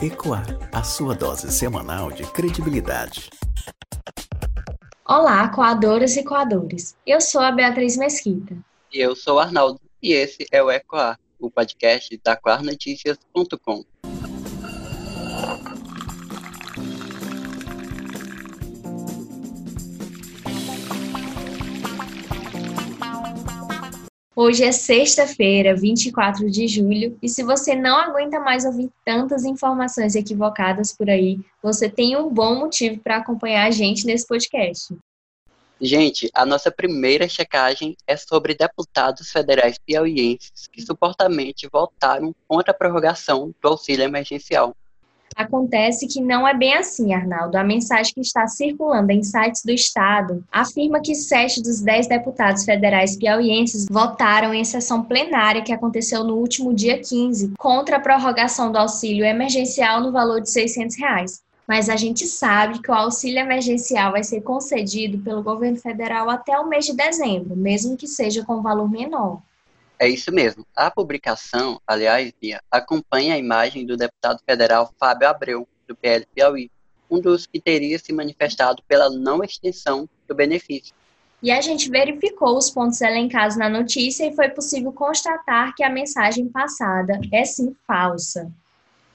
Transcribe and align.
Ecoar, 0.00 0.46
a 0.72 0.84
sua 0.84 1.12
dose 1.12 1.50
semanal 1.50 2.12
de 2.12 2.22
credibilidade. 2.30 3.30
Olá, 5.04 5.48
coadoras 5.48 6.16
e 6.16 6.22
coadores. 6.22 6.96
Eu 7.04 7.20
sou 7.20 7.40
a 7.40 7.50
Beatriz 7.50 7.96
Mesquita. 7.96 8.56
E 8.92 9.00
eu 9.00 9.16
sou 9.16 9.34
o 9.34 9.38
Arnaldo. 9.40 9.80
E 10.00 10.12
esse 10.12 10.46
é 10.52 10.62
o 10.62 10.70
Ecoar, 10.70 11.18
o 11.40 11.50
podcast 11.50 12.16
da 12.22 12.36
quarnoticias.com. 12.36 13.84
Hoje 24.40 24.62
é 24.62 24.70
sexta-feira, 24.70 25.74
24 25.74 26.48
de 26.48 26.68
julho, 26.68 27.18
e 27.20 27.28
se 27.28 27.42
você 27.42 27.74
não 27.74 27.98
aguenta 27.98 28.38
mais 28.38 28.64
ouvir 28.64 28.88
tantas 29.04 29.44
informações 29.44 30.14
equivocadas 30.14 30.96
por 30.96 31.10
aí, 31.10 31.40
você 31.60 31.90
tem 31.90 32.16
um 32.16 32.32
bom 32.32 32.54
motivo 32.54 33.00
para 33.00 33.16
acompanhar 33.16 33.66
a 33.66 33.72
gente 33.72 34.06
nesse 34.06 34.24
podcast. 34.28 34.96
Gente, 35.80 36.30
a 36.32 36.46
nossa 36.46 36.70
primeira 36.70 37.28
checagem 37.28 37.96
é 38.06 38.16
sobre 38.16 38.54
deputados 38.54 39.28
federais 39.32 39.76
piauienses 39.76 40.68
que 40.70 40.82
supostamente 40.82 41.68
votaram 41.68 42.32
contra 42.46 42.70
a 42.70 42.74
prorrogação 42.78 43.52
do 43.60 43.68
auxílio 43.68 44.04
emergencial. 44.04 44.72
Acontece 45.38 46.08
que 46.08 46.20
não 46.20 46.48
é 46.48 46.52
bem 46.52 46.74
assim, 46.74 47.14
Arnaldo. 47.14 47.56
A 47.56 47.62
mensagem 47.62 48.12
que 48.12 48.20
está 48.20 48.48
circulando 48.48 49.12
em 49.12 49.22
sites 49.22 49.62
do 49.64 49.70
Estado 49.70 50.42
afirma 50.50 51.00
que 51.00 51.14
sete 51.14 51.62
dos 51.62 51.80
dez 51.80 52.08
deputados 52.08 52.64
federais 52.64 53.16
piauienses 53.16 53.86
votaram 53.88 54.52
em 54.52 54.64
sessão 54.64 55.04
plenária 55.04 55.62
que 55.62 55.72
aconteceu 55.72 56.24
no 56.24 56.34
último 56.34 56.74
dia 56.74 56.98
15 56.98 57.52
contra 57.56 57.98
a 57.98 58.00
prorrogação 58.00 58.72
do 58.72 58.78
auxílio 58.78 59.24
emergencial 59.24 60.00
no 60.00 60.10
valor 60.10 60.40
de 60.40 60.50
600 60.50 60.98
reais. 60.98 61.40
Mas 61.68 61.88
a 61.88 61.94
gente 61.94 62.26
sabe 62.26 62.82
que 62.82 62.90
o 62.90 62.94
auxílio 62.94 63.38
emergencial 63.38 64.10
vai 64.10 64.24
ser 64.24 64.40
concedido 64.40 65.18
pelo 65.18 65.40
governo 65.40 65.76
federal 65.76 66.28
até 66.28 66.58
o 66.58 66.68
mês 66.68 66.84
de 66.84 66.96
dezembro, 66.96 67.54
mesmo 67.54 67.96
que 67.96 68.08
seja 68.08 68.44
com 68.44 68.60
valor 68.60 68.90
menor. 68.90 69.40
É 69.98 70.08
isso 70.08 70.30
mesmo. 70.32 70.64
A 70.76 70.90
publicação, 70.90 71.80
aliás, 71.86 72.32
Bia, 72.40 72.60
acompanha 72.70 73.34
a 73.34 73.38
imagem 73.38 73.84
do 73.84 73.96
deputado 73.96 74.40
federal 74.48 74.92
Fábio 74.98 75.28
Abreu, 75.28 75.68
do 75.88 75.96
PL 75.96 76.24
Piauí, 76.34 76.70
um 77.10 77.20
dos 77.20 77.46
que 77.46 77.60
teria 77.60 77.98
se 77.98 78.12
manifestado 78.12 78.82
pela 78.86 79.10
não 79.10 79.42
extensão 79.42 80.08
do 80.28 80.34
benefício. 80.34 80.94
E 81.42 81.50
a 81.50 81.60
gente 81.60 81.90
verificou 81.90 82.56
os 82.56 82.70
pontos 82.70 83.00
elencados 83.00 83.56
na 83.56 83.68
notícia 83.68 84.26
e 84.26 84.34
foi 84.34 84.48
possível 84.48 84.92
constatar 84.92 85.74
que 85.74 85.82
a 85.82 85.90
mensagem 85.90 86.48
passada 86.48 87.20
é 87.32 87.44
sim 87.44 87.74
falsa. 87.86 88.50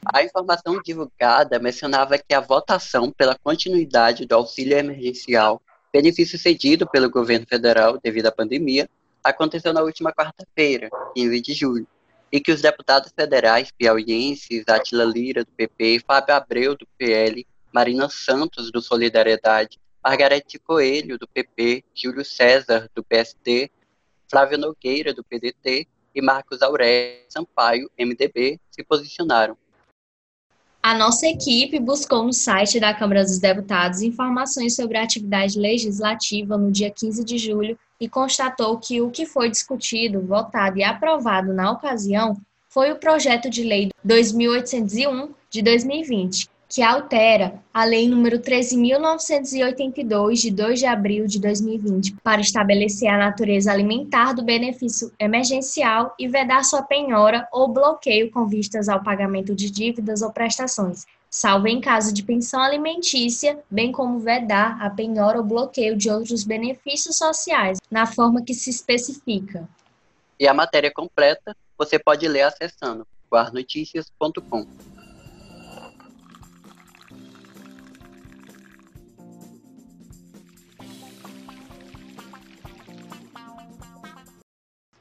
A 0.05 0.23
informação 0.23 0.81
divulgada 0.81 1.59
mencionava 1.59 2.17
que 2.17 2.33
a 2.33 2.41
votação 2.41 3.11
pela 3.11 3.37
continuidade 3.37 4.25
do 4.25 4.35
auxílio 4.35 4.77
emergencial, 4.77 5.61
benefício 5.93 6.37
cedido 6.37 6.89
pelo 6.89 7.09
governo 7.09 7.45
federal 7.47 7.97
devido 8.01 8.27
à 8.27 8.31
pandemia, 8.31 8.89
aconteceu 9.23 9.73
na 9.73 9.81
última 9.81 10.11
quarta-feira, 10.11 10.89
15 11.15 11.41
de 11.41 11.53
julho, 11.53 11.87
e 12.31 12.39
que 12.39 12.51
os 12.51 12.61
deputados 12.61 13.11
federais 13.15 13.71
piauienses 13.71 14.63
Atila 14.67 15.05
Lira, 15.05 15.45
do 15.45 15.51
PP, 15.51 16.03
Fábio 16.05 16.35
Abreu, 16.35 16.75
do 16.75 16.87
PL, 16.97 17.45
Marina 17.71 18.09
Santos, 18.09 18.71
do 18.71 18.81
Solidariedade, 18.81 19.79
Margarete 20.03 20.59
Coelho, 20.59 21.17
do 21.17 21.27
PP, 21.27 21.83
Júlio 21.95 22.25
César, 22.25 22.89
do 22.93 23.03
PSD, 23.03 23.71
Flávio 24.29 24.57
Nogueira, 24.57 25.13
do 25.13 25.23
PDT 25.23 25.87
e 26.13 26.21
Marcos 26.21 26.61
Aurélio 26.61 27.23
Sampaio, 27.29 27.89
MDB, 27.97 28.59
se 28.69 28.83
posicionaram. 28.83 29.57
A 30.85 30.93
nossa 30.93 31.25
equipe 31.25 31.79
buscou 31.79 32.25
no 32.25 32.33
site 32.33 32.77
da 32.77 32.93
Câmara 32.93 33.23
dos 33.23 33.39
Deputados 33.39 34.01
informações 34.01 34.75
sobre 34.75 34.97
a 34.97 35.03
atividade 35.03 35.57
legislativa 35.57 36.57
no 36.57 36.69
dia 36.69 36.91
15 36.91 37.23
de 37.23 37.37
julho 37.37 37.79
e 37.97 38.09
constatou 38.09 38.77
que 38.77 39.01
o 39.01 39.09
que 39.09 39.25
foi 39.25 39.49
discutido, 39.49 40.19
votado 40.19 40.77
e 40.77 40.83
aprovado 40.83 41.53
na 41.53 41.71
ocasião 41.71 42.35
foi 42.67 42.91
o 42.91 42.97
projeto 42.97 43.49
de 43.49 43.63
lei 43.63 43.91
2801 44.03 45.29
de 45.49 45.61
2020, 45.61 46.49
que 46.73 46.81
altera 46.81 47.61
a 47.71 47.85
lei 47.85 48.09
número 48.09 48.39
13982 48.39 50.41
de 50.41 50.49
2 50.49 50.79
de 50.79 50.87
abril 50.87 51.27
de 51.27 51.39
2020 51.39 52.15
para 52.23 52.41
estabelecer 52.41 53.07
a 53.09 53.17
natureza 53.19 53.71
alimentar 53.71 54.33
do 54.33 54.43
benefício 54.43 55.13
emergencial 55.19 56.15
e 56.17 56.27
vedar 56.27 56.65
sua 56.65 56.81
penhora 56.81 57.47
ou 57.51 57.67
bloqueio 57.67 58.31
com 58.31 58.47
vistas 58.47 58.89
ao 58.89 59.03
pagamento 59.03 59.53
de 59.53 59.69
dívidas 59.69 60.23
ou 60.23 60.31
prestações, 60.31 61.05
salvo 61.29 61.67
em 61.67 61.79
caso 61.79 62.11
de 62.11 62.23
pensão 62.23 62.59
alimentícia, 62.59 63.59
bem 63.69 63.91
como 63.91 64.17
vedar 64.17 64.81
a 64.81 64.89
penhora 64.89 65.37
ou 65.37 65.43
bloqueio 65.43 65.95
de 65.95 66.09
outros 66.09 66.43
benefícios 66.43 67.17
sociais, 67.17 67.77
na 67.91 68.07
forma 68.07 68.41
que 68.41 68.55
se 68.55 68.71
especifica. 68.71 69.69
E 70.39 70.47
a 70.47 70.55
matéria 70.55 70.91
completa 70.91 71.55
você 71.77 71.99
pode 71.99 72.27
ler 72.27 72.41
acessando 72.41 73.05
guarnoticias.com. 73.31 74.65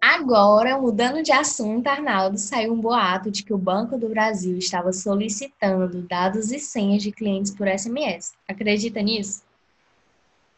Agora, 0.04 0.76
mudando 0.80 1.22
de 1.22 1.30
assunto, 1.30 1.86
Arnaldo, 1.86 2.36
saiu 2.36 2.72
um 2.72 2.80
boato 2.80 3.30
de 3.30 3.44
que 3.44 3.54
o 3.54 3.56
Banco 3.56 3.96
do 3.96 4.08
Brasil 4.08 4.58
estava 4.58 4.92
solicitando 4.92 6.02
dados 6.02 6.50
e 6.50 6.58
senhas 6.58 7.04
de 7.04 7.12
clientes 7.12 7.52
por 7.52 7.68
SMS. 7.68 8.32
Acredita 8.48 9.00
nisso? 9.00 9.44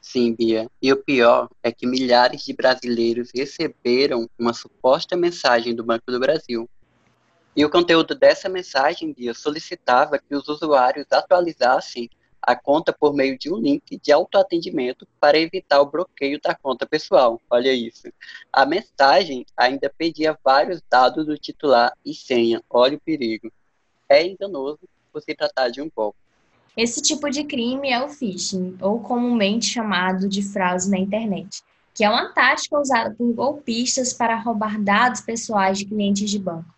Sim, 0.00 0.32
Bia. 0.32 0.66
E 0.80 0.90
o 0.90 0.96
pior 0.96 1.50
é 1.62 1.70
que 1.70 1.86
milhares 1.86 2.42
de 2.42 2.54
brasileiros 2.54 3.32
receberam 3.34 4.30
uma 4.38 4.54
suposta 4.54 5.14
mensagem 5.14 5.74
do 5.74 5.84
Banco 5.84 6.10
do 6.10 6.18
Brasil. 6.18 6.66
E 7.54 7.66
o 7.66 7.70
conteúdo 7.70 8.14
dessa 8.14 8.48
mensagem, 8.48 9.12
Bia, 9.12 9.34
solicitava 9.34 10.18
que 10.18 10.34
os 10.34 10.48
usuários 10.48 11.06
atualizassem 11.12 12.08
a 12.46 12.54
conta 12.54 12.92
por 12.92 13.14
meio 13.14 13.38
de 13.38 13.52
um 13.52 13.56
link 13.56 13.98
de 13.98 14.12
autoatendimento 14.12 15.06
para 15.18 15.38
evitar 15.38 15.80
o 15.80 15.90
bloqueio 15.90 16.38
da 16.40 16.54
conta 16.54 16.86
pessoal. 16.86 17.40
Olha 17.48 17.72
isso. 17.72 18.08
A 18.52 18.66
mensagem 18.66 19.46
ainda 19.56 19.92
pedia 19.96 20.38
vários 20.44 20.82
dados 20.90 21.26
do 21.26 21.38
titular 21.38 21.92
e 22.04 22.14
senha. 22.14 22.62
Olha 22.68 22.96
o 22.96 23.00
perigo. 23.00 23.50
É 24.08 24.26
enganoso 24.26 24.80
se 25.20 25.34
tratar 25.34 25.68
de 25.68 25.80
um 25.80 25.90
golpe. 25.94 26.18
Esse 26.76 27.00
tipo 27.00 27.30
de 27.30 27.44
crime 27.44 27.90
é 27.90 28.04
o 28.04 28.08
phishing, 28.08 28.76
ou 28.80 28.98
comumente 28.98 29.66
chamado 29.66 30.28
de 30.28 30.42
fraude 30.42 30.90
na 30.90 30.98
internet, 30.98 31.62
que 31.94 32.02
é 32.02 32.10
uma 32.10 32.32
tática 32.32 32.78
usada 32.78 33.14
por 33.14 33.32
golpistas 33.32 34.12
para 34.12 34.34
roubar 34.36 34.82
dados 34.82 35.20
pessoais 35.20 35.78
de 35.78 35.84
clientes 35.84 36.28
de 36.28 36.38
banco. 36.38 36.74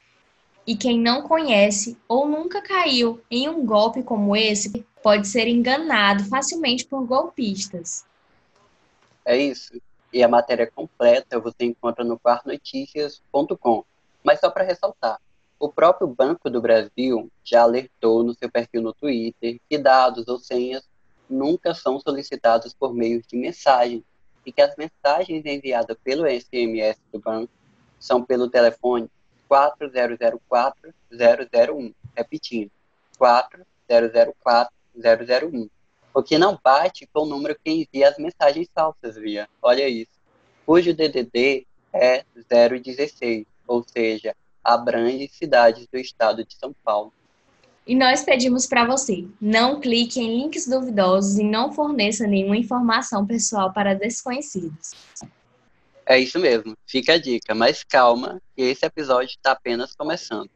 E 0.66 0.77
quem 0.77 1.00
não 1.00 1.22
conhece 1.22 1.97
ou 2.06 2.28
nunca 2.28 2.60
caiu 2.60 3.21
em 3.31 3.48
um 3.48 3.65
golpe 3.65 4.03
como 4.03 4.37
esse 4.37 4.84
pode 5.06 5.28
ser 5.28 5.47
enganado 5.47 6.25
facilmente 6.25 6.84
por 6.84 7.06
golpistas. 7.06 8.05
É 9.25 9.37
isso. 9.37 9.81
E 10.12 10.21
a 10.21 10.27
matéria 10.27 10.69
completa 10.69 11.39
você 11.39 11.65
encontra 11.65 12.03
no 12.03 12.19
quarnoticias.com. 12.19 13.84
Mas 14.25 14.41
só 14.41 14.50
para 14.50 14.65
ressaltar, 14.65 15.21
o 15.61 15.69
próprio 15.69 16.09
Banco 16.09 16.50
do 16.50 16.61
Brasil 16.61 17.31
já 17.45 17.62
alertou 17.62 18.25
no 18.25 18.34
seu 18.34 18.50
perfil 18.50 18.83
no 18.83 18.93
Twitter 18.93 19.61
que 19.71 19.78
dados 19.78 20.27
ou 20.27 20.41
senhas 20.41 20.83
nunca 21.31 21.72
são 21.72 22.00
solicitados 22.00 22.75
por 22.75 22.93
meio 22.93 23.22
de 23.22 23.37
mensagem 23.37 24.05
e 24.45 24.50
que 24.50 24.61
as 24.61 24.75
mensagens 24.75 25.47
enviadas 25.47 25.97
pelo 26.03 26.28
SMS 26.28 26.99
do 27.12 27.21
banco 27.21 27.53
são 28.00 28.25
pelo 28.25 28.50
telefone 28.50 29.09
4004-001, 29.48 31.95
repetindo, 32.16 32.72
4004 33.16 34.76
001, 35.01 35.69
o 36.15 36.22
que 36.22 36.39
não 36.39 36.59
bate 36.63 37.09
com 37.13 37.22
o 37.22 37.27
número 37.27 37.57
que 37.63 37.71
envia 37.71 38.09
as 38.09 38.19
mensagens 38.19 38.69
falsas 38.75 39.16
via. 39.16 39.48
Olha 39.60 39.89
isso. 39.89 40.10
Cujo 40.65 40.95
DDD 40.95 41.66
é 41.93 42.25
016, 42.34 43.47
ou 43.66 43.84
seja, 43.87 44.34
abrange 44.65 45.28
cidades 45.28 45.87
do 45.87 45.98
estado 45.98 46.45
de 46.45 46.54
São 46.57 46.75
Paulo. 46.84 47.13
E 47.87 47.95
nós 47.95 48.25
pedimos 48.25 48.66
para 48.66 48.84
você, 48.84 49.25
não 49.41 49.81
clique 49.81 50.19
em 50.21 50.41
links 50.41 50.66
duvidosos 50.66 51.39
e 51.39 51.45
não 51.45 51.72
forneça 51.72 52.27
nenhuma 52.27 52.57
informação 52.57 53.25
pessoal 53.25 53.72
para 53.72 53.95
desconhecidos. 53.95 54.91
É 56.04 56.19
isso 56.19 56.39
mesmo, 56.41 56.77
fica 56.84 57.15
a 57.15 57.19
dica, 57.19 57.54
mas 57.54 57.84
calma, 57.84 58.43
que 58.57 58.63
esse 58.63 58.84
episódio 58.84 59.31
está 59.31 59.53
apenas 59.53 59.95
começando. 59.95 60.51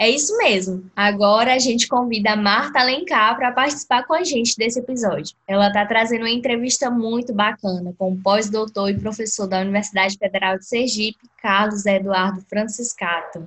É 0.00 0.08
isso 0.08 0.34
mesmo. 0.38 0.90
Agora 0.96 1.52
a 1.52 1.58
gente 1.58 1.86
convida 1.86 2.30
a 2.30 2.36
Marta 2.36 2.80
Alencar 2.80 3.36
para 3.36 3.52
participar 3.52 4.06
com 4.06 4.14
a 4.14 4.24
gente 4.24 4.56
desse 4.56 4.78
episódio. 4.78 5.36
Ela 5.46 5.66
está 5.66 5.84
trazendo 5.84 6.22
uma 6.22 6.30
entrevista 6.30 6.90
muito 6.90 7.34
bacana 7.34 7.92
com 7.98 8.10
o 8.10 8.16
pós-doutor 8.16 8.88
e 8.88 8.98
professor 8.98 9.46
da 9.46 9.60
Universidade 9.60 10.16
Federal 10.16 10.56
de 10.56 10.64
Sergipe, 10.64 11.18
Carlos 11.42 11.84
Eduardo 11.84 12.40
Franciscato. 12.48 13.46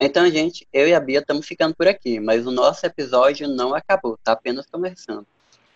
Então, 0.00 0.28
gente, 0.28 0.66
eu 0.72 0.88
e 0.88 0.92
a 0.92 0.98
Bia 0.98 1.20
estamos 1.20 1.46
ficando 1.46 1.72
por 1.72 1.86
aqui, 1.86 2.18
mas 2.18 2.44
o 2.48 2.50
nosso 2.50 2.84
episódio 2.84 3.46
não 3.46 3.72
acabou, 3.72 4.18
tá 4.24 4.32
apenas 4.32 4.66
conversando. 4.66 5.24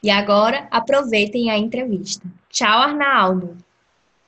E 0.02 0.11
agora, 0.11 0.67
aproveitem 0.72 1.52
a 1.52 1.56
entrevista. 1.56 2.26
Tchau, 2.50 2.81
Arnaldo. 2.81 3.56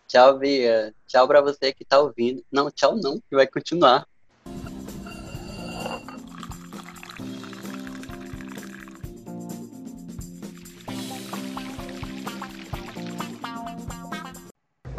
Tchau, 0.07 0.39
Bia. 0.39 0.95
Tchau 1.09 1.27
para 1.27 1.41
você 1.41 1.73
que 1.73 1.83
está 1.83 1.99
ouvindo. 1.99 2.45
Não, 2.53 2.71
tchau 2.71 2.97
não, 2.97 3.19
que 3.19 3.35
vai 3.35 3.49
continuar. 3.49 4.07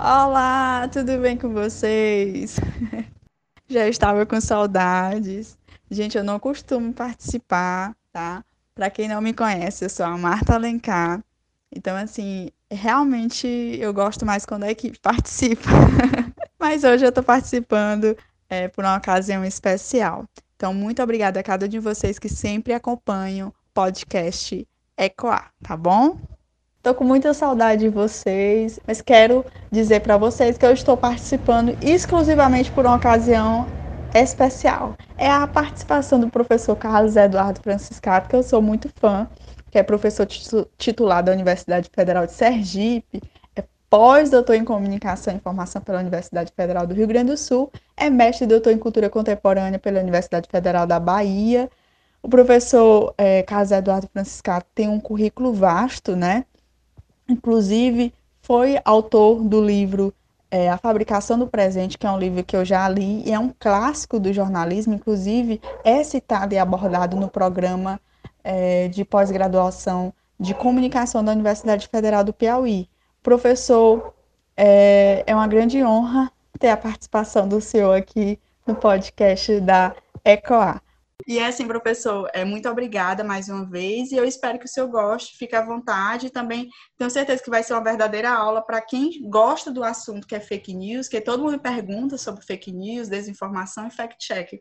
Olá, 0.02 0.88
tudo 0.88 1.18
bem 1.18 1.36
com 1.36 1.50
vocês? 1.50 2.56
Já 3.68 3.86
estava 3.86 4.26
com 4.26 4.40
saudades. 4.40 5.58
Gente, 5.92 6.18
eu 6.18 6.24
não 6.24 6.40
costumo 6.40 6.94
participar, 6.94 7.94
tá? 8.10 8.42
Para 8.74 8.90
quem 8.90 9.10
não 9.10 9.20
me 9.20 9.34
conhece, 9.34 9.84
eu 9.84 9.90
sou 9.90 10.06
a 10.06 10.18
Marta 10.18 10.56
Alencar. 10.56 11.22
Então, 11.70 11.98
assim, 11.98 12.50
realmente 12.72 13.46
eu 13.46 13.94
gosto 13.94 14.26
mais 14.26 14.46
quando 14.46 14.64
a 14.64 14.72
equipe 14.72 14.98
participa. 15.04 15.70
Mas 16.58 16.86
hoje 16.86 17.04
eu 17.04 17.10
estou 17.10 17.24
participando 17.24 18.16
é, 18.50 18.70
por 18.70 18.86
uma 18.86 18.96
ocasião 18.96 19.44
especial. 19.44 20.24
Então, 20.56 20.74
muito 20.74 21.04
obrigada 21.04 21.42
a 21.42 21.44
cada 21.44 21.66
um 21.66 21.70
de 21.70 21.78
vocês 21.78 22.18
que 22.18 22.30
sempre 22.30 22.72
acompanham 22.72 23.50
o 23.50 23.54
podcast 23.74 24.66
Ecoar, 24.98 25.52
tá 25.62 25.76
bom? 25.76 26.18
Estou 26.80 26.96
com 26.96 27.04
muita 27.04 27.34
saudade 27.34 27.82
de 27.82 27.90
vocês, 27.90 28.80
mas 28.88 29.02
quero 29.02 29.46
dizer 29.70 30.00
para 30.00 30.16
vocês 30.16 30.58
que 30.58 30.66
eu 30.66 30.72
estou 30.72 30.96
participando 30.96 31.78
exclusivamente 31.82 32.72
por 32.72 32.86
uma 32.86 32.96
ocasião 32.96 33.68
especial. 34.16 34.96
É 35.18 35.30
a 35.30 35.46
participação 35.46 36.22
do 36.22 36.30
professor 36.30 36.78
Carlos 36.78 37.18
Eduardo 37.18 37.60
Franciscato, 37.62 38.30
que 38.30 38.36
eu 38.36 38.42
sou 38.42 38.62
muito 38.62 38.90
fã, 38.96 39.28
que 39.70 39.78
é 39.78 39.84
professor 39.84 40.26
titular 40.78 41.22
da 41.22 41.34
Universidade 41.34 41.90
Federal 41.94 42.26
de 42.26 42.32
Sergipe, 42.32 43.22
é 43.58 43.64
pós-doutor 43.90 44.56
em 44.56 44.64
Comunicação 44.64 45.34
e 45.34 45.36
Informação 45.36 45.82
pela 45.82 46.00
Universidade 46.00 46.54
Federal 46.56 46.88
do 46.88 46.94
Rio 46.94 47.08
Grande 47.08 47.32
do 47.32 47.38
Sul, 47.38 47.70
é 47.98 48.10
mestre 48.10 48.46
e 48.46 48.48
doutor 48.48 48.72
em 48.72 48.78
Cultura 48.78 49.10
Contemporânea 49.10 49.80
pela 49.80 50.00
Universidade 50.00 50.48
Federal 50.50 50.88
da 50.88 50.98
Bahia. 50.98 51.70
O 52.24 52.30
professor 52.30 53.14
é, 53.18 53.44
Carlos 53.44 53.72
Eduardo 53.72 54.08
Franciscato 54.14 54.66
tem 54.74 54.88
um 54.88 55.00
currículo 55.00 55.52
vasto, 55.52 56.16
né? 56.16 56.46
Inclusive, 57.30 58.14
foi 58.42 58.80
autor 58.84 59.44
do 59.44 59.64
livro 59.64 60.14
é, 60.50 60.70
A 60.70 60.78
Fabricação 60.78 61.38
do 61.38 61.48
Presente, 61.48 61.98
que 61.98 62.08
é 62.08 62.12
um 62.12 62.18
livro 62.18 62.44
que 62.44 62.56
eu 62.56 62.66
já 62.66 62.88
li 62.90 63.24
e 63.26 63.32
é 63.32 63.40
um 63.40 63.54
clássico 63.58 64.20
do 64.20 64.34
jornalismo, 64.34 64.96
inclusive 64.96 65.62
é 65.84 66.04
citado 66.04 66.54
e 66.54 66.58
abordado 66.58 67.16
no 67.16 67.30
programa 67.30 68.00
é, 68.44 68.88
de 68.88 69.06
pós-graduação 69.06 70.14
de 70.40 70.54
comunicação 70.54 71.24
da 71.24 71.34
Universidade 71.34 71.88
Federal 71.88 72.24
do 72.24 72.34
Piauí. 72.34 72.90
Professor, 73.22 74.14
é, 74.56 75.24
é 75.28 75.36
uma 75.36 75.48
grande 75.48 75.84
honra 75.84 76.32
ter 76.58 76.70
a 76.70 76.78
participação 76.78 77.48
do 77.48 77.62
senhor 77.62 77.94
aqui 77.94 78.40
no 78.66 78.74
podcast 78.74 79.60
da 79.60 79.96
ECOA. 80.26 80.82
E 81.30 81.38
é 81.38 81.46
assim, 81.46 81.68
professor, 81.68 82.28
é, 82.34 82.44
muito 82.44 82.68
obrigada 82.68 83.24
mais 83.24 83.50
uma 83.50 83.64
vez 83.64 84.12
e 84.12 84.16
eu 84.16 84.26
espero 84.26 84.58
que 84.58 84.66
o 84.66 84.68
senhor 84.68 84.88
goste, 84.88 85.38
fique 85.38 85.56
à 85.56 85.64
vontade. 85.64 86.32
Também 86.32 86.68
tenho 86.98 87.12
certeza 87.12 87.44
que 87.44 87.52
vai 87.52 87.62
ser 87.62 87.74
uma 87.74 87.84
verdadeira 87.84 88.32
aula 88.32 88.64
para 88.64 88.82
quem 88.82 89.12
gosta 89.30 89.70
do 89.70 89.84
assunto 89.84 90.26
que 90.26 90.34
é 90.34 90.40
fake 90.40 90.74
news, 90.74 91.08
que 91.08 91.22
todo 91.22 91.44
mundo 91.44 91.60
pergunta 91.60 92.18
sobre 92.18 92.44
fake 92.44 92.72
news, 92.72 93.10
desinformação 93.10 93.88
e 93.88 93.92
fact-check. 93.92 94.60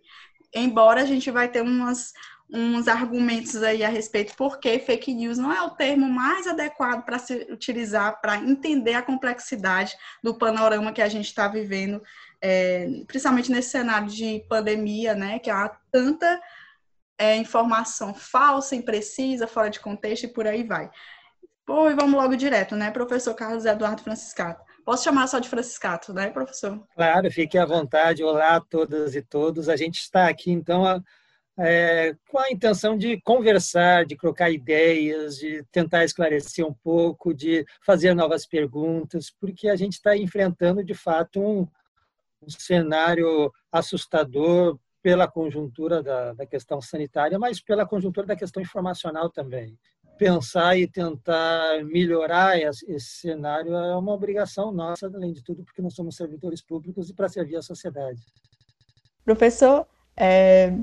Embora 0.55 1.01
a 1.01 1.07
gente 1.07 1.31
vai 1.31 1.49
ter 1.49 1.63
umas, 1.63 2.13
uns 2.53 2.87
argumentos 2.87 3.63
aí 3.63 3.83
a 3.83 3.89
respeito 3.89 4.35
porque 4.37 4.79
fake 4.79 5.15
news 5.15 5.39
não 5.39 5.51
é 5.51 5.63
o 5.63 5.71
termo 5.71 6.07
mais 6.07 6.47
adequado 6.47 7.03
para 7.03 7.19
se 7.19 7.47
utilizar 7.51 8.21
para 8.21 8.37
entender 8.37 8.93
a 8.93 9.01
complexidade 9.01 9.97
do 10.23 10.37
panorama 10.37 10.93
que 10.93 11.01
a 11.01 11.09
gente 11.09 11.29
está 11.29 11.49
vivendo 11.49 12.03
é, 12.41 12.89
principalmente 13.07 13.51
nesse 13.51 13.71
cenário 13.71 14.09
de 14.09 14.45
pandemia, 14.49 15.15
né, 15.15 15.39
que 15.39 15.51
há 15.51 15.69
tanta 15.91 16.41
é, 17.19 17.37
informação 17.37 18.15
falsa, 18.15 18.77
imprecisa, 18.77 19.47
fora 19.47 19.69
de 19.69 19.81
contexto 19.81 20.25
e 20.25 20.29
por 20.29 20.47
aí 20.47 20.63
vai. 20.63 20.89
Pô, 21.67 21.91
e 21.91 21.95
vamos 21.95 22.15
logo 22.15 22.35
direto, 22.37 22.75
né, 22.77 22.91
professor 22.91 23.35
Carlos 23.35 23.67
Eduardo 23.67 24.03
Franciscato. 24.03 24.65
Posso 24.85 25.05
chamar 25.05 25.27
só 25.27 25.39
de 25.39 25.51
Franciscato, 25.51 26.15
né, 26.15 26.31
professor? 26.31 26.83
Claro, 26.95 27.31
fique 27.31 27.59
à 27.59 27.67
vontade. 27.67 28.25
Olá 28.25 28.57
a 28.57 28.61
todas 28.61 29.15
e 29.15 29.21
todos. 29.21 29.69
A 29.69 29.77
gente 29.77 29.99
está 29.99 30.29
aqui, 30.29 30.51
então, 30.51 31.05
é, 31.59 32.17
com 32.27 32.39
a 32.39 32.51
intenção 32.51 32.97
de 32.97 33.21
conversar, 33.21 34.07
de 34.07 34.17
trocar 34.17 34.51
ideias, 34.51 35.37
de 35.37 35.63
tentar 35.71 36.05
esclarecer 36.05 36.65
um 36.65 36.73
pouco, 36.73 37.35
de 37.35 37.67
fazer 37.85 38.15
novas 38.15 38.47
perguntas, 38.47 39.31
porque 39.39 39.69
a 39.69 39.77
gente 39.77 39.95
está 39.95 40.17
enfrentando, 40.17 40.83
de 40.83 40.95
fato, 40.95 41.39
um, 41.39 41.69
um 42.41 42.49
cenário 42.49 43.53
assustador 43.71 44.79
pela 45.09 45.27
conjuntura 45.27 46.03
da, 46.03 46.35
da 46.35 46.45
questão 46.45 46.83
sanitária, 46.83 47.39
mas 47.39 47.63
pela 47.63 47.87
conjuntura 47.87 48.27
da 48.27 48.37
questão 48.37 48.63
informacional 48.63 49.31
também. 49.31 49.75
Pensar 50.19 50.77
e 50.77 50.87
tentar 50.87 51.83
melhorar 51.83 52.59
esse 52.59 53.01
cenário 53.01 53.75
é 53.75 53.97
uma 53.97 54.13
obrigação 54.13 54.71
nossa, 54.71 55.07
além 55.07 55.33
de 55.33 55.43
tudo, 55.43 55.65
porque 55.65 55.81
nós 55.81 55.95
somos 55.95 56.15
servidores 56.15 56.61
públicos 56.61 57.09
e 57.09 57.15
para 57.15 57.27
servir 57.27 57.57
a 57.57 57.63
sociedade. 57.63 58.21
Professor, 59.25 59.87
é, 60.15 60.75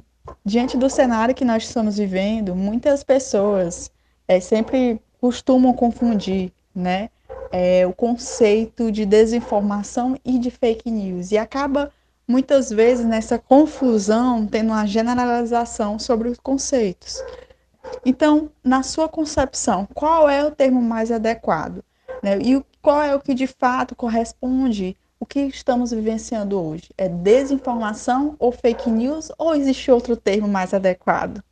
diante 0.44 0.76
do 0.76 0.90
cenário 0.90 1.36
que 1.36 1.46
nós 1.46 1.62
estamos 1.62 2.00
vivendo, 2.00 2.56
muitas 2.56 3.04
pessoas 3.04 3.92
é, 4.28 4.40
sempre 4.40 5.00
costumam 5.22 5.72
confundir, 5.72 6.52
né, 6.74 7.12
é, 7.52 7.86
o 7.86 7.94
conceito 7.94 8.92
de 8.92 9.06
desinformação 9.06 10.18
e 10.26 10.40
de 10.40 10.50
fake 10.50 10.90
news. 10.90 11.32
E 11.32 11.38
acaba, 11.38 11.94
muitas 12.28 12.70
vezes, 12.70 13.06
nessa 13.06 13.38
confusão, 13.38 14.46
tendo 14.48 14.68
uma 14.68 14.86
generalização 14.86 16.00
sobre 16.00 16.30
os 16.30 16.40
conceitos. 16.40 17.24
Então, 18.06 18.52
na 18.64 18.84
sua 18.84 19.08
concepção, 19.08 19.88
qual 19.94 20.30
é 20.30 20.44
o 20.44 20.52
termo 20.52 20.82
mais 20.82 21.12
adequado? 21.12 21.84
Né? 22.24 22.40
E 22.40 22.64
qual 22.82 23.02
é 23.02 23.16
o 23.16 23.20
que 23.20 23.34
de 23.34 23.48
fato 23.48 23.96
corresponde 23.96 24.98
o 25.20 25.26
que 25.26 25.40
estamos 25.42 25.92
vivenciando 25.92 26.62
hoje? 26.62 26.90
É 26.98 27.08
desinformação 27.08 28.36
ou 28.40 28.52
fake 28.52 28.90
news 28.90 29.32
ou 29.38 29.56
existe 29.56 29.92
outro 29.92 30.16
termo 30.16 30.48
mais 30.48 30.74
adequado? 30.74 31.44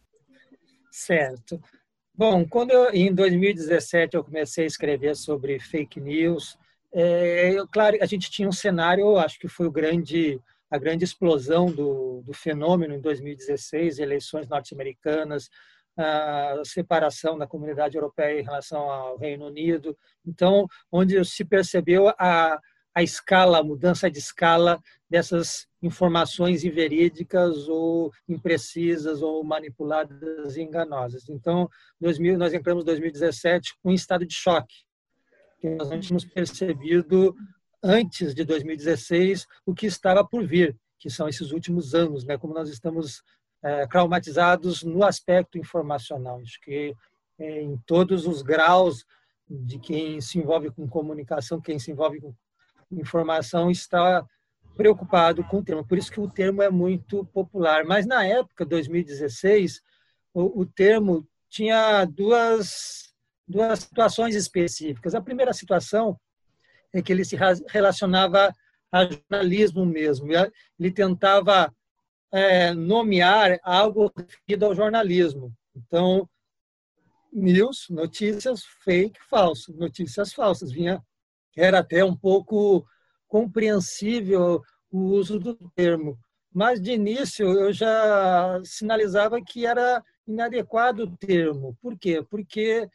Certo. 0.92 1.62
Bom, 2.15 2.46
quando 2.46 2.72
eu, 2.72 2.94
em 2.94 3.13
2017 3.13 4.15
eu 4.15 4.24
comecei 4.24 4.65
a 4.65 4.68
escrever 4.68 5.15
sobre 5.15 5.60
fake 5.60 6.00
news, 6.00 6.58
é, 6.94 7.51
eu, 7.51 7.68
claro, 7.68 7.98
a 8.00 8.06
gente 8.06 8.30
tinha 8.30 8.48
um 8.48 8.51
cenário, 8.51 9.18
acho 9.18 9.39
que 9.39 9.48
foi 9.48 9.65
o 9.65 9.72
grande, 9.72 10.39
a 10.74 10.77
grande 10.80 11.03
explosão 11.03 11.68
do, 11.68 12.24
do 12.25 12.34
fenômeno 12.34 12.96
em 12.96 13.00
2016, 13.00 14.00
eleições 14.00 14.48
norte-americanas, 14.48 15.48
a 15.96 16.63
separação 16.65 17.38
da 17.38 17.46
comunidade 17.46 17.96
europeia 17.96 18.42
em 18.42 18.44
relação 18.44 18.89
ao 18.89 19.15
Reino 19.15 19.46
Unido. 19.46 19.96
Então, 20.25 20.65
onde 20.92 21.24
se 21.25 21.46
percebeu 21.46 22.10
a, 22.18 22.60
a 22.92 23.03
escala, 23.03 23.60
a 23.60 23.63
mudança 23.63 24.10
de 24.10 24.18
escala 24.18 24.82
dessas 25.08 25.68
informações 25.80 26.63
inverídicas 26.63 27.68
ou 27.70 28.12
imprecisas 28.27 29.22
ou 29.22 29.44
manipuladas 29.44 30.58
e 30.58 30.63
enganosas. 30.63 31.30
Então, 31.30 31.70
2000, 32.01 32.36
nós 32.36 32.51
entramos 32.51 32.82
em 32.82 32.88
2017 32.88 33.75
com 33.80 33.92
um 33.92 33.94
estado 33.94 34.25
de 34.25 34.34
choque, 34.34 34.74
que 35.60 35.70
nós 35.70 35.92
não 35.92 36.00
tínhamos 36.00 36.25
percebido 36.25 37.36
antes 37.84 38.34
de 38.34 38.46
2016 38.46 39.46
o 39.66 39.74
que 39.74 39.86
estava 39.86 40.25
por 40.25 40.46
vir, 40.46 40.75
que 40.98 41.10
são 41.10 41.28
esses 41.28 41.52
últimos 41.52 41.94
anos, 41.94 42.24
né? 42.24 42.38
como 42.38 42.54
nós 42.54 42.70
estamos 42.70 43.22
é, 43.62 43.86
traumatizados 43.88 44.84
no 44.84 45.04
aspecto 45.04 45.58
informacional. 45.58 46.40
Acho 46.42 46.60
que 46.62 46.96
é, 47.38 47.62
em 47.62 47.78
todos 47.86 48.25
os 48.25 48.42
graus 48.42 49.06
de 49.50 49.78
quem 49.78 50.22
se 50.22 50.40
envolve 50.40 50.72
com 50.72 50.88
comunicação, 50.88 51.60
quem 51.60 51.78
se 51.78 51.92
envolve 51.92 52.22
com 52.22 52.34
informação 52.92 53.70
está 53.70 54.25
preocupado 54.75 55.44
com 55.44 55.58
o 55.58 55.63
termo. 55.63 55.86
Por 55.86 55.98
isso 55.98 56.12
que 56.12 56.20
o 56.20 56.30
termo 56.30 56.62
é 56.62 56.70
muito 56.70 57.25
popular. 57.25 57.84
Mas 57.86 58.06
na 58.06 58.25
época, 58.25 58.66
2016, 58.66 59.82
o, 60.34 60.62
o 60.62 60.66
termo 60.66 61.28
tinha 61.50 62.06
duas, 62.06 63.13
duas 63.48 63.80
situações 63.80 64.36
específicas. 64.36 65.13
A 65.13 65.22
primeira 65.22 65.54
situação 65.54 66.20
é 66.94 67.02
que 67.02 67.12
ele 67.12 67.26
se 67.26 67.36
relacionava 67.68 68.54
a 68.92 69.06
jornalismo 69.06 69.86
mesmo. 69.86 70.28
Ele 70.80 70.92
tentava 70.92 71.74
é, 72.32 72.74
nomear 72.74 73.60
algo 73.64 74.12
referido 74.16 74.66
ao 74.66 74.76
jornalismo. 74.76 75.52
Então, 75.76 76.30
news, 77.32 77.88
notícias 77.90 78.64
fake, 78.84 79.20
falso, 79.30 79.74
notícias 79.74 80.34
falsas. 80.34 80.72
Vinha 80.72 81.02
era 81.56 81.80
até 81.80 82.04
um 82.04 82.16
pouco 82.16 82.86
compreensível 83.28 84.62
o 84.92 85.00
uso 85.00 85.40
do 85.40 85.56
termo. 85.76 86.20
mas 86.54 86.80
de 86.80 86.92
início 86.92 87.48
eu 87.48 87.74
já 87.74 88.62
sinalizava 88.64 89.42
que 89.42 89.66
era 89.66 90.04
inadequado 90.28 91.04
o 91.04 91.18
termo. 91.18 91.76
Por 91.82 91.98
quê? 91.98 92.24
Porque 92.30 92.88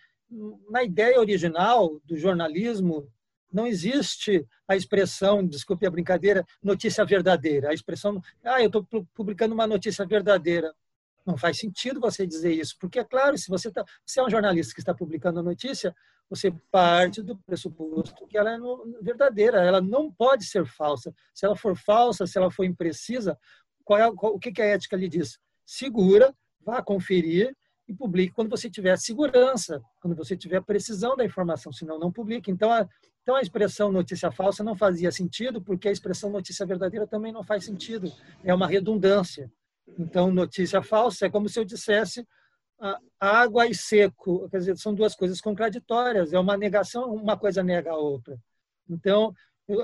na 0.70 0.84
ideia 0.84 1.18
original 1.18 2.00
do 2.04 2.16
jornalismo 2.16 3.08
não 3.52 3.66
existe 3.66 4.46
a 4.66 4.76
expressão, 4.76 5.46
desculpe 5.46 5.86
a 5.86 5.90
brincadeira, 5.90 6.44
notícia 6.62 7.04
verdadeira. 7.04 7.70
A 7.70 7.74
expressão, 7.74 8.20
ah, 8.44 8.60
eu 8.60 8.66
estou 8.66 8.86
publicando 9.14 9.54
uma 9.54 9.66
notícia 9.66 10.06
verdadeira. 10.06 10.74
Não 11.26 11.36
faz 11.36 11.58
sentido 11.58 12.00
você 12.00 12.26
dizer 12.26 12.52
isso, 12.52 12.76
porque 12.80 12.98
é 12.98 13.04
claro, 13.04 13.36
se 13.36 13.48
você, 13.48 13.70
tá, 13.70 13.84
você 14.04 14.20
é 14.20 14.24
um 14.24 14.30
jornalista 14.30 14.72
que 14.72 14.80
está 14.80 14.94
publicando 14.94 15.40
a 15.40 15.42
notícia, 15.42 15.94
você 16.28 16.50
parte 16.70 17.22
do 17.22 17.36
pressuposto 17.38 18.26
que 18.26 18.36
ela 18.36 18.54
é 18.54 18.58
verdadeira, 19.02 19.62
ela 19.62 19.80
não 19.80 20.12
pode 20.12 20.44
ser 20.44 20.66
falsa. 20.66 21.12
Se 21.34 21.46
ela 21.46 21.56
for 21.56 21.76
falsa, 21.76 22.26
se 22.26 22.38
ela 22.38 22.50
for 22.50 22.64
imprecisa, 22.64 23.38
qual 23.84 23.98
é, 23.98 24.14
qual, 24.14 24.34
o 24.34 24.38
que, 24.38 24.52
que 24.52 24.62
a 24.62 24.66
ética 24.66 24.96
lhe 24.96 25.08
diz? 25.08 25.38
Segura, 25.64 26.34
vá 26.60 26.82
conferir 26.82 27.54
e 27.86 27.94
publique 27.94 28.34
quando 28.34 28.50
você 28.50 28.68
tiver 28.68 28.98
segurança, 28.98 29.82
quando 30.00 30.14
você 30.14 30.36
tiver 30.36 30.62
precisão 30.62 31.16
da 31.16 31.24
informação, 31.24 31.72
senão 31.72 31.98
não 31.98 32.12
publique. 32.12 32.50
Então 32.50 32.70
a, 32.70 32.86
então 33.28 33.36
a 33.36 33.42
expressão 33.42 33.92
notícia 33.92 34.30
falsa 34.30 34.64
não 34.64 34.74
fazia 34.74 35.12
sentido, 35.12 35.60
porque 35.60 35.86
a 35.86 35.92
expressão 35.92 36.30
notícia 36.30 36.64
verdadeira 36.64 37.06
também 37.06 37.30
não 37.30 37.44
faz 37.44 37.62
sentido. 37.62 38.10
É 38.42 38.54
uma 38.54 38.66
redundância. 38.66 39.52
Então 39.98 40.32
notícia 40.32 40.80
falsa 40.80 41.26
é 41.26 41.30
como 41.30 41.46
se 41.46 41.60
eu 41.60 41.64
dissesse 41.66 42.26
água 43.20 43.66
e 43.66 43.74
seco, 43.74 44.48
quer 44.48 44.60
dizer, 44.60 44.78
são 44.78 44.94
duas 44.94 45.14
coisas 45.14 45.42
contraditórias, 45.42 46.32
é 46.32 46.38
uma 46.38 46.56
negação, 46.56 47.12
uma 47.12 47.36
coisa 47.36 47.62
nega 47.62 47.90
a 47.90 47.96
outra. 47.98 48.34
Então, 48.88 49.34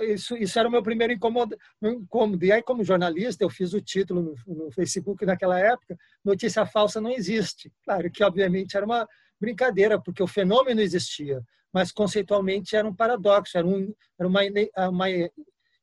isso, 0.04 0.38
isso 0.38 0.58
era 0.58 0.66
o 0.66 0.72
meu 0.72 0.82
primeiro 0.82 1.12
incômodo, 1.12 1.54
incômodo. 1.82 2.42
E 2.46 2.50
aí, 2.50 2.62
como 2.62 2.82
jornalista, 2.82 3.44
eu 3.44 3.50
fiz 3.50 3.74
o 3.74 3.80
título 3.80 4.22
no, 4.22 4.54
no, 4.54 4.72
Facebook 4.72 5.26
naquela 5.26 5.60
época, 5.60 5.98
notícia 6.24 6.64
falsa 6.64 6.98
não 6.98 7.10
existe. 7.10 7.70
Claro 7.84 8.10
que, 8.10 8.24
obviamente, 8.24 8.74
era 8.74 8.86
uma 8.86 9.06
brincadeira, 9.38 10.00
porque 10.00 10.22
o 10.22 10.26
fenômeno 10.26 10.80
existia, 10.80 11.42
mas 11.74 11.90
conceitualmente 11.90 12.76
era 12.76 12.86
um 12.86 12.94
paradoxo, 12.94 13.58
era, 13.58 13.66
um, 13.66 13.92
era 14.16 14.28
uma, 14.28 14.40
uma 14.88 15.06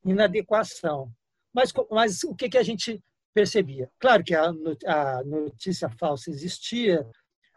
inadequação. 0.06 1.12
Mas, 1.54 1.74
mas 1.92 2.24
o 2.24 2.34
que, 2.34 2.48
que 2.48 2.58
a 2.58 2.64
gente 2.64 3.04
percebia. 3.34 3.90
Claro 4.00 4.24
que 4.24 4.34
a 4.34 5.24
notícia 5.24 5.90
falsa 5.90 6.30
existia, 6.30 7.06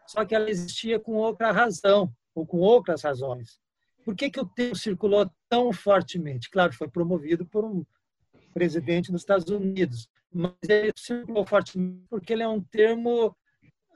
só 0.05 0.25
que 0.25 0.35
ela 0.35 0.49
existia 0.49 0.99
com 0.99 1.13
outra 1.13 1.51
razão, 1.51 2.13
ou 2.33 2.45
com 2.45 2.57
outras 2.57 3.03
razões. 3.03 3.57
Por 4.03 4.15
que, 4.15 4.29
que 4.29 4.39
o 4.39 4.45
termo 4.45 4.75
circulou 4.75 5.29
tão 5.49 5.71
fortemente? 5.71 6.49
Claro, 6.49 6.73
foi 6.73 6.89
promovido 6.89 7.45
por 7.45 7.63
um 7.63 7.85
presidente 8.53 9.11
dos 9.11 9.21
Estados 9.21 9.49
Unidos, 9.49 10.09
mas 10.31 10.53
ele 10.67 10.91
circulou 10.95 11.45
fortemente 11.45 12.05
porque 12.09 12.33
ele 12.33 12.43
é 12.43 12.47
um 12.47 12.61
termo 12.61 13.35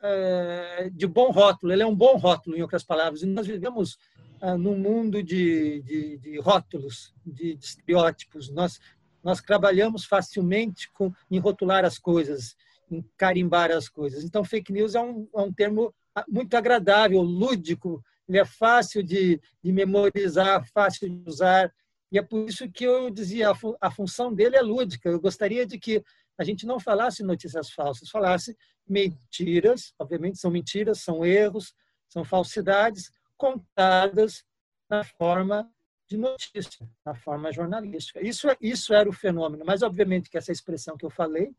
é, 0.01 0.89
de 0.93 1.05
bom 1.05 1.29
rótulo, 1.29 1.71
ele 1.71 1.83
é 1.83 1.85
um 1.85 1.95
bom 1.95 2.17
rótulo, 2.17 2.57
em 2.57 2.61
outras 2.61 2.83
palavras. 2.83 3.21
E 3.21 3.25
nós 3.25 3.45
vivemos 3.45 3.97
ah, 4.41 4.57
num 4.57 4.77
mundo 4.77 5.21
de, 5.21 5.81
de, 5.81 6.17
de 6.17 6.39
rótulos, 6.39 7.13
de, 7.25 7.55
de 7.55 7.65
estereótipos. 7.65 8.49
Nós 8.49 8.79
nós 9.23 9.41
trabalhamos 9.41 10.05
facilmente 10.05 10.89
com, 10.91 11.13
em 11.29 11.39
rotular 11.39 11.85
as 11.85 11.97
coisas, 11.99 12.55
em 12.89 13.03
carimbar 13.17 13.71
as 13.71 13.89
coisas. 13.89 14.23
Então, 14.23 14.43
fake 14.43 14.71
news 14.71 14.95
é 14.95 15.01
um, 15.01 15.27
é 15.35 15.41
um 15.41 15.53
termo 15.53 15.93
muito 16.27 16.55
agradável, 16.55 17.21
lúdico, 17.21 18.03
ele 18.27 18.39
é 18.39 18.45
fácil 18.45 19.01
de, 19.03 19.41
de, 19.63 19.71
memorizar, 19.71 20.65
fácil 20.71 21.09
de 21.09 21.29
usar. 21.29 21.73
E 22.11 22.17
é 22.17 22.21
por 22.21 22.47
isso 22.47 22.69
que 22.69 22.83
eu 22.83 23.09
dizia, 23.09 23.49
a, 23.49 23.55
fu 23.55 23.75
a 23.79 23.91
função 23.91 24.33
dele 24.33 24.55
é 24.55 24.61
lúdica. 24.61 25.09
Eu 25.09 25.19
gostaria 25.19 25.65
de 25.65 25.79
que 25.79 26.03
a 26.37 26.43
gente 26.43 26.65
não 26.65 26.79
falasse 26.79 27.23
notícias 27.23 27.71
falsas, 27.71 28.09
falasse 28.09 28.55
mentiras, 28.87 29.93
obviamente 29.99 30.39
são 30.39 30.49
mentiras, 30.49 31.01
são 31.01 31.25
erros, 31.25 31.73
são 32.07 32.23
falsidades 32.23 33.11
contadas 33.39 34.43
na 34.89 35.03
forma 35.03 35.71
de 36.07 36.17
notícia, 36.17 36.89
na 37.05 37.15
forma 37.15 37.53
jornalística. 37.53 38.19
Isso, 38.21 38.49
é, 38.49 38.57
isso 38.59 38.93
era 38.93 39.07
o 39.07 39.13
fenômeno, 39.13 39.63
mas 39.65 39.81
obviamente 39.81 40.29
que 40.29 40.37
essa 40.37 40.51
expressão 40.51 40.97
que 40.97 41.05
eu 41.05 41.09
falei 41.09 41.55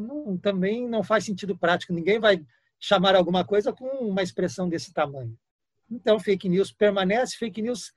não, 0.00 0.38
também 0.38 0.88
não 0.88 1.02
faz 1.02 1.24
sentido 1.24 1.58
prático. 1.58 1.92
Ninguém 1.92 2.18
vai 2.18 2.44
chamar 2.78 3.14
alguma 3.14 3.44
coisa 3.44 3.72
com 3.72 3.86
uma 3.86 4.22
expressão 4.22 4.68
desse 4.68 4.92
tamanho. 4.92 5.36
Então, 5.90 6.18
fake 6.18 6.48
news 6.48 6.72
permanece, 6.72 7.36
fake 7.36 7.60
news 7.60 7.92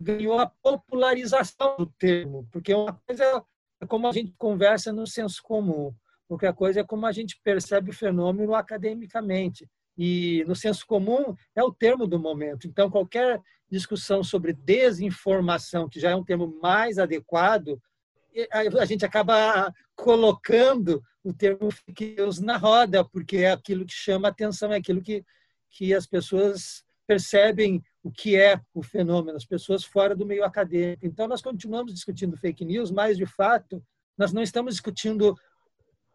ganhou 0.00 0.38
a 0.38 0.46
popularização 0.46 1.76
do 1.76 1.86
termo, 1.86 2.48
porque 2.50 2.74
uma 2.74 2.94
coisa 3.06 3.44
é 3.80 3.86
como 3.86 4.08
a 4.08 4.12
gente 4.12 4.34
conversa 4.36 4.92
no 4.92 5.06
senso 5.06 5.42
comum, 5.42 5.94
outra 6.28 6.52
coisa 6.52 6.80
é 6.80 6.84
como 6.84 7.06
a 7.06 7.12
gente 7.12 7.40
percebe 7.42 7.90
o 7.90 7.94
fenômeno 7.94 8.54
academicamente. 8.54 9.68
E 9.98 10.44
no 10.46 10.54
senso 10.54 10.86
comum 10.86 11.34
é 11.56 11.62
o 11.62 11.72
termo 11.72 12.06
do 12.06 12.20
momento. 12.20 12.68
Então, 12.68 12.88
qualquer 12.88 13.42
discussão 13.68 14.22
sobre 14.22 14.52
desinformação, 14.52 15.88
que 15.88 15.98
já 15.98 16.10
é 16.10 16.16
um 16.16 16.24
termo 16.24 16.56
mais 16.62 16.98
adequado, 16.98 17.82
a 18.78 18.84
gente 18.84 19.04
acaba 19.04 19.74
colocando 19.96 21.02
o 21.24 21.32
termo 21.32 21.70
fake 21.70 22.14
news 22.16 22.38
na 22.38 22.56
roda, 22.56 23.04
porque 23.04 23.38
é 23.38 23.50
aquilo 23.50 23.84
que 23.84 23.92
chama 23.92 24.28
atenção, 24.28 24.72
é 24.72 24.76
aquilo 24.76 25.02
que, 25.02 25.24
que 25.68 25.92
as 25.92 26.06
pessoas 26.06 26.84
percebem 27.04 27.82
o 28.02 28.10
que 28.12 28.36
é 28.36 28.60
o 28.72 28.82
fenômeno, 28.82 29.36
as 29.36 29.44
pessoas 29.44 29.82
fora 29.82 30.14
do 30.14 30.24
meio 30.24 30.44
acadêmico. 30.44 31.04
Então, 31.04 31.26
nós 31.26 31.42
continuamos 31.42 31.92
discutindo 31.92 32.36
fake 32.36 32.64
news, 32.64 32.92
mas, 32.92 33.16
de 33.16 33.26
fato, 33.26 33.82
nós 34.16 34.32
não 34.32 34.42
estamos 34.42 34.74
discutindo 34.74 35.34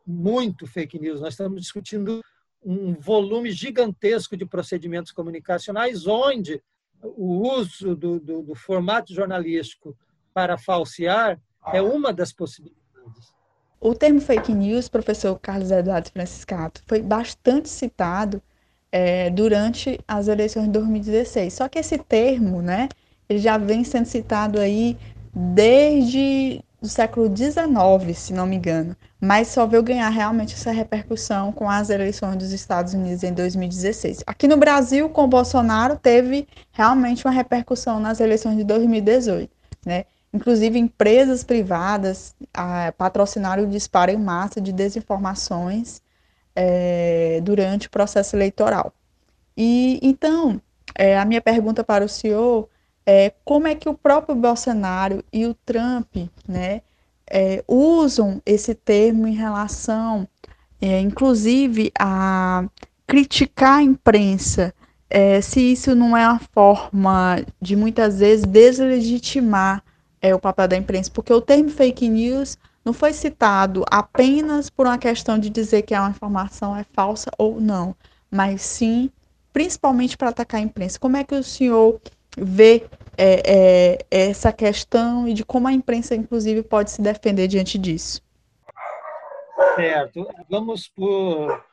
muito 0.05 0.65
fake 0.65 0.99
news, 0.99 1.19
nós 1.19 1.33
estamos 1.33 1.61
discutindo 1.61 2.21
um 2.65 2.93
volume 2.93 3.51
gigantesco 3.51 4.37
de 4.37 4.45
procedimentos 4.45 5.11
comunicacionais, 5.11 6.07
onde 6.07 6.61
o 7.01 7.47
uso 7.57 7.95
do, 7.95 8.19
do, 8.19 8.41
do 8.41 8.55
formato 8.55 9.13
jornalístico 9.13 9.95
para 10.33 10.57
falsear 10.57 11.39
é 11.71 11.81
uma 11.81 12.11
das 12.13 12.31
possibilidades. 12.31 12.83
O 13.79 13.93
termo 13.93 14.21
fake 14.21 14.53
news, 14.53 14.87
professor 14.87 15.37
Carlos 15.39 15.69
Eduardo 15.69 16.09
Franciscato, 16.09 16.81
foi 16.87 17.01
bastante 17.01 17.67
citado 17.67 18.41
é, 18.91 19.29
durante 19.29 19.99
as 20.07 20.27
eleições 20.27 20.65
de 20.65 20.71
2016. 20.71 21.53
Só 21.53 21.67
que 21.67 21.79
esse 21.79 21.97
termo, 21.97 22.61
né, 22.61 22.87
ele 23.27 23.39
já 23.39 23.57
vem 23.57 23.83
sendo 23.83 24.05
citado 24.05 24.59
aí 24.59 24.97
desde 25.33 26.63
o 26.83 26.87
século 26.87 27.33
XIX, 27.33 28.17
se 28.17 28.33
não 28.33 28.45
me 28.45 28.57
engano, 28.57 28.93
mas 29.19 29.47
só 29.47 29.65
veio 29.65 29.81
ganhar 29.81 30.09
realmente 30.09 30.53
essa 30.53 30.69
repercussão 30.69 31.49
com 31.53 31.69
as 31.69 31.89
eleições 31.89 32.35
dos 32.35 32.51
Estados 32.51 32.93
Unidos 32.93 33.23
em 33.23 33.33
2016. 33.33 34.21
Aqui 34.27 34.49
no 34.49 34.57
Brasil, 34.57 35.07
com 35.07 35.25
Bolsonaro, 35.25 35.97
teve 35.97 36.45
realmente 36.73 37.25
uma 37.25 37.31
repercussão 37.31 38.01
nas 38.01 38.19
eleições 38.19 38.57
de 38.57 38.65
2018, 38.65 39.49
né? 39.85 40.03
Inclusive, 40.33 40.77
empresas 40.77 41.41
privadas 41.41 42.35
ah, 42.53 42.93
patrocinaram 42.97 43.63
o 43.63 43.67
disparo 43.67 44.11
em 44.11 44.17
massa 44.17 44.59
de 44.59 44.73
desinformações 44.73 46.01
é, 46.53 47.39
durante 47.43 47.87
o 47.87 47.91
processo 47.91 48.35
eleitoral. 48.35 48.93
E 49.55 49.99
então, 50.01 50.61
é, 50.95 51.17
a 51.17 51.23
minha 51.23 51.41
pergunta 51.41 51.81
para 51.81 52.03
o 52.03 52.09
senhor 52.09 52.67
é 53.05 53.33
como 53.43 53.67
é 53.67 53.75
que 53.75 53.89
o 53.89 53.93
próprio 53.93 54.35
Bolsonaro 54.35 55.23
e 55.31 55.45
o 55.45 55.53
Trump, 55.53 56.15
né, 56.47 56.81
é, 57.29 57.63
usam 57.67 58.41
esse 58.45 58.73
termo 58.73 59.27
em 59.27 59.33
relação, 59.33 60.27
é, 60.81 60.99
inclusive, 60.99 61.91
a 61.99 62.65
criticar 63.07 63.79
a 63.79 63.83
imprensa, 63.83 64.73
é, 65.09 65.41
se 65.41 65.59
isso 65.59 65.95
não 65.95 66.17
é 66.17 66.27
uma 66.27 66.39
forma 66.53 67.43
de 67.61 67.75
muitas 67.75 68.19
vezes 68.19 68.45
deslegitimar 68.45 69.83
é, 70.21 70.33
o 70.33 70.39
papel 70.39 70.67
da 70.67 70.77
imprensa, 70.77 71.11
porque 71.13 71.33
o 71.33 71.41
termo 71.41 71.69
fake 71.69 72.07
news 72.07 72.57
não 72.83 72.93
foi 72.93 73.13
citado 73.13 73.83
apenas 73.89 74.69
por 74.69 74.87
uma 74.87 74.97
questão 74.97 75.37
de 75.37 75.49
dizer 75.49 75.83
que 75.83 75.93
uma 75.93 76.09
informação 76.09 76.75
é 76.75 76.83
falsa 76.93 77.29
ou 77.37 77.61
não, 77.61 77.95
mas 78.31 78.61
sim 78.61 79.11
principalmente 79.53 80.17
para 80.17 80.29
atacar 80.29 80.59
a 80.59 80.63
imprensa. 80.63 80.99
Como 80.99 81.15
é 81.15 81.23
que 81.23 81.35
o 81.35 81.43
senhor 81.43 82.01
vê 82.37 82.87
é, 83.17 83.97
é, 84.09 84.29
essa 84.29 84.51
questão 84.51 85.27
e 85.27 85.33
de 85.33 85.45
como 85.45 85.67
a 85.67 85.73
imprensa, 85.73 86.15
inclusive, 86.15 86.63
pode 86.63 86.91
se 86.91 87.01
defender 87.01 87.47
diante 87.47 87.77
disso. 87.77 88.21
Certo. 89.75 90.27
Vamos 90.49 90.87
por. 90.87 91.63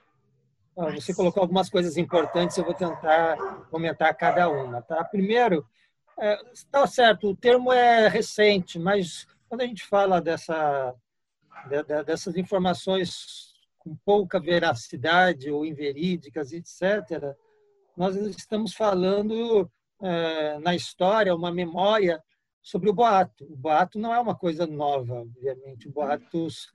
Você 0.94 1.12
colocou 1.12 1.42
algumas 1.42 1.68
coisas 1.68 1.96
importantes, 1.98 2.56
eu 2.56 2.64
vou 2.64 2.72
tentar 2.72 3.36
comentar 3.70 4.14
cada 4.14 4.48
uma. 4.48 4.80
Tá? 4.80 5.04
Primeiro, 5.04 5.66
está 6.52 6.82
é, 6.82 6.86
certo, 6.86 7.30
o 7.30 7.36
termo 7.36 7.72
é 7.72 8.08
recente, 8.08 8.78
mas 8.78 9.26
quando 9.48 9.60
a 9.60 9.66
gente 9.66 9.84
fala 9.84 10.20
dessa, 10.20 10.94
dessas 12.06 12.36
informações 12.36 13.52
com 13.78 13.94
pouca 14.04 14.40
veracidade 14.40 15.50
ou 15.50 15.66
inverídicas, 15.66 16.52
etc., 16.52 17.34
nós 17.96 18.16
estamos 18.16 18.72
falando 18.72 19.70
na 20.62 20.74
história 20.74 21.34
uma 21.34 21.52
memória 21.52 22.22
sobre 22.62 22.90
o 22.90 22.92
boato. 22.92 23.44
O 23.44 23.56
boato 23.56 23.98
não 23.98 24.14
é 24.14 24.20
uma 24.20 24.34
coisa 24.34 24.66
nova, 24.66 25.14
obviamente. 25.14 25.88
O 25.88 25.92
boatos 25.92 26.70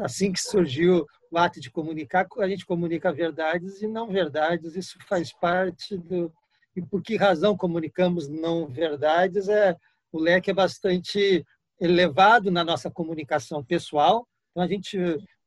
assim 0.00 0.32
que 0.32 0.40
surgiu 0.40 1.06
o 1.30 1.38
ato 1.38 1.60
de 1.60 1.70
comunicar, 1.70 2.26
a 2.38 2.48
gente 2.48 2.66
comunica 2.66 3.12
verdades 3.12 3.80
e 3.80 3.86
não 3.86 4.08
verdades, 4.08 4.76
isso 4.76 4.98
faz 5.08 5.32
parte 5.32 5.96
do. 5.96 6.32
E 6.76 6.82
por 6.82 7.02
que 7.02 7.16
razão 7.16 7.56
comunicamos 7.56 8.28
não 8.28 8.68
verdades? 8.68 9.48
É, 9.48 9.76
o 10.12 10.18
leque 10.18 10.50
é 10.50 10.54
bastante 10.54 11.44
elevado 11.80 12.50
na 12.50 12.62
nossa 12.62 12.90
comunicação 12.90 13.64
pessoal, 13.64 14.26
então 14.50 14.62
a 14.62 14.66
gente 14.66 14.98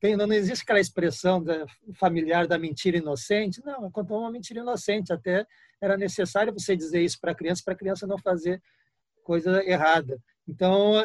tem, 0.03 0.17
não 0.17 0.29
existe 0.33 0.63
aquela 0.63 0.81
expressão 0.81 1.41
familiar 1.93 2.45
da 2.45 2.57
mentira 2.60 2.98
inocente, 2.98 3.63
não, 3.63 3.89
contou 3.89 4.19
uma 4.19 4.29
mentira 4.29 4.60
inocente, 4.60 5.13
até 5.13 5.48
era 5.79 5.95
necessário 5.95 6.51
você 6.51 6.75
dizer 6.75 7.01
isso 7.01 7.17
para 7.22 7.31
a 7.31 7.36
criança, 7.36 7.62
para 7.63 7.74
a 7.74 7.77
criança 7.77 8.05
não 8.05 8.17
fazer 8.17 8.62
coisa 9.24 9.63
errada. 9.63 10.19
Então, 10.45 10.95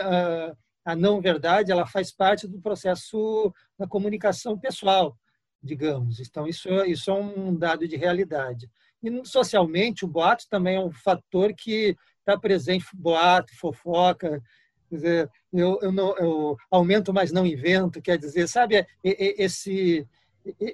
a 0.84 0.96
não 0.96 1.20
verdade, 1.20 1.70
ela 1.70 1.86
faz 1.86 2.10
parte 2.10 2.48
do 2.48 2.60
processo 2.60 3.54
da 3.78 3.86
comunicação 3.86 4.58
pessoal, 4.58 5.16
digamos. 5.62 6.18
Então, 6.18 6.48
isso, 6.48 6.68
isso 6.84 7.08
é 7.08 7.14
um 7.14 7.54
dado 7.54 7.86
de 7.86 7.94
realidade. 7.94 8.68
E 9.00 9.24
socialmente, 9.24 10.04
o 10.04 10.08
boato 10.08 10.44
também 10.50 10.74
é 10.74 10.80
um 10.80 10.90
fator 10.90 11.54
que 11.54 11.96
está 12.18 12.36
presente, 12.36 12.84
boato, 12.94 13.56
fofoca, 13.56 14.42
quer 14.88 14.94
dizer, 14.96 15.30
eu, 15.52 15.78
eu, 15.82 15.92
não, 15.92 16.16
eu 16.16 16.56
aumento, 16.70 17.12
mas 17.12 17.32
não 17.32 17.46
invento, 17.46 18.02
quer 18.02 18.18
dizer, 18.18 18.48
sabe, 18.48 18.86
esse, 19.04 20.06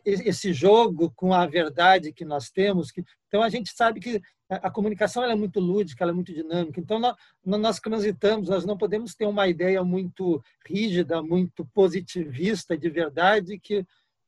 esse 0.05 0.53
jogo 0.53 1.13
com 1.17 1.33
a 1.33 1.47
verdade 1.47 2.13
que 2.13 2.25
nós 2.25 2.51
temos. 2.51 2.91
Que, 2.91 3.05
então, 3.29 3.43
a 3.43 3.49
gente 3.49 3.71
sabe 3.75 4.01
que 4.01 4.21
a 4.49 4.71
comunicação 4.71 5.25
é 5.25 5.35
muito 5.35 5.59
lúdica, 5.59 6.05
é 6.05 6.13
muito 6.13 6.33
dinâmica. 6.33 6.79
Então, 6.79 6.99
nós, 6.99 7.17
nós 7.45 7.81
transitamos, 7.81 8.49
nós 8.49 8.65
não 8.65 8.77
podemos 8.77 9.15
ter 9.15 9.27
uma 9.27 9.49
ideia 9.49 9.83
muito 9.83 10.43
rígida, 10.67 11.23
muito 11.23 11.65
positivista 11.75 12.77
de 12.77 12.91
verdade, 12.91 13.59
que 13.59 13.85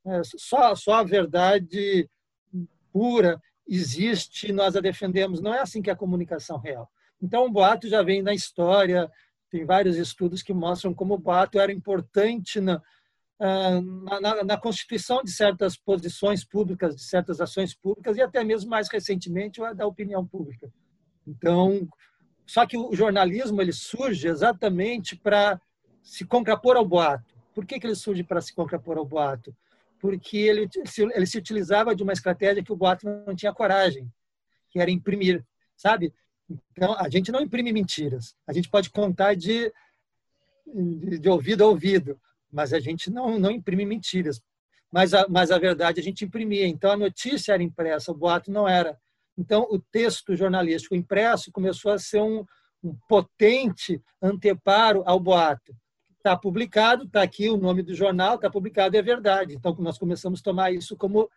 é, 0.06 0.22
só, 0.24 0.74
só 0.74 0.94
a 0.94 1.04
verdade 1.04 2.08
pura 2.92 3.40
existe 3.68 4.48
e 4.48 4.52
nós 4.52 4.74
a 4.76 4.80
defendemos. 4.80 5.40
Não 5.40 5.52
é 5.52 5.60
assim 5.60 5.82
que 5.82 5.90
é 5.90 5.92
a 5.92 5.96
comunicação 5.96 6.58
real. 6.58 6.90
Então, 7.20 7.46
o 7.46 7.50
boato 7.50 7.88
já 7.88 8.02
vem 8.02 8.22
na 8.22 8.34
história, 8.34 9.10
tem 9.50 9.64
vários 9.64 9.96
estudos 9.96 10.42
que 10.42 10.52
mostram 10.52 10.92
como 10.92 11.14
o 11.14 11.18
boato 11.18 11.58
era 11.58 11.72
importante 11.72 12.60
na, 12.60 12.82
ah, 13.38 13.80
na, 14.20 14.44
na, 14.44 14.56
constituição 14.56 15.22
de 15.22 15.30
certas 15.30 15.76
posições 15.76 16.44
públicas, 16.44 16.96
de 16.96 17.02
certas 17.02 17.40
ações 17.40 17.74
públicas 17.74 18.16
e 18.16 18.22
até 18.22 18.42
mesmo 18.42 18.70
mais 18.70 18.88
recentemente 18.88 19.60
da 19.74 19.86
opinião 19.86 20.26
pública. 20.26 20.72
Então, 21.26 21.88
só 22.46 22.64
que 22.66 22.78
o 22.78 22.94
jornalismo 22.94 23.60
ele 23.60 23.72
surge 23.72 24.28
exatamente 24.28 25.16
para 25.16 25.60
se 26.02 26.24
contrapor 26.24 26.76
ao 26.76 26.86
boato. 26.86 27.34
Por 27.52 27.66
que, 27.66 27.78
que 27.78 27.86
ele 27.86 27.94
surge 27.94 28.22
para 28.22 28.40
se 28.40 28.54
contrapor 28.54 28.96
ao 28.96 29.04
boato? 29.04 29.54
Porque 29.98 30.38
ele, 30.38 30.68
ele 31.14 31.26
se 31.26 31.38
utilizava 31.38 31.94
de 31.94 32.02
uma 32.02 32.12
estratégia 32.12 32.62
que 32.62 32.72
o 32.72 32.76
boato 32.76 33.06
não 33.26 33.34
tinha 33.34 33.52
coragem, 33.52 34.10
que 34.70 34.78
era 34.78 34.90
imprimir, 34.90 35.44
sabe? 35.76 36.12
Então, 36.48 36.94
a 36.94 37.08
gente 37.08 37.32
não 37.32 37.40
imprime 37.40 37.72
mentiras. 37.72 38.34
A 38.46 38.52
gente 38.52 38.68
pode 38.68 38.90
contar 38.90 39.34
de, 39.34 39.72
de, 41.20 41.28
ouvido 41.28 41.64
a 41.64 41.66
ouvido, 41.66 42.20
mas 42.52 42.72
a 42.72 42.78
gente 42.78 43.10
não, 43.10 43.38
não 43.38 43.50
imprime 43.50 43.84
mentiras. 43.84 44.40
Mas 44.90 45.12
a, 45.12 45.26
mas 45.28 45.50
a 45.50 45.58
verdade 45.58 46.00
a 46.00 46.02
gente 46.02 46.24
imprimia. 46.24 46.66
Então, 46.66 46.92
a 46.92 46.96
notícia 46.96 47.52
era 47.52 47.62
impressa, 47.62 48.12
o 48.12 48.14
boato 48.14 48.50
não 48.50 48.68
era. 48.68 48.96
Então, 49.36 49.66
o 49.70 49.78
texto 49.78 50.36
jornalístico 50.36 50.94
impresso 50.94 51.52
começou 51.52 51.92
a 51.92 51.98
ser 51.98 52.22
um, 52.22 52.44
um 52.82 52.96
potente 53.08 54.00
anteparo 54.22 55.02
ao 55.04 55.18
boato. 55.18 55.76
Está 56.16 56.36
publicado, 56.36 57.04
está 57.04 57.22
aqui 57.22 57.48
o 57.48 57.56
nome 57.56 57.82
do 57.82 57.94
jornal, 57.94 58.36
está 58.36 58.48
publicado, 58.48 58.96
é 58.96 59.02
verdade. 59.02 59.54
Então, 59.54 59.74
nós 59.78 59.98
começamos 59.98 60.40
a 60.40 60.42
tomar 60.42 60.73
isso 60.73 60.97
como 60.97 61.28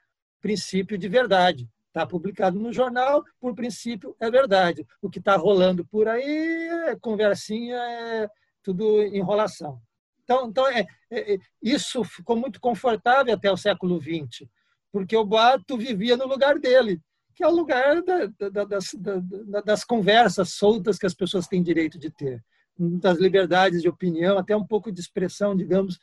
princípio 0.41 0.97
de 0.97 1.07
verdade. 1.07 1.67
Está 1.89 2.05
publicado 2.05 2.59
no 2.59 2.71
jornal, 2.71 3.23
por 3.39 3.53
princípio, 3.55 4.15
é 4.19 4.29
verdade. 4.29 4.85
O 5.01 5.09
que 5.09 5.19
está 5.19 5.35
rolando 5.35 5.83
por 5.85 6.07
aí 6.07 6.67
é 6.87 6.95
conversinha, 6.95 7.75
é 7.75 8.29
tudo 8.63 9.01
enrolação. 9.01 9.81
Então, 10.23 10.47
então 10.47 10.67
é, 10.67 10.85
é, 11.09 11.33
é, 11.33 11.37
isso 11.61 12.03
ficou 12.03 12.35
muito 12.35 12.61
confortável 12.61 13.33
até 13.33 13.51
o 13.51 13.57
século 13.57 13.99
XX, 13.99 14.47
porque 14.91 15.17
o 15.17 15.25
boato 15.25 15.75
vivia 15.75 16.15
no 16.15 16.27
lugar 16.27 16.59
dele, 16.59 17.01
que 17.33 17.43
é 17.43 17.47
o 17.47 17.55
lugar 17.55 18.03
da, 18.03 18.27
da, 18.49 18.63
das, 18.65 18.93
da, 18.93 19.61
das 19.61 19.83
conversas 19.83 20.49
soltas 20.49 20.99
que 20.99 21.07
as 21.07 21.15
pessoas 21.15 21.47
têm 21.47 21.63
direito 21.63 21.97
de 21.97 22.11
ter, 22.11 22.43
das 22.77 23.17
liberdades 23.17 23.81
de 23.81 23.89
opinião, 23.89 24.37
até 24.37 24.55
um 24.55 24.65
pouco 24.65 24.91
de 24.91 24.99
expressão, 24.99 25.55
digamos, 25.55 25.97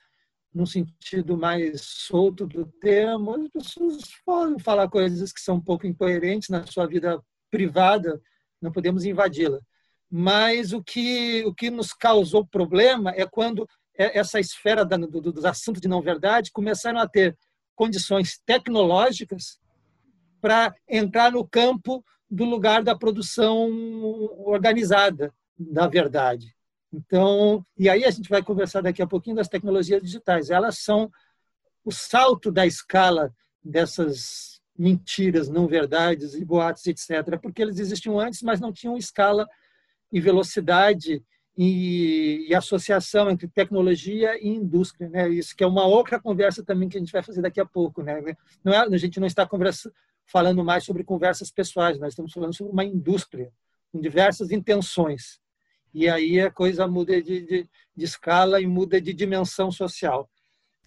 num 0.57 0.65
sentido 0.65 1.37
mais 1.37 1.83
solto 1.83 2.47
do 2.47 2.65
termo. 2.81 3.35
As 3.35 3.49
pessoas 3.51 3.99
podem 4.25 4.59
falar 4.59 4.89
coisas 4.89 5.31
que 5.31 5.41
são 5.41 5.57
um 5.57 5.61
pouco 5.61 5.87
incoerentes 5.87 6.49
na 6.49 6.67
sua 6.67 6.87
vida 6.87 7.23
privada, 7.51 8.19
não 8.61 8.73
podemos 8.73 9.05
invadi-la. 9.05 9.61
Mas 10.11 10.73
o 10.73 10.83
que, 10.83 11.45
o 11.45 11.55
que 11.55 11.69
nos 11.71 11.93
causou 11.93 12.47
problema 12.47 13.11
é 13.11 13.27
quando 13.27 13.69
essa 13.95 14.41
esfera 14.41 14.83
dos 14.83 15.45
assuntos 15.45 15.81
de 15.81 15.89
não 15.89 16.01
verdade 16.01 16.51
começaram 16.51 17.01
a 17.01 17.09
ter 17.09 17.37
condições 17.75 18.41
tecnológicas 18.47 19.59
para 20.41 20.75
entrar 20.89 21.33
no 21.33 21.47
campo 21.47 22.03
do 22.31 22.47
lugar 22.47 22.83
da 22.83 22.97
produção 22.97 23.71
organizada 24.39 25.35
da 25.59 25.87
verdade. 25.87 26.56
Então, 26.93 27.65
e 27.77 27.89
aí 27.89 28.05
a 28.05 28.11
gente 28.11 28.29
vai 28.29 28.43
conversar 28.43 28.81
daqui 28.81 29.03
a 29.03 29.07
pouquinho 29.07 29.37
das 29.37 29.49
tecnologias 29.49 30.03
digitais. 30.03 30.51
Elas 30.51 30.79
são 30.79 31.11
o 31.85 31.93
salto 31.93 32.51
da 32.51 32.67
escala 32.67 33.33
dessas 33.63 34.61
mentiras, 34.79 35.49
não 35.49 35.67
verdades 35.67 36.35
e 36.35 36.45
boatos, 36.45 36.87
etc., 36.87 37.39
porque 37.41 37.63
eles 37.63 37.79
existiam 37.79 38.19
antes, 38.19 38.43
mas 38.43 38.61
não 38.61 38.73
tinham 38.73 38.97
escala 38.97 39.49
e 40.13 40.21
velocidade 40.21 41.23
e, 41.57 42.47
e, 42.49 42.55
associação 42.55 43.31
entre 43.31 43.49
tecnologia 43.49 44.39
e 44.39 44.49
indústria, 44.49 45.09
né? 45.09 45.29
Isso 45.29 45.57
que 45.57 45.65
é 45.65 45.67
uma 45.67 45.87
outra 45.87 46.21
conversa 46.21 46.63
também 46.63 46.89
que 46.89 46.99
a 46.99 47.01
gente 47.01 47.13
vai 47.13 47.23
fazer 47.23 47.41
daqui 47.41 47.61
a 47.61 47.65
pouco, 47.65 48.03
né? 48.03 48.21
Não 48.63 48.73
é, 48.73 48.79
a 48.79 48.99
gente 48.99 49.19
não 49.19 49.27
está 49.27 49.47
conversa, 49.47 49.91
falando 50.27 50.63
mais 50.63 50.85
sobre 50.85 51.03
conversas 51.03 51.51
pessoais, 51.51 51.99
nós 51.99 52.13
estamos 52.13 52.33
falando 52.33 52.55
sobre 52.55 52.73
uma 52.73 52.85
indústria 52.85 53.51
com 53.91 54.01
diversas 54.01 54.51
intenções. 54.51 55.41
E 55.97 56.11
aí 56.11 56.39
a 56.39 56.51
coisa 56.51 56.87
muda 56.87 57.23
de, 57.23 57.41
de, 57.41 57.67
de 57.97 58.05
escala 58.05 58.61
e 58.61 58.67
muda 58.67 59.01
de 59.01 59.15
dimensão 59.15 59.73
social. 59.73 60.29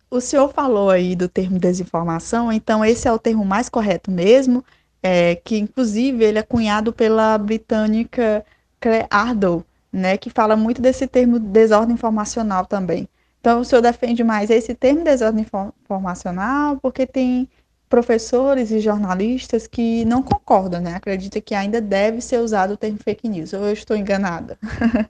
O 0.07 0.21
senhor 0.21 0.53
falou 0.53 0.91
aí 0.91 1.15
do 1.15 1.27
termo 1.27 1.57
desinformação, 1.57 2.53
então 2.53 2.85
esse 2.85 3.07
é 3.07 3.11
o 3.11 3.17
termo 3.17 3.43
mais 3.43 3.69
correto 3.69 4.11
mesmo, 4.11 4.63
é, 5.01 5.33
que 5.33 5.57
inclusive 5.57 6.23
ele 6.23 6.37
é 6.37 6.43
cunhado 6.43 6.93
pela 6.93 7.35
britânica 7.39 8.45
Claire 8.79 9.07
Ardow, 9.09 9.65
né, 9.91 10.15
que 10.15 10.29
fala 10.29 10.55
muito 10.55 10.79
desse 10.79 11.07
termo 11.07 11.39
desordem 11.39 11.95
informacional 11.95 12.67
também. 12.67 13.09
Então, 13.39 13.61
o 13.61 13.65
senhor 13.65 13.81
defende 13.81 14.23
mais 14.23 14.51
esse 14.51 14.75
termo 14.75 15.03
desordem 15.03 15.43
informacional 15.83 16.77
porque 16.77 17.07
tem 17.07 17.49
professores 17.89 18.71
e 18.71 18.79
jornalistas 18.79 19.67
que 19.67 20.05
não 20.05 20.21
concordam, 20.21 20.79
né? 20.79 20.95
Acredita 20.95 21.41
que 21.41 21.55
ainda 21.55 21.81
deve 21.81 22.21
ser 22.21 22.39
usado 22.39 22.73
o 22.73 22.77
termo 22.77 22.99
fake 22.99 23.27
news. 23.27 23.53
Ou 23.53 23.65
eu 23.65 23.73
estou 23.73 23.97
enganada? 23.97 24.57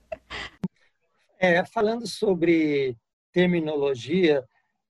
É, 1.41 1.63
falando 1.63 2.05
sobre 2.05 2.97
terminologia, 3.31 4.43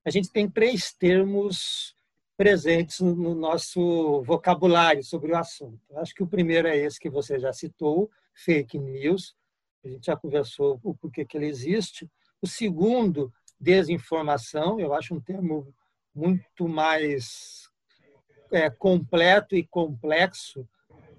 a 0.04 0.10
gente 0.10 0.32
tem 0.32 0.50
três 0.50 0.92
termos 0.92 1.94
presentes 2.36 2.98
no 2.98 3.36
nosso 3.36 4.20
vocabulário 4.22 5.04
sobre 5.04 5.30
o 5.30 5.36
assunto. 5.36 5.78
Acho 5.94 6.12
que 6.12 6.24
o 6.24 6.26
primeiro 6.26 6.66
é 6.66 6.76
esse 6.76 6.98
que 6.98 7.08
você 7.08 7.38
já 7.38 7.52
citou, 7.52 8.10
fake 8.34 8.80
news 8.80 9.36
a 9.84 9.88
gente 9.88 10.06
já 10.06 10.16
conversou 10.16 10.78
o 10.82 10.94
porquê 10.94 11.24
que 11.24 11.36
ele 11.36 11.46
existe. 11.46 12.10
O 12.40 12.46
segundo, 12.46 13.32
desinformação, 13.58 14.78
eu 14.78 14.92
acho 14.92 15.14
um 15.14 15.20
termo 15.20 15.74
muito 16.14 16.68
mais 16.68 17.69
é, 18.50 18.70
completo 18.70 19.54
e 19.54 19.66
complexo 19.66 20.66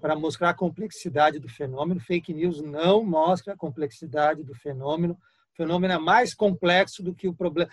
para 0.00 0.16
mostrar 0.16 0.50
a 0.50 0.54
complexidade 0.54 1.38
do 1.38 1.48
fenômeno. 1.48 2.00
Fake 2.00 2.34
news 2.34 2.60
não 2.60 3.04
mostra 3.04 3.54
a 3.54 3.56
complexidade 3.56 4.42
do 4.42 4.54
fenômeno. 4.54 5.14
O 5.14 5.56
fenômeno 5.56 5.94
é 5.94 5.98
mais 5.98 6.34
complexo 6.34 7.02
do 7.02 7.14
que 7.14 7.28
o 7.28 7.34
problema. 7.34 7.70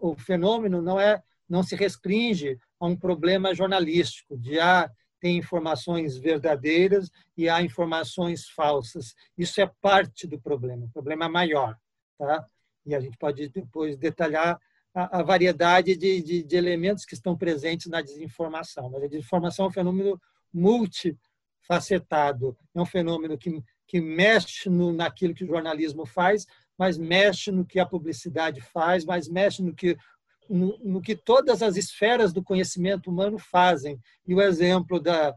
O 0.00 0.16
fenômeno 0.16 0.80
não 0.80 0.98
é, 0.98 1.22
não 1.48 1.62
se 1.62 1.76
restringe 1.76 2.58
a 2.80 2.86
um 2.86 2.96
problema 2.96 3.54
jornalístico 3.54 4.36
de 4.36 4.58
ah, 4.58 4.90
tem 5.20 5.36
informações 5.36 6.16
verdadeiras 6.16 7.10
e 7.36 7.48
há 7.48 7.60
informações 7.60 8.48
falsas. 8.48 9.14
Isso 9.36 9.60
é 9.60 9.70
parte 9.80 10.26
do 10.26 10.40
problema, 10.40 10.86
o 10.86 10.90
problema 10.90 11.26
é 11.26 11.28
maior. 11.28 11.76
Tá? 12.16 12.46
E 12.86 12.94
a 12.94 13.00
gente 13.00 13.18
pode 13.18 13.48
depois 13.48 13.96
detalhar 13.96 14.58
a, 15.00 15.22
variedade 15.22 15.96
de, 15.96 16.20
de, 16.20 16.42
de, 16.42 16.56
elementos 16.56 17.04
que 17.04 17.14
estão 17.14 17.36
presentes 17.36 17.86
na 17.86 18.00
desinformação. 18.00 18.90
Mas 18.90 19.04
a 19.04 19.06
desinformação 19.06 19.66
é 19.66 19.68
um 19.68 19.72
fenômeno 19.72 20.20
multifacetado, 20.52 22.56
é 22.74 22.80
um 22.80 22.86
fenômeno 22.86 23.38
que, 23.38 23.62
que 23.86 24.00
mexe 24.00 24.68
no, 24.68 24.92
naquilo 24.92 25.34
que 25.34 25.44
o 25.44 25.46
jornalismo 25.46 26.04
faz, 26.04 26.46
mas 26.76 26.98
mexe 26.98 27.52
no 27.52 27.64
que 27.64 27.78
a 27.78 27.86
publicidade 27.86 28.60
faz, 28.60 29.04
mas 29.04 29.28
mexe 29.28 29.62
no 29.62 29.74
que 29.74 29.96
no, 30.48 30.78
no, 30.78 31.00
que 31.00 31.14
todas 31.14 31.62
as 31.62 31.76
esferas 31.76 32.32
do 32.32 32.42
conhecimento 32.42 33.10
humano 33.10 33.38
fazem. 33.38 34.00
E 34.26 34.34
o 34.34 34.40
exemplo 34.40 34.98
da, 34.98 35.34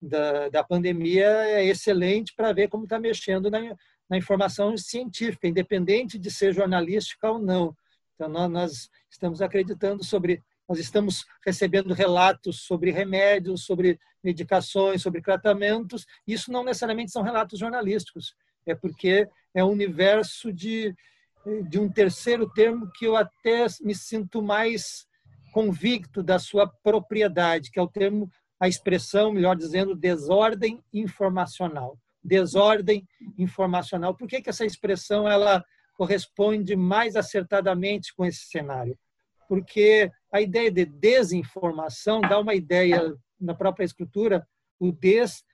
da, 0.00 0.48
da 0.50 0.62
pandemia 0.62 1.26
é 1.26 1.64
excelente 1.64 2.34
para 2.36 2.52
ver 2.52 2.68
como 2.68 2.84
está 2.84 2.98
mexendo 2.98 3.50
na, 3.50 3.74
na 4.08 4.18
informação 4.18 4.76
científica, 4.76 5.48
independente 5.48 6.18
de 6.18 6.30
ser 6.30 6.52
jornalística 6.52 7.30
ou 7.30 7.38
não. 7.38 7.74
Então, 8.20 8.28
nós, 8.28 8.50
nós 8.50 8.90
estamos 9.10 9.40
acreditando 9.40 10.04
sobre, 10.04 10.42
nós 10.68 10.78
estamos 10.78 11.24
recebendo 11.42 11.94
relatos 11.94 12.66
sobre 12.66 12.90
remédios, 12.90 13.64
sobre 13.64 13.98
medicações, 14.22 15.00
sobre 15.00 15.22
tratamentos. 15.22 16.04
Isso 16.26 16.52
não 16.52 16.62
necessariamente 16.62 17.12
são 17.12 17.22
relatos 17.22 17.58
jornalísticos, 17.58 18.34
é 18.66 18.74
porque 18.74 19.26
é 19.54 19.64
um 19.64 19.70
universo 19.70 20.52
de, 20.52 20.94
de 21.66 21.78
um 21.78 21.88
terceiro 21.88 22.46
termo 22.50 22.90
que 22.92 23.06
eu 23.06 23.16
até 23.16 23.64
me 23.80 23.94
sinto 23.94 24.42
mais 24.42 25.06
convicto 25.50 26.22
da 26.22 26.38
sua 26.38 26.68
propriedade, 26.68 27.70
que 27.70 27.78
é 27.78 27.82
o 27.82 27.88
termo, 27.88 28.30
a 28.60 28.68
expressão, 28.68 29.32
melhor 29.32 29.56
dizendo, 29.56 29.96
desordem 29.96 30.78
informacional. 30.92 31.98
Desordem 32.22 33.08
informacional. 33.38 34.14
Por 34.14 34.28
que, 34.28 34.42
que 34.42 34.50
essa 34.50 34.66
expressão 34.66 35.26
ela 35.26 35.64
corresponde 36.00 36.74
mais 36.74 37.14
acertadamente 37.14 38.14
com 38.14 38.24
esse 38.24 38.46
cenário? 38.46 38.98
Porque 39.46 40.10
a 40.32 40.40
ideia 40.40 40.70
de 40.70 40.86
desinformação 40.86 42.22
dá 42.22 42.40
uma 42.40 42.54
ideia 42.54 43.14
na 43.38 43.54
própria 43.54 43.84
escritura, 43.84 44.48
o 44.78 44.92
des, 44.92 45.44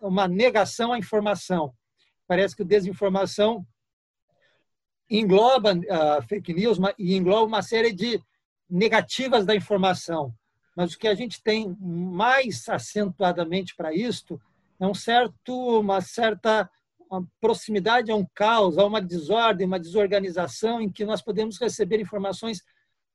uma 0.00 0.26
negação 0.26 0.92
à 0.92 0.98
informação. 0.98 1.72
Parece 2.26 2.56
que 2.56 2.62
o 2.62 2.64
desinformação 2.64 3.64
engloba 5.08 5.74
uh, 5.74 6.22
fake 6.28 6.52
news 6.52 6.76
e 6.98 7.14
engloba 7.14 7.46
uma 7.46 7.62
série 7.62 7.92
de 7.92 8.20
negativas 8.68 9.46
da 9.46 9.54
informação. 9.54 10.34
Mas 10.74 10.92
o 10.92 10.98
que 10.98 11.06
a 11.06 11.14
gente 11.14 11.40
tem 11.40 11.72
mais 11.80 12.68
acentuadamente 12.68 13.76
para 13.76 13.94
isto 13.94 14.40
é 14.80 14.86
um 14.88 14.94
certo, 14.94 15.78
uma 15.78 16.00
certa 16.00 16.68
uma 17.14 17.26
proximidade 17.40 18.10
a 18.10 18.16
um 18.16 18.26
caos, 18.34 18.78
a 18.78 18.84
uma 18.84 19.00
desordem, 19.00 19.66
uma 19.66 19.80
desorganização 19.80 20.80
em 20.80 20.90
que 20.90 21.04
nós 21.04 21.22
podemos 21.22 21.58
receber 21.58 22.00
informações 22.00 22.62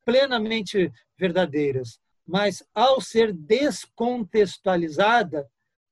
plenamente 0.06 0.92
verdadeiras, 1.18 2.00
mas 2.26 2.64
ao 2.74 3.02
ser 3.02 3.34
descontextualizada, 3.34 5.46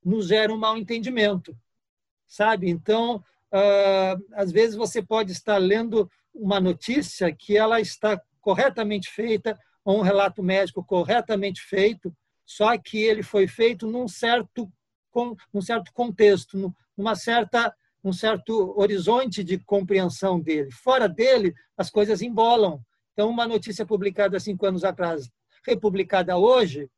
nos 0.04 0.28
gera 0.28 0.52
um 0.52 0.56
mal 0.56 0.78
entendimento, 0.78 1.56
sabe? 2.26 2.70
Então, 2.70 3.22
uh, 3.52 4.16
às 4.32 4.50
vezes 4.50 4.74
você 4.76 5.02
pode 5.02 5.32
estar 5.32 5.58
lendo 5.58 6.10
uma 6.32 6.60
notícia 6.60 7.34
que 7.34 7.56
ela 7.56 7.80
está 7.80 8.20
corretamente 8.40 9.10
feita, 9.10 9.58
ou 9.84 9.98
um 9.98 10.02
relato 10.02 10.40
médico 10.42 10.84
corretamente 10.84 11.60
feito, 11.62 12.14
só 12.44 12.76
que 12.78 12.98
ele 12.98 13.22
foi 13.22 13.46
feito 13.46 13.86
num 13.86 14.08
certo, 14.08 14.70
num 15.52 15.60
certo 15.60 15.92
contexto, 15.92 16.74
numa 16.96 17.14
certa, 17.14 17.74
um 18.02 18.12
certo 18.12 18.74
horizonte 18.78 19.42
de 19.42 19.58
compreensão 19.58 20.40
dele. 20.40 20.70
Fora 20.70 21.08
dele, 21.08 21.54
as 21.76 21.90
coisas 21.90 22.22
embolam. 22.22 22.80
Então, 23.12 23.28
uma 23.28 23.46
notícia 23.46 23.84
publicada 23.84 24.38
cinco 24.38 24.64
anos 24.66 24.84
atrás, 24.84 25.28
republicada 25.66 26.36
hoje, 26.36 26.88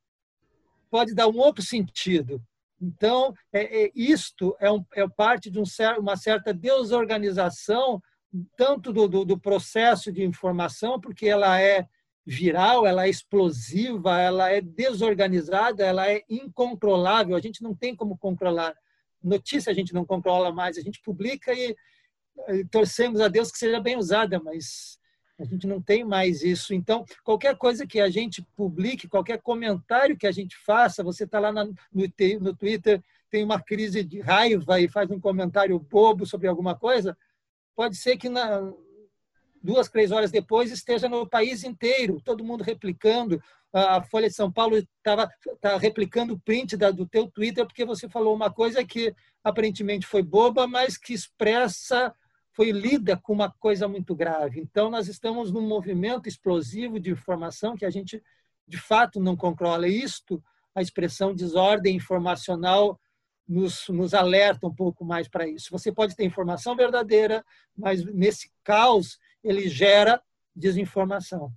pode 0.91 1.15
dar 1.15 1.29
um 1.29 1.39
outro 1.39 1.63
sentido. 1.63 2.43
Então, 2.81 3.35
é, 3.53 3.85
é, 3.85 3.91
isto 3.95 4.57
é, 4.59 4.71
um, 4.71 4.85
é 4.95 5.07
parte 5.09 5.51
de 5.51 5.59
um, 5.59 5.65
uma 5.99 6.17
certa 6.17 6.53
desorganização, 6.53 8.03
tanto 8.57 8.93
do, 8.93 9.07
do, 9.07 9.25
do, 9.25 9.39
processo 9.39 10.11
de 10.11 10.23
informação, 10.23 11.01
porque 11.01 11.27
ela 11.27 11.61
é 11.61 11.87
viral, 12.25 12.87
ela 12.87 13.07
é 13.07 13.11
explosiva, 13.11 14.19
ela 14.19 14.51
é 14.51 14.61
desorganizada, 14.61 15.85
ela 15.85 16.11
é 16.11 16.23
incontrolável, 16.29 17.37
a 17.37 17.41
gente 17.41 17.63
não 17.63 17.75
tem 17.75 17.95
como 17.95 18.17
controlar. 18.17 18.75
Notícia 19.23 19.71
a 19.71 19.75
gente 19.75 19.93
não 19.93 20.05
controla 20.05 20.53
mais, 20.53 20.79
a 20.79 20.81
gente 20.81 21.01
publica 21.01 21.53
e, 21.53 21.77
e 22.49 22.65
torcemos 22.65 23.21
a 23.21 23.29
Deus 23.29 23.51
que 23.51 23.59
seja 23.59 23.81
bem 23.81 23.97
usada, 23.97 24.41
mas 24.41 24.99
a 25.39 25.45
gente 25.45 25.67
não 25.67 25.81
tem 25.81 26.05
mais 26.05 26.43
isso. 26.43 26.75
Então, 26.75 27.05
qualquer 27.25 27.57
coisa 27.57 27.87
que 27.87 28.01
a 28.01 28.11
gente 28.11 28.43
publique, 28.55 29.09
qualquer 29.09 29.41
comentário 29.41 30.17
que 30.17 30.27
a 30.27 30.33
gente 30.33 30.57
faça, 30.57 31.03
você 31.03 31.25
está 31.25 31.41
lá 31.41 31.53
no, 31.53 31.75
no 31.93 32.55
Twitter, 32.55 33.03
tem 33.31 33.45
uma 33.45 33.61
crise 33.61 34.05
de 34.05 34.21
raiva 34.21 34.81
e 34.81 34.89
faz 34.89 35.11
um 35.11 35.21
comentário 35.21 35.79
bobo 35.79 36.27
sobre 36.27 36.49
alguma 36.49 36.75
coisa, 36.75 37.17
pode 37.75 37.97
ser 37.97 38.17
que 38.17 38.29
na, 38.29 38.73
duas, 39.63 39.89
três 39.89 40.11
horas 40.11 40.31
depois 40.31 40.71
esteja 40.71 41.09
no 41.09 41.29
país 41.29 41.65
inteiro, 41.65 42.21
todo 42.25 42.45
mundo 42.45 42.65
replicando. 42.65 43.43
A 43.73 44.03
Folha 44.03 44.29
de 44.29 44.35
São 44.35 44.51
Paulo 44.51 44.77
estava 44.77 45.31
tá 45.61 45.77
replicando 45.77 46.35
o 46.35 46.41
print 46.41 46.77
da, 46.77 46.91
do 46.91 47.07
teu 47.07 47.31
Twitter 47.31 47.65
porque 47.67 47.85
você 47.85 48.09
falou 48.09 48.35
uma 48.35 48.51
coisa 48.51 48.85
que 48.85 49.15
aparentemente 49.45 50.07
foi 50.07 50.23
boba, 50.23 50.67
mas 50.67 50.97
que 50.97 51.13
expressa 51.13 52.15
foi 52.53 52.73
lida 52.73 53.17
com 53.17 53.33
uma 53.33 53.51
coisa 53.51 53.87
muito 53.87 54.15
grave. 54.15 54.61
Então, 54.61 54.91
nós 54.91 55.07
estamos 55.09 55.53
num 55.53 55.67
movimento 55.67 56.29
explosivo 56.29 56.99
de 56.99 57.11
informação 57.11 57.77
que 57.77 57.85
a 57.85 57.91
gente, 57.91 58.21
de 58.67 58.77
fato, 58.77 59.21
não 59.21 59.37
controla. 59.37 59.87
Isto, 59.87 60.43
a 60.75 60.83
expressão 60.83 61.35
desordem 61.35 61.97
informacional, 61.97 63.01
nos, 63.51 63.89
nos 63.89 64.15
alerta 64.15 64.67
um 64.67 64.75
pouco 64.75 65.05
mais 65.05 65.29
para 65.29 65.47
isso. 65.47 65.71
Você 65.73 65.91
pode 65.91 66.15
ter 66.15 66.25
informação 66.25 66.77
verdadeira, 66.77 67.45
mas 67.77 68.05
nesse 68.05 68.53
caos 68.63 69.19
ele 69.43 69.69
gera 69.69 70.21
desinformação. 70.55 71.53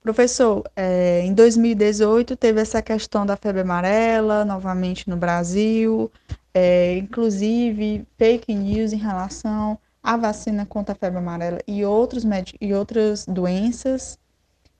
Professor, 0.00 0.62
é, 0.76 1.22
em 1.22 1.32
2018 1.32 2.36
teve 2.36 2.60
essa 2.60 2.82
questão 2.82 3.24
da 3.24 3.36
febre 3.36 3.62
amarela 3.62 4.44
novamente 4.44 5.08
no 5.08 5.16
Brasil 5.16 6.10
é, 6.54 6.96
inclusive 6.96 8.06
fake 8.16 8.54
news 8.54 8.92
em 8.92 8.96
relação 8.96 9.76
à 10.00 10.16
vacina 10.16 10.64
contra 10.64 10.94
a 10.94 10.96
febre 10.96 11.18
amarela 11.18 11.58
e, 11.66 11.84
outros 11.84 12.22
e 12.60 12.72
outras 12.72 13.26
doenças. 13.26 14.16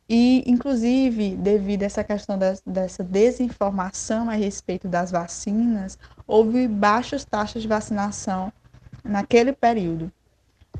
E, 0.08 0.44
inclusive, 0.46 1.34
devido 1.34 1.82
a 1.82 1.86
essa 1.86 2.04
questão 2.04 2.38
da, 2.38 2.54
dessa 2.64 3.02
desinformação 3.02 4.28
a 4.30 4.34
respeito 4.34 4.86
das 4.86 5.10
vacinas, 5.10 5.98
houve 6.26 6.68
baixas 6.68 7.24
taxas 7.24 7.62
de 7.62 7.68
vacinação 7.68 8.52
naquele 9.02 9.52
período. 9.52 10.12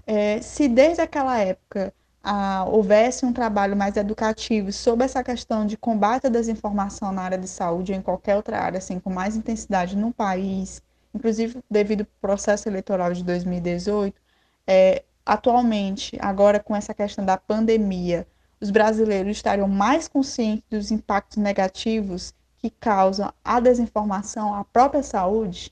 É, 0.06 0.40
se 0.40 0.68
desde 0.68 1.00
aquela 1.00 1.38
época 1.38 1.92
ah, 2.22 2.64
houvesse 2.66 3.24
um 3.26 3.32
trabalho 3.32 3.76
mais 3.76 3.96
educativo 3.96 4.72
sobre 4.72 5.04
essa 5.04 5.22
questão 5.22 5.66
de 5.66 5.76
combate 5.76 6.26
à 6.26 6.30
desinformação 6.30 7.12
na 7.12 7.22
área 7.22 7.38
de 7.38 7.48
saúde 7.48 7.92
ou 7.92 7.98
em 7.98 8.02
qualquer 8.02 8.36
outra 8.36 8.58
área, 8.60 8.78
assim, 8.78 8.98
com 8.98 9.10
mais 9.10 9.36
intensidade 9.36 9.96
no 9.96 10.12
país, 10.12 10.82
inclusive 11.14 11.62
devido 11.70 12.02
ao 12.02 12.06
processo 12.20 12.68
eleitoral 12.68 13.12
de 13.12 13.22
2018, 13.24 14.20
é, 14.66 15.04
atualmente, 15.24 16.16
agora 16.20 16.58
com 16.60 16.74
essa 16.74 16.94
questão 16.94 17.24
da 17.24 17.36
pandemia, 17.36 18.26
os 18.60 18.70
brasileiros 18.70 19.36
estariam 19.36 19.68
mais 19.68 20.08
conscientes 20.08 20.64
dos 20.70 20.90
impactos 20.90 21.36
negativos 21.36 22.34
que 22.58 22.70
causam 22.70 23.30
a 23.44 23.60
desinformação 23.60 24.54
à 24.54 24.64
própria 24.64 25.02
saúde? 25.02 25.70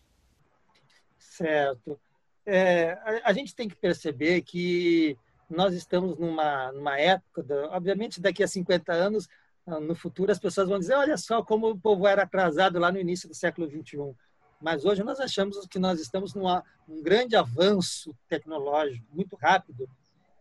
Certo. 1.19 2.02
É, 2.45 2.93
a, 2.93 3.31
a, 3.31 3.33
gente 3.33 3.55
tem 3.55 3.69
que 3.69 3.77
perceber 3.77 4.43
que 4.43 5.17
nós 5.49 5.75
estamos 5.75 6.19
numa, 6.19 6.73
numa 6.73 6.99
época, 6.99 7.45
obviamente 7.71 8.21
daqui 8.21 8.43
a 8.43 8.49
50 8.49 8.93
anos, 8.93 9.29
ah, 9.67 9.79
no 9.79 9.95
futuro, 9.95 10.33
as 10.33 10.39
pessoas 10.39 10.69
vão 10.69 10.79
dizer: 10.79 10.95
olha 10.95 11.17
só 11.17 11.43
como 11.43 11.71
o 11.71 11.79
povo 11.79 12.07
era 12.07 12.23
atrasado 12.23 12.79
lá 12.79 12.91
no 12.91 12.99
início 12.99 13.29
do 13.29 13.35
século 13.35 13.69
XXI. 13.69 14.15
Mas 14.61 14.85
hoje 14.85 15.03
nós 15.03 15.19
achamos 15.21 15.67
que 15.67 15.79
nós 15.79 16.01
estamos 16.01 16.35
num 16.35 16.47
um 16.89 17.03
grande 17.03 17.37
avanço 17.37 18.15
tecnológico, 18.29 19.05
muito 19.13 19.37
rápido, 19.37 19.89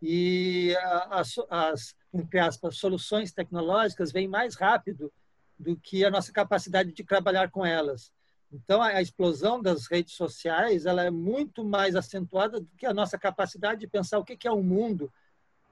e 0.00 0.76
as, 1.10 1.34
as, 1.48 1.94
entre 2.12 2.38
aspas, 2.38 2.76
soluções 2.76 3.32
tecnológicas 3.32 4.12
vêm 4.12 4.28
mais 4.28 4.54
rápido 4.54 5.12
do 5.58 5.76
que 5.76 6.04
a 6.04 6.10
nossa 6.10 6.32
capacidade 6.32 6.92
de 6.92 7.04
trabalhar 7.04 7.50
com 7.50 7.64
elas. 7.64 8.12
Então, 8.52 8.82
a 8.82 9.00
explosão 9.00 9.62
das 9.62 9.86
redes 9.86 10.14
sociais 10.14 10.84
ela 10.84 11.02
é 11.02 11.10
muito 11.10 11.64
mais 11.64 11.96
acentuada 11.96 12.60
do 12.60 12.68
que 12.76 12.84
a 12.84 12.92
nossa 12.92 13.18
capacidade 13.18 13.80
de 13.80 13.86
pensar 13.86 14.18
o 14.18 14.24
que 14.24 14.46
é 14.46 14.52
um 14.52 14.62
mundo 14.62 15.10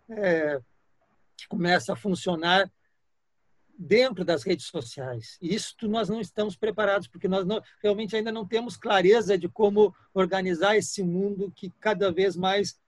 é, 0.08 0.60
que 1.36 1.46
começa 1.46 1.92
a 1.92 1.96
funcionar 1.96 2.70
dentro 3.78 4.24
das 4.24 4.42
redes 4.42 4.66
sociais. 4.66 5.38
E 5.40 5.54
isso 5.54 5.74
nós 5.82 6.08
não 6.08 6.20
estamos 6.20 6.56
preparados, 6.56 7.06
porque 7.06 7.28
nós 7.28 7.46
não, 7.46 7.62
realmente 7.82 8.16
ainda 8.16 8.32
não 8.32 8.46
temos 8.46 8.76
clareza 8.76 9.38
de 9.38 9.48
como 9.48 9.94
organizar 10.12 10.76
esse 10.76 11.02
mundo 11.02 11.52
que 11.54 11.70
cada 11.80 12.10
vez 12.10 12.36
mais 12.36 12.78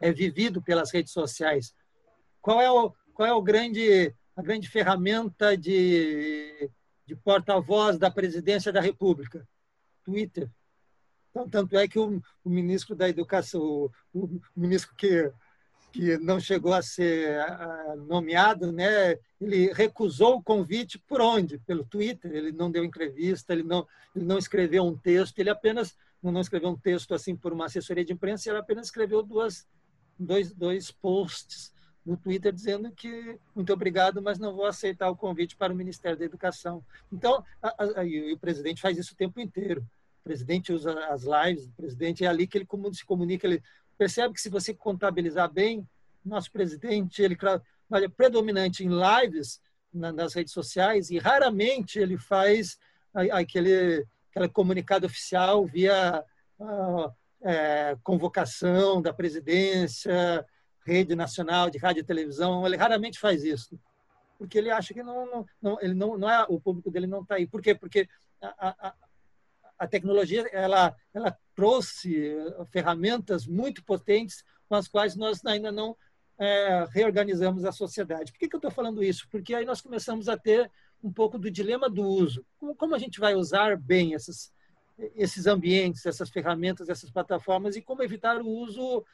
é 0.00 0.12
vivido 0.12 0.62
pelas 0.62 0.90
redes 0.90 1.12
sociais. 1.12 1.74
Qual 2.40 2.60
é 2.60 2.70
o, 2.70 2.92
qual 3.14 3.28
é 3.28 3.32
o 3.32 3.42
grande, 3.42 4.14
a 4.34 4.42
grande 4.42 4.68
ferramenta 4.68 5.56
de 5.56 6.70
de 7.10 7.16
porta-voz 7.16 7.98
da 7.98 8.08
presidência 8.08 8.72
da 8.72 8.80
República, 8.80 9.44
Twitter. 10.04 10.48
Então, 11.30 11.48
tanto 11.48 11.76
é 11.76 11.88
que 11.88 11.98
o, 11.98 12.22
o 12.44 12.48
ministro 12.48 12.94
da 12.94 13.08
Educação, 13.08 13.60
o, 13.60 13.90
o, 14.14 14.40
ministro 14.56 14.94
que 14.94 15.32
que 15.92 16.16
não 16.18 16.38
chegou 16.38 16.72
a 16.72 16.80
ser 16.80 17.36
nomeado, 18.06 18.70
né? 18.70 19.18
Ele 19.40 19.72
recusou 19.72 20.36
o 20.36 20.42
convite 20.42 21.00
por 21.00 21.20
onde? 21.20 21.58
Pelo 21.58 21.84
Twitter. 21.84 22.30
Ele 22.30 22.52
não 22.52 22.70
deu 22.70 22.84
entrevista, 22.84 23.52
ele 23.52 23.64
não, 23.64 23.84
ele 24.14 24.24
não 24.24 24.38
escreveu 24.38 24.84
um 24.84 24.96
texto, 24.96 25.40
ele 25.40 25.50
apenas 25.50 25.96
não 26.22 26.40
escreveu 26.40 26.70
um 26.70 26.78
texto 26.78 27.12
assim 27.12 27.34
por 27.34 27.52
uma 27.52 27.66
assessoria 27.66 28.04
de 28.04 28.12
imprensa, 28.12 28.48
ele 28.48 28.58
apenas 28.58 28.86
escreveu 28.86 29.20
duas, 29.20 29.66
dois, 30.16 30.52
dois 30.52 30.92
posts 30.92 31.72
no 32.04 32.16
Twitter 32.16 32.52
dizendo 32.52 32.90
que 32.92 33.38
muito 33.54 33.72
obrigado, 33.72 34.22
mas 34.22 34.38
não 34.38 34.54
vou 34.54 34.66
aceitar 34.66 35.10
o 35.10 35.16
convite 35.16 35.56
para 35.56 35.72
o 35.72 35.76
Ministério 35.76 36.18
da 36.18 36.24
Educação. 36.24 36.84
Então, 37.12 37.44
a, 37.62 38.00
a, 38.00 38.04
e 38.04 38.32
o 38.32 38.38
presidente 38.38 38.80
faz 38.80 38.96
isso 38.96 39.12
o 39.12 39.16
tempo 39.16 39.40
inteiro. 39.40 39.82
O 40.20 40.24
presidente 40.24 40.72
usa 40.72 40.92
as 41.06 41.22
lives, 41.24 41.66
o 41.66 41.72
presidente 41.72 42.24
é 42.24 42.28
ali 42.28 42.46
que 42.46 42.58
ele 42.58 42.66
se 42.92 43.04
comunica, 43.04 43.46
ele 43.46 43.62
percebe 43.96 44.34
que 44.34 44.40
se 44.40 44.48
você 44.48 44.72
contabilizar 44.74 45.50
bem, 45.50 45.86
nosso 46.24 46.50
presidente, 46.52 47.22
ele 47.22 47.36
é 47.92 48.08
predominante 48.08 48.84
em 48.84 48.90
lives 48.90 49.60
na, 49.92 50.12
nas 50.12 50.34
redes 50.34 50.52
sociais 50.52 51.10
e 51.10 51.18
raramente 51.18 51.98
ele 51.98 52.16
faz 52.16 52.78
aquele, 53.32 54.06
aquele 54.30 54.48
comunicado 54.48 55.06
oficial 55.06 55.66
via 55.66 56.22
uh, 56.58 57.12
é, 57.42 57.96
convocação 58.02 59.00
da 59.00 59.12
presidência, 59.12 60.46
rede 60.84 61.14
nacional 61.14 61.70
de 61.70 61.78
rádio 61.78 62.00
e 62.00 62.04
televisão, 62.04 62.66
ele 62.66 62.76
raramente 62.76 63.18
faz 63.18 63.44
isso, 63.44 63.78
porque 64.38 64.58
ele 64.58 64.70
acha 64.70 64.94
que 64.94 65.02
não, 65.02 65.46
não 65.60 65.78
ele 65.80 65.94
não, 65.94 66.16
não 66.16 66.30
é 66.30 66.46
o 66.48 66.60
público 66.60 66.90
dele 66.90 67.06
não 67.06 67.22
está 67.22 67.34
aí. 67.36 67.46
Por 67.46 67.60
quê? 67.60 67.74
Porque 67.74 68.08
a, 68.40 68.88
a, 68.88 68.94
a 69.78 69.86
tecnologia 69.86 70.46
ela, 70.52 70.94
ela 71.12 71.36
trouxe 71.54 72.34
ferramentas 72.70 73.46
muito 73.46 73.84
potentes 73.84 74.44
com 74.68 74.74
as 74.74 74.88
quais 74.88 75.16
nós 75.16 75.44
ainda 75.44 75.72
não 75.72 75.96
é, 76.38 76.86
reorganizamos 76.90 77.64
a 77.64 77.72
sociedade. 77.72 78.32
Por 78.32 78.38
que, 78.38 78.48
que 78.48 78.56
eu 78.56 78.58
estou 78.58 78.70
falando 78.70 79.02
isso? 79.02 79.28
Porque 79.30 79.54
aí 79.54 79.64
nós 79.64 79.80
começamos 79.80 80.28
a 80.28 80.38
ter 80.38 80.70
um 81.02 81.12
pouco 81.12 81.38
do 81.38 81.50
dilema 81.50 81.88
do 81.88 82.02
uso. 82.02 82.44
Como, 82.58 82.74
como 82.74 82.94
a 82.94 82.98
gente 82.98 83.20
vai 83.20 83.34
usar 83.34 83.76
bem 83.76 84.14
essas, 84.14 84.52
esses 85.16 85.46
ambientes, 85.46 86.06
essas 86.06 86.30
ferramentas, 86.30 86.88
essas 86.88 87.10
plataformas 87.10 87.76
e 87.76 87.82
como 87.82 88.02
evitar 88.02 88.40
o 88.40 88.48
uso 88.48 89.04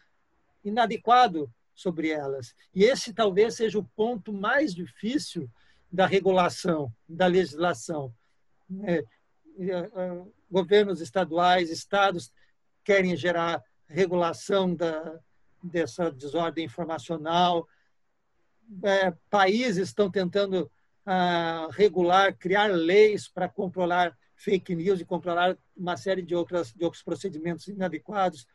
inadequado 0.64 1.50
sobre 1.76 2.08
elas. 2.08 2.54
E 2.74 2.82
esse 2.82 3.12
talvez 3.12 3.54
seja 3.54 3.78
o 3.78 3.84
ponto 3.84 4.32
mais 4.32 4.74
difícil 4.74 5.48
da 5.92 6.06
regulação, 6.06 6.92
da 7.08 7.26
legislação. 7.26 8.12
É, 8.82 9.04
governos 10.50 11.00
estaduais, 11.00 11.70
estados 11.70 12.32
querem 12.82 13.14
gerar 13.14 13.62
regulação 13.86 14.74
da, 14.74 15.20
dessa 15.62 16.10
desordem 16.10 16.64
informacional, 16.64 17.68
é, 18.82 19.12
países 19.30 19.88
estão 19.88 20.10
tentando 20.10 20.70
ah, 21.04 21.68
regular, 21.70 22.36
criar 22.36 22.66
leis 22.66 23.28
para 23.28 23.48
controlar 23.48 24.16
fake 24.34 24.74
news 24.74 25.00
e 25.00 25.04
controlar 25.04 25.56
uma 25.76 25.96
série 25.96 26.22
de, 26.22 26.34
outras, 26.34 26.72
de 26.72 26.84
outros 26.84 27.02
procedimentos 27.02 27.68
inadequados. 27.68 28.46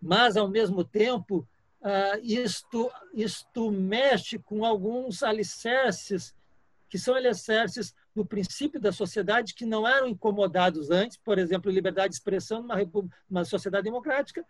Mas, 0.00 0.36
ao 0.36 0.48
mesmo 0.48 0.84
tempo, 0.84 1.46
ah, 1.88 2.18
isto, 2.20 2.90
isto 3.14 3.70
mexe 3.70 4.40
com 4.40 4.64
alguns 4.64 5.22
alicerces 5.22 6.34
que 6.88 6.98
são 6.98 7.14
alicerces 7.14 7.94
do 8.12 8.26
princípio 8.26 8.80
da 8.80 8.90
sociedade 8.90 9.54
que 9.54 9.64
não 9.64 9.86
eram 9.86 10.08
incomodados 10.08 10.90
antes, 10.90 11.16
por 11.16 11.38
exemplo, 11.38 11.70
liberdade 11.70 12.08
de 12.08 12.16
expressão 12.16 12.60
numa, 12.60 12.74
numa 13.30 13.44
sociedade 13.44 13.84
democrática, 13.84 14.44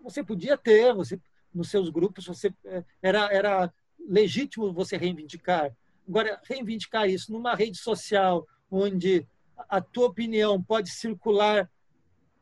você 0.00 0.24
podia 0.24 0.56
ter, 0.56 0.94
você 0.94 1.20
nos 1.52 1.68
seus 1.68 1.90
grupos 1.90 2.24
você 2.24 2.50
é, 2.64 2.82
era 3.02 3.30
era 3.30 3.74
legítimo 4.08 4.72
você 4.72 4.96
reivindicar. 4.96 5.76
Agora 6.08 6.40
reivindicar 6.42 7.06
isso 7.06 7.32
numa 7.32 7.54
rede 7.54 7.76
social 7.76 8.48
onde 8.70 9.28
a 9.68 9.78
tua 9.78 10.06
opinião 10.06 10.62
pode 10.62 10.88
circular 10.88 11.70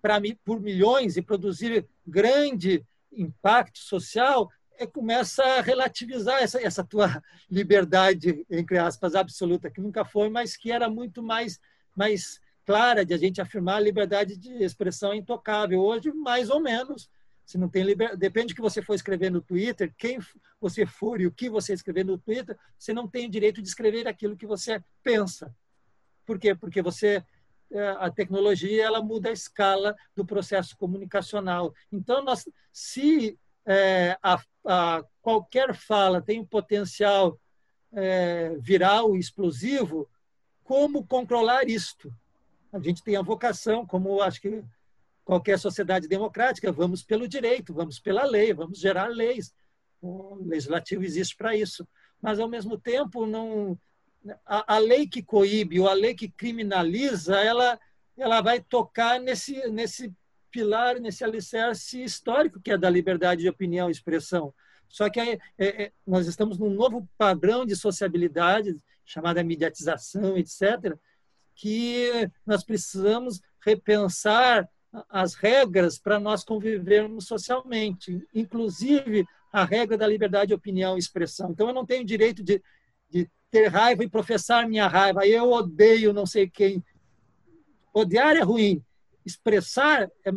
para 0.01 0.21
por 0.45 0.61
milhões 0.61 1.17
e 1.17 1.23
produzir 1.23 1.85
grande 2.07 2.87
impacto 3.17 3.79
social, 3.79 4.51
é, 4.79 4.87
começa 4.87 5.43
a 5.43 5.61
relativizar 5.61 6.43
essa, 6.43 6.61
essa 6.61 6.85
tua 6.85 7.23
liberdade, 7.51 8.45
entre 8.51 8.79
aspas, 8.79 9.15
absoluta, 9.15 9.71
que 9.71 9.81
nunca 9.81 10.05
foi, 10.05 10.29
mas 10.29 10.57
que 10.57 10.73
era 10.73 10.89
muito 10.89 11.23
mais, 11.23 11.61
mais 11.97 12.41
clara 12.67 13.05
de 13.05 13.15
a 13.15 13.19
gente 13.19 13.41
afirmar 13.41 13.77
a 13.77 13.81
liberdade 13.81 14.37
de 14.37 14.63
expressão 14.63 15.15
intocável. 15.15 15.81
Hoje, 15.81 16.13
mais 16.13 16.51
ou 16.51 16.61
menos. 16.61 17.09
Se 17.45 17.59
não 17.59 17.69
tem 17.69 17.83
liber... 17.83 18.17
Depende 18.17 18.49
do 18.49 18.57
que 18.57 18.63
você 18.63 18.81
for 18.81 18.95
escrever 18.95 19.31
no 19.31 19.41
Twitter, 19.41 19.93
quem 19.99 20.19
você 20.61 20.87
for 20.87 21.21
e 21.21 21.27
o 21.27 21.33
que 21.33 21.51
você 21.51 21.75
escrever 21.75 22.05
no 22.05 22.17
Twitter, 22.17 22.59
você 22.79 22.93
não 22.93 23.07
tem 23.07 23.27
o 23.27 23.31
direito 23.31 23.61
de 23.61 23.69
escrever 23.69 24.09
aquilo 24.09 24.37
que 24.37 24.47
você 24.47 24.83
pensa. 25.03 25.55
Por 26.25 26.39
quê? 26.39 26.55
Porque 26.55 26.81
você 26.81 27.23
a 27.99 28.11
tecnologia 28.11 28.85
ela 28.85 29.03
muda 29.03 29.29
a 29.29 29.33
escala 29.33 29.97
do 30.15 30.25
processo 30.25 30.77
comunicacional. 30.77 31.75
Então, 31.91 32.23
nós, 32.23 32.49
se 32.73 33.39
é, 33.67 34.17
a, 34.23 34.41
a, 34.67 35.05
qualquer 35.21 35.75
fala 35.75 36.23
tem 36.23 36.41
um 36.41 36.47
potencial 36.47 37.39
é, 37.93 38.57
viral 38.59 39.17
e 39.17 39.21
explosivo, 39.21 40.09
como 40.63 41.07
controlar 41.07 41.69
isto? 41.69 42.13
A 42.73 42.79
gente 42.79 43.03
tem 43.03 43.17
a 43.17 43.23
vocação, 43.23 43.87
como 43.87 44.21
acho 44.21 44.41
que 44.41 44.65
qualquer 45.25 45.59
sociedade 45.59 46.07
democrática, 46.07 46.71
vamos 46.71 47.03
pelo 47.03 47.27
direito, 47.27 47.73
vamos 47.73 47.99
pela 47.99 48.25
lei, 48.25 48.53
vamos 48.53 48.79
gerar 48.79 49.07
leis. 49.09 49.55
O 50.01 50.37
legislativo 50.45 51.03
existe 51.03 51.37
para 51.37 51.57
isso. 51.57 51.87
Mas, 52.21 52.39
ao 52.39 52.49
mesmo 52.49 52.79
tempo, 52.79 53.27
não, 53.27 53.79
a, 54.47 54.77
a, 54.77 54.79
lei 54.79 55.07
que 55.07 55.23
coíbe 55.23 55.81
ou 55.81 55.89
a 55.89 55.93
lei 55.93 56.15
que 56.15 56.29
criminaliza, 56.29 57.37
ela, 57.37 57.79
ela 58.17 58.41
vai 58.41 58.61
tocar 58.61 59.21
nesse, 59.21 59.69
nesse 59.69 60.13
pilar, 60.51 61.01
nesse 61.01 61.25
alicerce 61.25 62.03
histórico 62.03 62.61
que 62.61 62.71
é 62.71 62.79
da 62.79 62.89
liberdade 62.89 63.43
de 63.43 63.49
opinião 63.49 63.89
e 63.89 63.93
expressão. 63.93 64.55
Só 64.89 65.11
que 65.11 65.19
é, 65.19 65.39
é, 65.59 65.93
nós 66.07 66.27
estamos 66.27 66.59
num 66.59 66.71
novo 66.71 67.09
padrão 67.19 67.67
de 67.67 67.75
sociabilidade, 67.75 68.77
chamada 69.05 69.43
mediatização, 69.43 70.37
etc., 70.39 70.97
que 71.55 72.31
nós 72.47 72.65
precisamos 72.65 73.41
repensar 73.61 74.69
as 75.09 75.35
regras 75.35 75.99
para 75.99 76.21
nós 76.21 76.45
convivermos 76.45 77.27
socialmente, 77.27 78.25
inclusive 78.33 79.27
a 79.53 79.65
regra 79.65 79.97
da 79.97 80.07
liberdade 80.07 80.49
de 80.49 80.55
opinião 80.55 80.97
e 80.97 80.99
expressão. 80.99 81.51
Então, 81.51 81.69
eu 81.69 81.75
não 81.75 81.87
tenho 81.87 82.05
direito 82.05 82.43
de, 82.43 82.63
de 83.11 83.29
ter 83.55 83.69
raiva 83.69 84.03
e 84.03 84.09
professar 84.09 84.69
minha 84.69 84.89
raiva. 84.89 85.25
Eu 85.25 85.53
odeio 85.53 86.13
não 86.13 86.27
sei 86.27 86.51
quem. 86.51 86.85
Odiar 87.93 88.35
é 88.37 88.41
ruim, 88.41 88.83
expressar 89.25 90.11
é, 90.25 90.31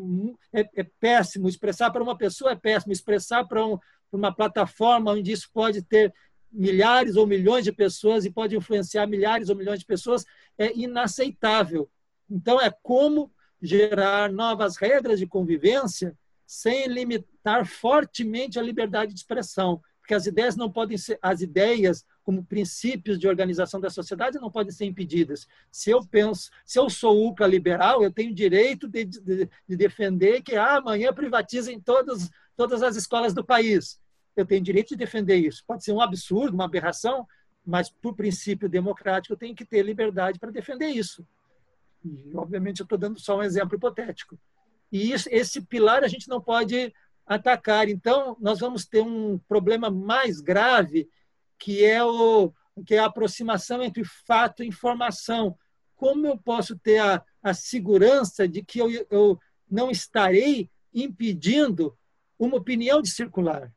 é, 0.53 0.69
é 0.75 0.83
péssimo, 0.99 1.49
expressar 1.49 1.89
para 1.89 2.03
uma 2.03 2.15
pessoa 2.15 2.51
é 2.51 2.55
péssimo, 2.55 2.93
expressar 2.93 3.43
para 3.45 3.65
um, 3.65 3.79
uma 4.11 4.31
plataforma 4.31 5.13
onde 5.13 5.31
isso 5.31 5.49
pode 5.51 5.81
ter 5.81 6.13
milhares 6.51 7.15
ou 7.15 7.25
milhões 7.25 7.63
de 7.63 7.71
pessoas 7.71 8.23
e 8.23 8.29
pode 8.29 8.55
influenciar 8.55 9.07
milhares 9.07 9.49
ou 9.49 9.55
milhões 9.55 9.79
de 9.79 9.85
pessoas 9.85 10.23
é 10.55 10.71
inaceitável. 10.77 11.89
Então, 12.29 12.61
é 12.61 12.69
como 12.83 13.31
gerar 13.59 14.31
novas 14.31 14.77
regras 14.77 15.17
de 15.17 15.25
convivência 15.25 16.15
sem 16.45 16.85
limitar 16.85 17.65
fortemente 17.65 18.59
a 18.59 18.61
liberdade 18.61 19.11
de 19.11 19.19
expressão, 19.19 19.81
porque 20.07 20.15
as 20.15 20.25
ideias 20.25 20.55
não 20.55 20.71
podem 20.71 20.97
ser 20.97 21.19
as 21.21 21.41
ideias 21.41 22.05
como 22.23 22.41
princípios 22.41 23.19
de 23.19 23.27
organização 23.27 23.77
da 23.77 23.89
sociedade 23.89 24.39
não 24.39 24.49
podem 24.49 24.71
ser 24.71 24.85
impedidas. 24.85 25.45
Se 25.69 25.91
eu 25.91 25.99
penso, 26.01 26.49
se 26.65 26.79
eu 26.79 26.89
sou 26.89 27.25
ultraliberal, 27.25 28.01
eu 28.01 28.09
tenho 28.09 28.33
direito 28.33 28.87
de, 28.87 29.03
de, 29.03 29.49
de 29.67 29.75
defender 29.75 30.41
que 30.41 30.55
ah, 30.55 30.77
amanhã 30.77 31.13
privatizem 31.13 31.77
todas, 31.77 32.31
todas 32.55 32.81
as 32.81 32.95
escolas 32.95 33.33
do 33.33 33.43
país. 33.43 33.99
Eu 34.33 34.45
tenho 34.45 34.63
direito 34.63 34.89
de 34.89 34.95
defender 34.95 35.35
isso. 35.35 35.61
Pode 35.67 35.83
ser 35.83 35.91
um 35.91 35.99
absurdo, 35.99 36.53
uma 36.53 36.65
aberração, 36.65 37.27
mas 37.65 37.89
por 37.89 38.15
princípio 38.15 38.69
democrático 38.69 39.33
eu 39.33 39.37
tenho 39.37 39.53
que 39.53 39.65
ter 39.65 39.83
liberdade 39.83 40.39
para 40.39 40.51
defender 40.51 40.87
isso. 40.87 41.27
E, 42.05 42.31
obviamente, 42.33 42.79
eu 42.79 42.85
estou 42.85 42.97
dando 42.97 43.19
só 43.19 43.39
um 43.39 43.43
exemplo 43.43 43.75
hipotético. 43.75 44.39
E 44.89 45.11
isso, 45.11 45.27
esse 45.29 45.61
pilar 45.61 46.01
a 46.05 46.07
gente 46.07 46.29
não 46.29 46.39
pode 46.39 46.93
atacar. 47.27 47.89
Então, 47.89 48.37
nós 48.39 48.59
vamos 48.59 48.85
ter 48.85 49.01
um 49.01 49.37
problema 49.37 49.91
mais 49.91 50.39
grave 50.39 51.09
que 51.59 51.83
é, 51.83 52.03
o, 52.03 52.53
que 52.85 52.95
é 52.95 52.99
a 52.99 53.05
aproximação 53.05 53.83
entre 53.83 54.03
fato 54.03 54.63
e 54.63 54.67
informação. 54.67 55.57
Como 55.95 56.25
eu 56.25 56.37
posso 56.37 56.77
ter 56.77 56.99
a, 56.99 57.21
a 57.43 57.53
segurança 57.53 58.47
de 58.47 58.63
que 58.63 58.79
eu, 58.79 58.89
eu 59.09 59.39
não 59.69 59.91
estarei 59.91 60.69
impedindo 60.93 61.97
uma 62.39 62.57
opinião 62.57 63.01
de 63.01 63.09
circular? 63.09 63.73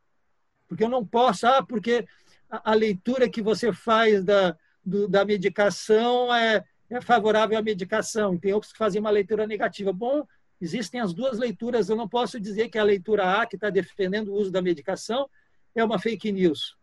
Porque 0.69 0.85
eu 0.85 0.89
não 0.89 1.05
posso, 1.05 1.47
ah, 1.47 1.63
porque 1.63 2.07
a, 2.49 2.71
a 2.71 2.75
leitura 2.75 3.29
que 3.29 3.43
você 3.43 3.73
faz 3.73 4.23
da, 4.23 4.57
do, 4.85 5.09
da 5.09 5.25
medicação 5.25 6.33
é, 6.33 6.65
é 6.89 7.01
favorável 7.01 7.59
à 7.59 7.63
medicação, 7.63 8.39
tem 8.39 8.53
outros 8.53 8.73
que 8.73 8.79
fazem 8.79 9.01
uma 9.01 9.11
leitura 9.11 9.47
negativa. 9.47 9.93
Bom, 9.93 10.27
Existem 10.61 11.01
as 11.01 11.15
duas 11.15 11.39
leituras. 11.39 11.89
Eu 11.89 11.97
não 11.97 12.09
posso 12.09 12.39
dizer 12.39 12.69
que 12.69 12.79
a 12.79 12.85
leitura 12.85 13.41
A, 13.41 13.47
que 13.47 13.57
está 13.57 13.71
defendendo 13.71 14.29
o 14.29 14.35
uso 14.35 14.51
da 14.51 14.61
medicação, 14.61 15.29
é 15.75 15.83
uma 15.83 15.99
fake 15.99 16.33
news, 16.33 16.77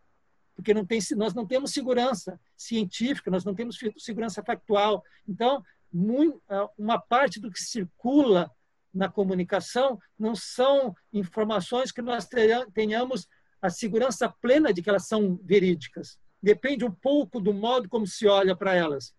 porque 0.56 0.72
não 0.72 0.84
tem, 0.84 0.98
nós 1.16 1.34
não 1.34 1.46
temos 1.46 1.72
segurança 1.72 2.40
científica, 2.56 3.30
nós 3.30 3.44
não 3.44 3.54
temos 3.54 3.78
segurança 3.98 4.42
factual. 4.42 5.04
Então, 5.28 5.62
muito, 5.92 6.42
uma 6.76 6.98
parte 6.98 7.38
do 7.38 7.50
que 7.50 7.60
circula 7.60 8.50
na 8.92 9.08
comunicação 9.08 9.98
não 10.18 10.34
são 10.34 10.94
informações 11.12 11.92
que 11.92 12.02
nós 12.02 12.26
tenhamos 12.72 13.28
a 13.60 13.70
segurança 13.70 14.28
plena 14.28 14.72
de 14.72 14.82
que 14.82 14.88
elas 14.88 15.06
são 15.06 15.38
verídicas. 15.42 16.18
Depende 16.42 16.84
um 16.84 16.90
pouco 16.90 17.40
do 17.40 17.52
modo 17.52 17.88
como 17.88 18.06
se 18.06 18.26
olha 18.26 18.56
para 18.56 18.74
elas. 18.74 19.14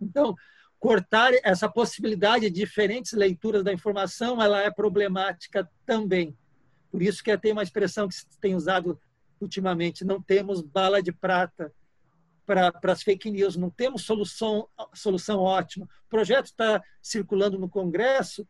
Então, 0.00 0.34
cortar 0.80 1.32
essa 1.44 1.68
possibilidade 1.68 2.48
de 2.48 2.58
diferentes 2.58 3.12
leituras 3.12 3.62
da 3.62 3.72
informação, 3.72 4.42
ela 4.42 4.62
é 4.62 4.70
problemática 4.70 5.70
também. 5.84 6.34
Por 6.90 7.02
isso 7.02 7.22
que 7.22 7.36
tem 7.36 7.52
uma 7.52 7.62
expressão 7.62 8.08
que 8.08 8.14
se 8.14 8.26
tem 8.40 8.54
usado 8.54 8.98
ultimamente, 9.38 10.04
não 10.04 10.20
temos 10.20 10.62
bala 10.62 11.02
de 11.02 11.12
prata 11.12 11.72
para 12.46 12.72
as 12.84 13.02
fake 13.02 13.30
news, 13.30 13.56
não 13.56 13.70
temos 13.70 14.02
solução, 14.02 14.66
solução 14.94 15.38
ótima. 15.38 15.84
O 15.84 16.08
projeto 16.08 16.46
está 16.46 16.82
circulando 17.00 17.58
no 17.58 17.68
Congresso, 17.68 18.48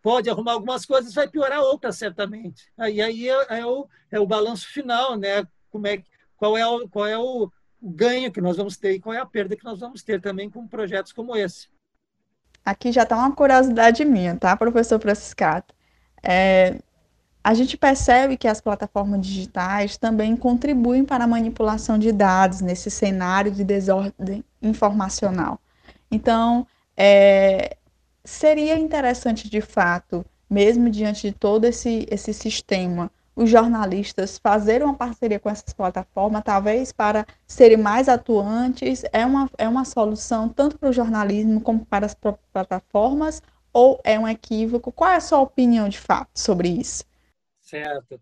pode 0.00 0.30
arrumar 0.30 0.52
algumas 0.52 0.86
coisas, 0.86 1.12
vai 1.12 1.28
piorar 1.28 1.60
outras 1.60 1.96
certamente. 1.96 2.72
Aí, 2.78 3.02
aí 3.02 3.28
é, 3.28 3.58
é, 3.58 3.66
o, 3.66 3.88
é 4.10 4.20
o 4.20 4.26
balanço 4.26 4.68
final, 4.68 5.18
né? 5.18 5.46
Como 5.68 5.86
é, 5.86 6.02
qual 6.36 6.56
é, 6.56 6.66
o, 6.66 6.88
qual 6.88 7.06
é 7.06 7.18
o, 7.18 7.50
o 7.80 7.90
ganho 7.90 8.30
que 8.30 8.40
nós 8.40 8.56
vamos 8.56 8.76
ter 8.76 8.92
e 8.92 9.00
qual 9.00 9.14
é 9.14 9.18
a 9.18 9.26
perda 9.26 9.56
que 9.56 9.64
nós 9.64 9.80
vamos 9.80 10.02
ter 10.02 10.20
também 10.20 10.50
com 10.50 10.66
projetos 10.66 11.12
como 11.12 11.36
esse. 11.36 11.68
Aqui 12.64 12.92
já 12.92 13.04
está 13.04 13.16
uma 13.16 13.32
curiosidade 13.32 14.04
minha, 14.04 14.36
tá, 14.36 14.54
professor 14.56 15.00
Franciscato? 15.00 15.74
É, 16.22 16.78
a 17.42 17.54
gente 17.54 17.76
percebe 17.76 18.36
que 18.36 18.46
as 18.46 18.60
plataformas 18.60 19.26
digitais 19.26 19.96
também 19.96 20.36
contribuem 20.36 21.04
para 21.04 21.24
a 21.24 21.28
manipulação 21.28 21.98
de 21.98 22.12
dados 22.12 22.60
nesse 22.60 22.90
cenário 22.90 23.50
de 23.50 23.64
desordem 23.64 24.44
informacional. 24.60 25.58
Então, 26.10 26.66
é, 26.94 27.76
seria 28.22 28.78
interessante 28.78 29.48
de 29.48 29.62
fato, 29.62 30.24
mesmo 30.50 30.90
diante 30.90 31.30
de 31.30 31.32
todo 31.32 31.64
esse, 31.64 32.06
esse 32.10 32.34
sistema, 32.34 33.10
os 33.34 33.48
jornalistas 33.48 34.38
fazerem 34.38 34.86
uma 34.86 34.96
parceria 34.96 35.38
com 35.38 35.48
essas 35.48 35.72
plataformas, 35.72 36.42
talvez 36.44 36.92
para 36.92 37.26
serem 37.46 37.76
mais 37.76 38.08
atuantes, 38.08 39.02
é 39.12 39.24
uma, 39.24 39.50
é 39.56 39.68
uma 39.68 39.84
solução 39.84 40.48
tanto 40.48 40.78
para 40.78 40.90
o 40.90 40.92
jornalismo 40.92 41.60
como 41.60 41.84
para 41.86 42.06
as 42.06 42.16
plataformas, 42.52 43.42
ou 43.72 44.00
é 44.04 44.18
um 44.18 44.26
equívoco? 44.26 44.92
Qual 44.92 45.10
é 45.10 45.16
a 45.16 45.20
sua 45.20 45.40
opinião 45.40 45.88
de 45.88 45.98
fato 45.98 46.30
sobre 46.34 46.68
isso? 46.68 47.04
Certo. 47.60 48.20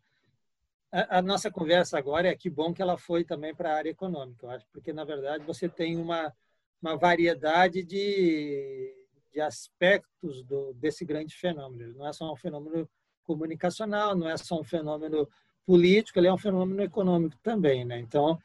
A, 0.92 1.18
a 1.18 1.22
nossa 1.22 1.50
conversa 1.50 1.98
agora 1.98 2.28
é 2.28 2.36
que 2.36 2.50
bom 2.50 2.72
que 2.72 2.82
ela 2.82 2.96
foi 2.96 3.24
também 3.24 3.54
para 3.54 3.72
a 3.72 3.76
área 3.76 3.90
econômica, 3.90 4.46
eu 4.46 4.50
acho, 4.50 4.66
porque 4.72 4.92
na 4.92 5.04
verdade 5.04 5.44
você 5.44 5.68
tem 5.68 5.96
uma, 5.96 6.32
uma 6.80 6.96
variedade 6.96 7.82
de, 7.82 8.94
de 9.32 9.40
aspectos 9.40 10.42
do, 10.42 10.72
desse 10.74 11.04
grande 11.04 11.34
fenômeno. 11.34 11.94
Não 11.94 12.06
é 12.06 12.12
só 12.12 12.30
um 12.30 12.36
fenômeno 12.36 12.88
comunicacional, 13.28 14.16
não 14.16 14.26
é 14.26 14.38
só 14.38 14.58
um 14.58 14.64
fenômeno 14.64 15.28
político, 15.66 16.18
ele 16.18 16.28
é 16.28 16.32
um 16.32 16.38
fenômeno 16.38 16.82
econômico 16.82 17.36
também. 17.42 17.84
Né? 17.84 18.00
Então, 18.00 18.38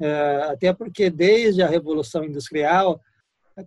é, 0.00 0.48
até 0.50 0.72
porque 0.72 1.08
desde 1.08 1.62
a 1.62 1.68
Revolução 1.68 2.24
Industrial, 2.24 3.00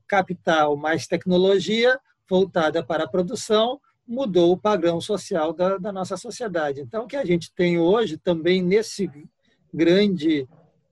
capital 0.05 0.75
mais 0.75 1.07
tecnologia 1.07 1.97
voltada 2.29 2.83
para 2.83 3.05
a 3.05 3.07
produção 3.07 3.79
mudou 4.05 4.51
o 4.51 4.57
padrão 4.57 4.99
social 4.99 5.53
da, 5.53 5.77
da 5.77 5.91
nossa 5.93 6.17
sociedade. 6.17 6.81
Então, 6.81 7.05
o 7.05 7.07
que 7.07 7.15
a 7.15 7.25
gente 7.25 7.53
tem 7.53 7.79
hoje 7.79 8.17
também 8.17 8.61
nesse 8.61 9.09
grande 9.73 10.47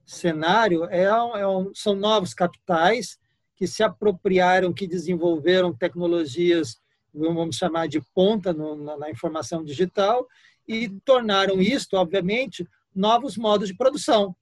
cenário 0.05 0.85
é, 0.85 1.03
é 1.03 1.47
um, 1.47 1.73
são 1.73 1.95
novos 1.95 2.33
capitais 2.33 3.17
que 3.57 3.67
se 3.67 3.83
apropriaram, 3.83 4.73
que 4.73 4.87
desenvolveram 4.87 5.73
tecnologias 5.73 6.77
vamos 7.15 7.55
chamar 7.55 7.87
de 7.87 8.01
ponta 8.13 8.53
no, 8.53 8.75
na, 8.75 8.97
na 8.97 9.09
informação 9.09 9.63
digital, 9.63 10.27
e 10.67 10.89
tornaram 11.05 11.61
isto, 11.61 11.95
obviamente, 11.95 12.67
novos 12.93 13.37
modos 13.37 13.67
de 13.67 13.75
produção, 13.75 14.35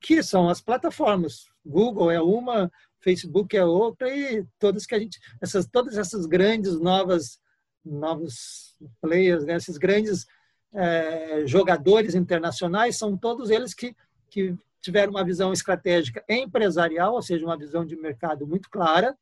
que 0.00 0.22
são 0.22 0.48
as 0.48 0.60
plataformas. 0.60 1.46
Google 1.64 2.10
é 2.10 2.20
uma, 2.20 2.70
Facebook 3.00 3.56
é 3.56 3.64
outra 3.64 4.14
e 4.14 4.44
todas 4.58 4.86
que 4.86 4.94
a 4.94 4.98
gente, 4.98 5.18
essas, 5.40 5.66
todas 5.66 5.96
essas 5.96 6.26
grandes 6.26 6.78
novas 6.80 7.38
novos 7.84 8.76
players, 9.00 9.44
né, 9.44 9.56
esses 9.56 9.78
grandes 9.78 10.26
é, 10.74 11.46
jogadores 11.46 12.14
internacionais 12.14 12.98
são 12.98 13.16
todos 13.16 13.50
eles 13.50 13.72
que, 13.72 13.96
que 14.28 14.54
tiveram 14.80 15.12
uma 15.12 15.24
visão 15.24 15.52
estratégica 15.52 16.22
empresarial, 16.28 17.14
ou 17.14 17.22
seja, 17.22 17.46
uma 17.46 17.56
visão 17.56 17.86
de 17.86 17.96
mercado 17.96 18.46
muito 18.46 18.68
clara, 18.68 19.16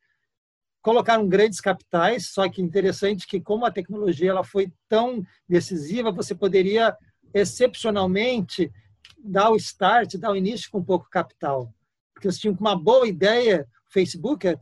colocaram 0.86 1.26
grandes 1.26 1.60
capitais, 1.60 2.28
só 2.28 2.48
que 2.48 2.62
interessante 2.62 3.26
que 3.26 3.40
como 3.40 3.66
a 3.66 3.72
tecnologia 3.72 4.30
ela 4.30 4.44
foi 4.44 4.72
tão 4.88 5.26
decisiva, 5.48 6.12
você 6.12 6.32
poderia 6.32 6.96
excepcionalmente 7.34 8.70
dar 9.18 9.50
o 9.50 9.56
start, 9.56 10.14
dar 10.14 10.30
o 10.30 10.36
início 10.36 10.70
com 10.70 10.80
pouco 10.80 11.10
capital. 11.10 11.74
Porque 12.14 12.30
você 12.30 12.38
tinha 12.38 12.52
uma 12.52 12.76
boa 12.76 13.04
ideia, 13.08 13.66
o 13.88 13.92
Facebook, 13.92 14.46
é, 14.46 14.56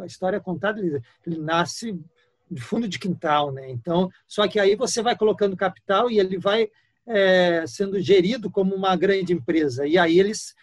a 0.00 0.06
história 0.06 0.38
é 0.38 0.40
contada, 0.40 0.80
ele, 0.80 1.02
ele 1.26 1.38
nasce 1.38 2.00
de 2.50 2.62
fundo 2.62 2.88
de 2.88 2.98
quintal, 2.98 3.52
né? 3.52 3.70
Então, 3.70 4.10
só 4.26 4.48
que 4.48 4.58
aí 4.58 4.74
você 4.74 5.02
vai 5.02 5.14
colocando 5.14 5.54
capital 5.54 6.10
e 6.10 6.18
ele 6.18 6.38
vai 6.38 6.70
é, 7.06 7.66
sendo 7.66 8.00
gerido 8.00 8.50
como 8.50 8.74
uma 8.74 8.96
grande 8.96 9.34
empresa 9.34 9.86
e 9.86 9.98
aí 9.98 10.18
eles 10.18 10.54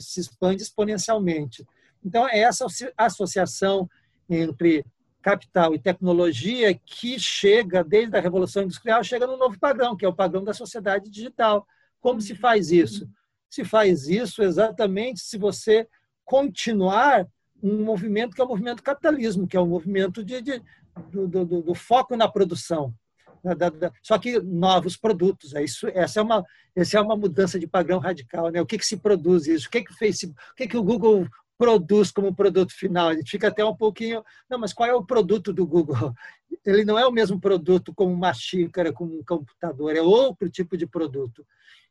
se 0.00 0.18
expande 0.18 0.64
exponencialmente. 0.64 1.64
Então, 2.04 2.28
é 2.28 2.40
essa 2.40 2.66
associação 2.96 3.88
entre 4.28 4.84
capital 5.22 5.74
e 5.74 5.78
tecnologia 5.78 6.74
que 6.74 7.18
chega, 7.18 7.82
desde 7.82 8.16
a 8.16 8.20
Revolução 8.20 8.62
Industrial, 8.62 9.02
chega 9.02 9.26
no 9.26 9.36
novo 9.36 9.58
padrão, 9.58 9.96
que 9.96 10.04
é 10.04 10.08
o 10.08 10.14
padrão 10.14 10.44
da 10.44 10.54
sociedade 10.54 11.10
digital. 11.10 11.66
Como 12.00 12.20
se 12.20 12.34
faz 12.34 12.70
isso? 12.70 13.08
Se 13.50 13.64
faz 13.64 14.08
isso 14.08 14.42
exatamente 14.42 15.20
se 15.20 15.36
você 15.36 15.86
continuar 16.24 17.26
um 17.62 17.84
movimento 17.84 18.34
que 18.34 18.40
é 18.40 18.44
o 18.44 18.48
movimento 18.48 18.82
capitalismo, 18.82 19.46
que 19.46 19.56
é 19.56 19.60
o 19.60 19.66
movimento 19.66 20.24
de, 20.24 20.40
de 20.40 20.62
do, 21.10 21.26
do, 21.26 21.44
do, 21.62 21.74
foco 21.74 22.16
na 22.16 22.28
produção. 22.28 22.94
Só 24.02 24.18
que 24.18 24.40
novos 24.40 24.96
produtos. 24.96 25.54
É 25.54 25.62
isso, 25.62 25.88
essa, 25.88 26.20
é 26.20 26.22
uma, 26.22 26.44
essa 26.74 26.98
é 26.98 27.00
uma 27.00 27.16
mudança 27.16 27.58
de 27.58 27.66
padrão 27.66 27.98
radical. 27.98 28.50
Né? 28.50 28.60
O 28.60 28.66
que, 28.66 28.78
que 28.78 28.86
se 28.86 28.96
produz 28.96 29.46
isso? 29.46 29.68
O 29.68 29.70
que, 29.70 29.82
que, 29.82 29.92
o 29.92 29.96
Facebook, 29.96 30.40
o 30.52 30.54
que, 30.54 30.68
que 30.68 30.76
o 30.76 30.82
Google 30.82 31.26
produz 31.58 32.12
como 32.12 32.34
produto 32.34 32.72
final. 32.72 33.08
A 33.08 33.14
gente 33.14 33.30
fica 33.30 33.48
até 33.48 33.64
um 33.64 33.76
pouquinho, 33.76 34.24
não, 34.48 34.58
mas 34.58 34.72
qual 34.72 34.88
é 34.88 34.94
o 34.94 35.04
produto 35.04 35.52
do 35.52 35.66
Google? 35.66 36.14
Ele 36.64 36.84
não 36.84 36.98
é 36.98 37.04
o 37.04 37.12
mesmo 37.12 37.40
produto 37.40 37.92
como 37.92 38.14
uma 38.14 38.32
xícara, 38.32 38.92
como 38.92 39.18
um 39.18 39.24
computador, 39.24 39.96
é 39.96 40.00
outro 40.00 40.48
tipo 40.48 40.76
de 40.76 40.86
produto. 40.86 41.44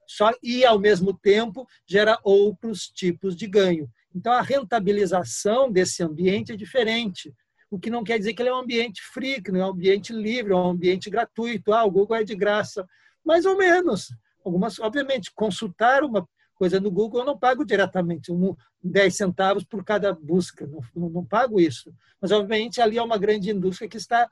Só 0.07 0.31
e 0.41 0.65
ao 0.65 0.79
mesmo 0.79 1.13
tempo 1.13 1.67
gera 1.85 2.17
outros 2.23 2.87
tipos 2.87 3.35
de 3.35 3.45
ganho. 3.45 3.89
Então 4.15 4.31
a 4.31 4.41
rentabilização 4.41 5.69
desse 5.69 6.01
ambiente 6.01 6.53
é 6.53 6.55
diferente. 6.55 7.33
O 7.69 7.77
que 7.77 7.89
não 7.89 8.05
quer 8.05 8.17
dizer 8.17 8.33
que 8.33 8.41
ele 8.41 8.49
é 8.49 8.53
um 8.53 8.59
ambiente 8.59 9.01
free, 9.01 9.41
que 9.41 9.51
não 9.51 9.59
é 9.59 9.65
um 9.65 9.71
ambiente 9.71 10.13
livre, 10.13 10.53
é 10.53 10.55
um 10.55 10.69
ambiente 10.69 11.09
gratuito. 11.09 11.73
Ah, 11.73 11.83
o 11.83 11.91
Google 11.91 12.15
é 12.15 12.23
de 12.23 12.33
graça. 12.33 12.87
Mais 13.25 13.45
ou 13.45 13.57
menos. 13.57 14.07
Algumas, 14.45 14.79
obviamente, 14.79 15.29
consultar 15.35 16.05
uma 16.05 16.25
coisa 16.57 16.79
no 16.79 16.91
Google, 16.91 17.21
eu 17.21 17.25
não 17.25 17.37
pago 17.37 17.63
diretamente 17.63 18.31
um, 18.31 18.55
10 18.83 19.15
centavos 19.15 19.63
por 19.63 19.83
cada 19.83 20.13
busca, 20.13 20.67
não, 20.67 21.09
não, 21.09 21.25
pago 21.25 21.59
isso. 21.59 21.93
Mas, 22.19 22.31
obviamente, 22.31 22.81
ali 22.81 22.97
é 22.97 23.03
uma 23.03 23.17
grande 23.17 23.51
indústria 23.51 23.87
que 23.87 23.97
está 23.97 24.29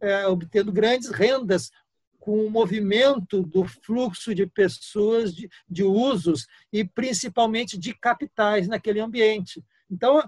é, 0.00 0.26
obtendo 0.26 0.72
grandes 0.72 1.10
rendas 1.10 1.70
com 2.18 2.44
o 2.44 2.50
movimento 2.50 3.42
do 3.42 3.64
fluxo 3.64 4.34
de 4.34 4.46
pessoas, 4.46 5.34
de, 5.34 5.48
de 5.68 5.84
usos 5.84 6.46
e 6.72 6.84
principalmente 6.84 7.78
de 7.78 7.94
capitais 7.94 8.66
naquele 8.66 9.00
ambiente. 9.00 9.64
Então, 9.90 10.22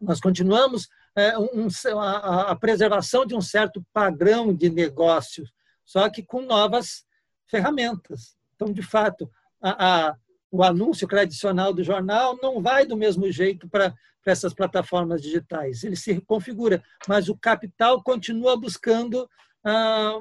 nós 0.00 0.20
continuamos 0.20 0.88
é, 1.14 1.36
um, 1.38 1.68
a, 1.98 2.50
a 2.50 2.56
preservação 2.56 3.24
de 3.24 3.34
um 3.34 3.40
certo 3.40 3.84
padrão 3.92 4.54
de 4.54 4.68
negócios, 4.68 5.52
só 5.84 6.08
que 6.10 6.22
com 6.22 6.42
novas 6.42 7.04
ferramentas. 7.46 8.36
Então, 8.54 8.72
de 8.72 8.82
fato, 8.82 9.30
a, 9.60 10.08
a 10.08 10.16
o 10.56 10.62
anúncio 10.62 11.06
tradicional 11.06 11.72
do 11.72 11.84
jornal 11.84 12.36
não 12.40 12.62
vai 12.62 12.86
do 12.86 12.96
mesmo 12.96 13.30
jeito 13.30 13.68
para 13.68 13.94
essas 14.24 14.54
plataformas 14.54 15.22
digitais. 15.22 15.84
Ele 15.84 15.96
se 15.96 16.20
configura, 16.22 16.82
mas 17.06 17.28
o 17.28 17.36
capital 17.36 18.02
continua 18.02 18.56
buscando 18.56 19.28
ah, 19.64 20.18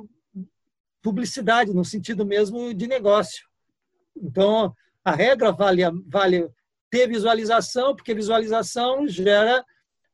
publicidade, 1.01 1.73
no 1.73 1.85
sentido 1.85 2.25
mesmo 2.25 2.73
de 2.73 2.87
negócio. 2.87 3.47
Então, 4.15 4.75
a 5.03 5.11
regra 5.11 5.51
vale, 5.51 5.81
vale 6.07 6.49
ter 6.89 7.07
visualização, 7.07 7.95
porque 7.95 8.13
visualização 8.13 9.07
gera 9.07 9.63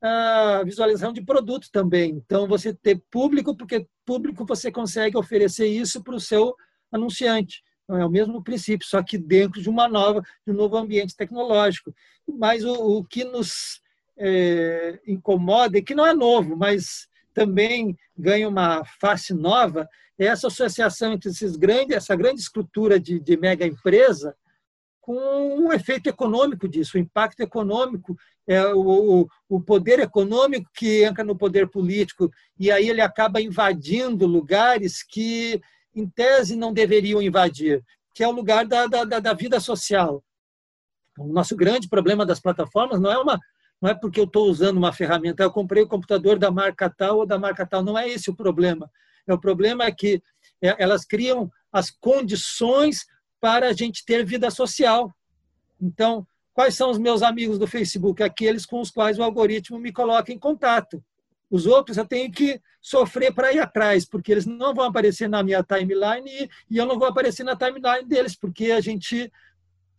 a 0.01 0.63
visualização 0.63 1.13
de 1.13 1.23
produto 1.23 1.69
também. 1.71 2.11
Então, 2.11 2.47
você 2.47 2.73
ter 2.73 3.01
público, 3.11 3.55
porque 3.55 3.87
público 4.05 4.45
você 4.45 4.71
consegue 4.71 5.17
oferecer 5.17 5.67
isso 5.67 6.03
para 6.03 6.15
o 6.15 6.19
seu 6.19 6.55
anunciante. 6.91 7.63
Então, 7.91 8.01
é 8.01 8.05
o 8.05 8.09
mesmo 8.09 8.41
princípio, 8.41 8.87
só 8.87 9.03
que 9.03 9.17
dentro 9.17 9.61
de 9.61 9.69
uma 9.69 9.85
nova, 9.85 10.21
de 10.47 10.53
um 10.53 10.55
novo 10.55 10.77
ambiente 10.77 11.13
tecnológico. 11.13 11.93
Mas 12.25 12.63
o, 12.63 12.73
o 12.73 13.03
que 13.03 13.25
nos 13.25 13.81
é, 14.17 14.97
incomoda, 15.05 15.77
e 15.77 15.81
que 15.81 15.93
não 15.93 16.05
é 16.05 16.13
novo, 16.13 16.55
mas 16.55 17.09
também 17.33 17.97
ganha 18.17 18.47
uma 18.47 18.85
face 18.85 19.33
nova, 19.33 19.89
é 20.17 20.25
essa 20.25 20.47
associação 20.47 21.11
entre 21.11 21.29
esses 21.29 21.57
grandes, 21.57 21.97
essa 21.97 22.15
grande 22.15 22.39
estrutura 22.39 22.97
de, 22.97 23.19
de 23.19 23.35
mega 23.35 23.65
empresa 23.65 24.33
com 25.01 25.17
um 25.57 25.73
efeito 25.73 26.07
econômico 26.07 26.69
disso, 26.69 26.95
o 26.95 26.99
impacto 26.99 27.41
econômico, 27.41 28.15
é, 28.47 28.63
o, 28.73 29.27
o 29.49 29.59
poder 29.59 29.99
econômico 29.99 30.69
que 30.73 31.03
entra 31.03 31.23
no 31.23 31.35
poder 31.35 31.67
político, 31.67 32.31
e 32.57 32.71
aí 32.71 32.87
ele 32.87 33.01
acaba 33.01 33.41
invadindo 33.41 34.27
lugares 34.27 35.03
que, 35.03 35.59
em 35.95 36.07
tese, 36.07 36.55
não 36.55 36.73
deveriam 36.73 37.21
invadir, 37.21 37.83
que 38.13 38.23
é 38.23 38.27
o 38.27 38.31
lugar 38.31 38.65
da, 38.65 38.87
da, 38.87 39.03
da 39.03 39.33
vida 39.33 39.59
social. 39.59 40.23
O 41.17 41.27
nosso 41.27 41.55
grande 41.55 41.89
problema 41.89 42.25
das 42.25 42.39
plataformas 42.39 42.99
não 42.99 43.11
é 43.11 43.17
uma 43.17 43.39
não 43.81 43.89
é 43.89 43.95
porque 43.95 44.19
eu 44.19 44.25
estou 44.25 44.47
usando 44.47 44.77
uma 44.77 44.93
ferramenta, 44.93 45.41
eu 45.41 45.51
comprei 45.51 45.81
o 45.81 45.87
computador 45.87 46.37
da 46.37 46.51
marca 46.51 46.87
tal 46.87 47.17
ou 47.17 47.25
da 47.25 47.39
marca 47.39 47.65
tal, 47.65 47.83
não 47.83 47.97
é 47.97 48.07
esse 48.07 48.29
o 48.29 48.35
problema. 48.35 48.87
É 49.25 49.33
o 49.33 49.39
problema 49.39 49.85
é 49.85 49.91
que 49.91 50.21
é, 50.61 50.75
elas 50.77 51.03
criam 51.03 51.51
as 51.73 51.89
condições 51.89 53.07
para 53.39 53.69
a 53.69 53.73
gente 53.73 54.05
ter 54.05 54.23
vida 54.23 54.51
social. 54.51 55.11
Então, 55.81 56.27
quais 56.53 56.75
são 56.75 56.91
os 56.91 56.99
meus 56.99 57.23
amigos 57.23 57.57
do 57.57 57.65
Facebook? 57.65 58.21
Aqueles 58.21 58.67
com 58.67 58.79
os 58.79 58.91
quais 58.91 59.17
o 59.17 59.23
algoritmo 59.23 59.79
me 59.79 59.91
coloca 59.91 60.31
em 60.31 60.37
contato. 60.37 61.03
Os 61.51 61.67
outros 61.67 61.97
eu 61.97 62.05
tenho 62.05 62.31
que 62.31 62.59
sofrer 62.81 63.33
para 63.33 63.51
ir 63.51 63.59
atrás, 63.59 64.05
porque 64.05 64.31
eles 64.31 64.45
não 64.45 64.73
vão 64.73 64.85
aparecer 64.85 65.29
na 65.29 65.43
minha 65.43 65.61
timeline 65.61 66.49
e 66.69 66.77
eu 66.77 66.85
não 66.85 66.97
vou 66.97 67.07
aparecer 67.07 67.43
na 67.43 67.55
timeline 67.55 68.07
deles, 68.07 68.35
porque 68.35 68.71
a 68.71 68.79
gente, 68.79 69.29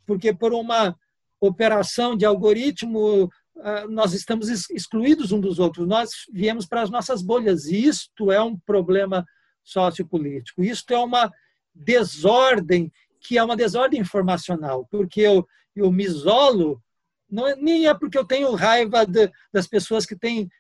porque 0.07 0.33
por 0.33 0.55
uma 0.55 0.97
operação 1.39 2.17
de 2.17 2.25
algoritmo 2.25 3.31
ah, 3.59 3.87
nós 3.87 4.15
estamos 4.15 4.49
excluídos 4.71 5.31
um 5.31 5.41
dos 5.41 5.59
outros, 5.59 5.87
nós 5.87 6.11
viemos 6.33 6.67
para 6.67 6.83
as 6.83 6.91
nossas 6.91 7.23
bolhas, 7.23 7.67
e 7.67 7.87
isto 7.87 8.33
é 8.33 8.43
um 8.43 8.59
problema 8.59 9.25
sociopolítico, 9.63 10.65
isto 10.65 10.93
é 10.93 10.99
uma 10.99 11.31
desordem, 11.75 12.91
que 13.21 13.39
é 13.39 13.45
uma 13.45 13.57
desordem 13.57 14.01
informacional, 14.01 14.87
porque 14.91 15.21
eu, 15.21 15.47
eu 15.77 15.93
me 15.93 16.05
isolo, 16.05 16.83
não 17.31 17.47
é, 17.47 17.55
nem 17.57 17.87
é 17.87 17.95
porque 17.95 18.19
eu 18.19 18.25
tenho 18.25 18.55
raiva 18.55 19.07
de, 19.07 19.31
das 19.53 19.67
pessoas 19.67 20.05
que 20.05 20.17
têm 20.17 20.51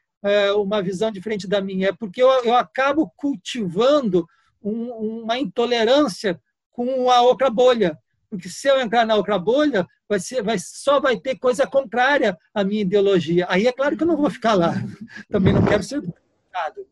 uma 0.56 0.82
visão 0.82 1.10
diferente 1.10 1.48
da 1.48 1.60
minha, 1.60 1.88
é 1.88 1.92
porque 1.92 2.22
eu, 2.22 2.28
eu 2.44 2.54
acabo 2.54 3.12
cultivando 3.16 4.26
um, 4.62 5.22
uma 5.22 5.38
intolerância 5.38 6.40
com 6.70 7.10
a 7.10 7.20
outra 7.22 7.50
bolha, 7.50 7.98
porque 8.30 8.48
se 8.48 8.68
eu 8.68 8.80
entrar 8.80 9.04
na 9.04 9.14
outra 9.14 9.38
bolha, 9.38 9.86
vai 10.08 10.20
ser, 10.20 10.42
vai, 10.42 10.58
só 10.58 11.00
vai 11.00 11.18
ter 11.18 11.36
coisa 11.36 11.66
contrária 11.66 12.38
à 12.54 12.64
minha 12.64 12.82
ideologia. 12.82 13.46
Aí 13.48 13.66
é 13.66 13.72
claro 13.72 13.96
que 13.96 14.02
eu 14.02 14.06
não 14.06 14.16
vou 14.16 14.30
ficar 14.30 14.54
lá. 14.54 14.72
Também 15.28 15.52
não 15.52 15.64
quero 15.64 15.82
ser 15.82 15.96
educado. 15.96 16.86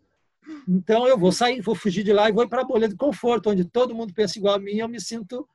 Então 0.68 1.07
eu 1.07 1.16
vou 1.16 1.33
sair, 1.33 1.61
vou 1.61 1.74
fugir 1.74 2.03
de 2.03 2.12
lá 2.12 2.28
e 2.28 2.33
vou 2.33 2.49
para 2.49 2.62
a 2.62 2.64
bolha 2.64 2.89
de 2.89 2.97
conforto, 2.97 3.51
onde 3.51 3.64
todo 3.64 3.95
mundo 3.95 4.12
pensa 4.12 4.39
igual 4.39 4.55
a 4.55 4.59
mim, 4.59 4.76
eu 4.76 4.89
me 4.89 5.01
sinto 5.01 5.49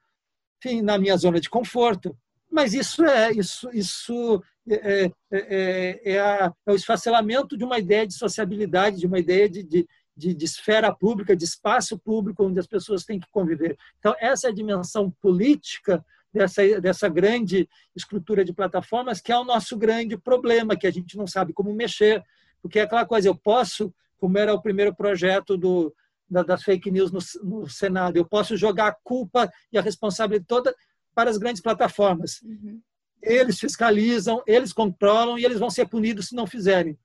enfim, 0.65 0.81
na 0.81 0.97
minha 0.97 1.15
zona 1.17 1.39
de 1.39 1.49
conforto. 1.49 2.17
Mas 2.49 2.73
isso 2.73 3.03
é 3.03 3.31
isso 3.31 3.69
isso 3.73 4.43
é, 4.69 5.05
é, 5.05 5.11
é, 5.31 6.01
é, 6.13 6.19
a, 6.19 6.53
é 6.65 6.71
o 6.71 6.75
esfacelamento 6.75 7.57
de 7.57 7.63
uma 7.63 7.77
ideia 7.79 8.07
de 8.07 8.13
sociabilidade, 8.13 8.99
de 8.99 9.07
uma 9.07 9.19
ideia 9.19 9.49
de, 9.49 9.63
de 9.63 9.87
de, 10.17 10.33
de, 10.33 10.45
esfera 10.45 10.95
pública, 10.95 11.35
de 11.35 11.43
espaço 11.43 11.99
público 11.99 12.45
onde 12.45 12.57
as 12.57 12.65
pessoas 12.65 13.03
têm 13.03 13.19
que 13.19 13.27
conviver. 13.29 13.77
Então, 13.99 14.15
essa 14.17 14.47
é 14.47 14.49
a 14.49 14.53
dimensão 14.53 15.11
política 15.21 16.01
dessa, 16.35 16.81
dessa 16.81 17.09
grande 17.09 17.67
estrutura 17.95 18.43
de 18.43 18.53
plataformas, 18.53 19.21
que 19.21 19.31
é 19.31 19.37
o 19.37 19.43
nosso 19.43 19.77
grande 19.77 20.17
problema, 20.17 20.75
que 20.75 20.87
a 20.87 20.91
gente 20.91 21.17
não 21.17 21.25
sabe 21.25 21.53
como 21.53 21.73
mexer, 21.73 22.23
porque 22.61 22.79
é 22.79 22.83
aquela 22.83 23.05
coisa, 23.05 23.27
eu 23.27 23.35
posso, 23.35 23.93
como 24.17 24.37
era 24.37 24.53
o 24.53 24.61
primeiro 24.61 24.93
projeto 24.93 25.57
do, 25.57 25.93
da, 26.29 26.43
das 26.43 26.63
fake 26.63 26.91
news 26.91 27.11
no, 27.11 27.19
no, 27.43 27.69
Senado, 27.69 28.17
eu 28.17 28.25
posso 28.25 28.57
jogar 28.57 28.87
a 28.87 28.97
culpa 29.03 29.49
e 29.71 29.77
a 29.77 29.81
responsabilidade 29.81 30.47
toda 30.47 30.75
para 31.15 31.29
as 31.29 31.37
grandes 31.37 31.61
plataformas. 31.61 32.41
Uhum. 32.43 32.81
Eles 33.21 33.59
fiscalizam, 33.59 34.43
eles 34.45 34.71
controlam 34.71 35.39
e 35.39 35.45
eles 35.45 35.57
vão 35.57 35.69
ser 35.69 35.87
punidos 35.87 36.27
se 36.27 36.35
não 36.35 36.45
fizerem 36.45 36.97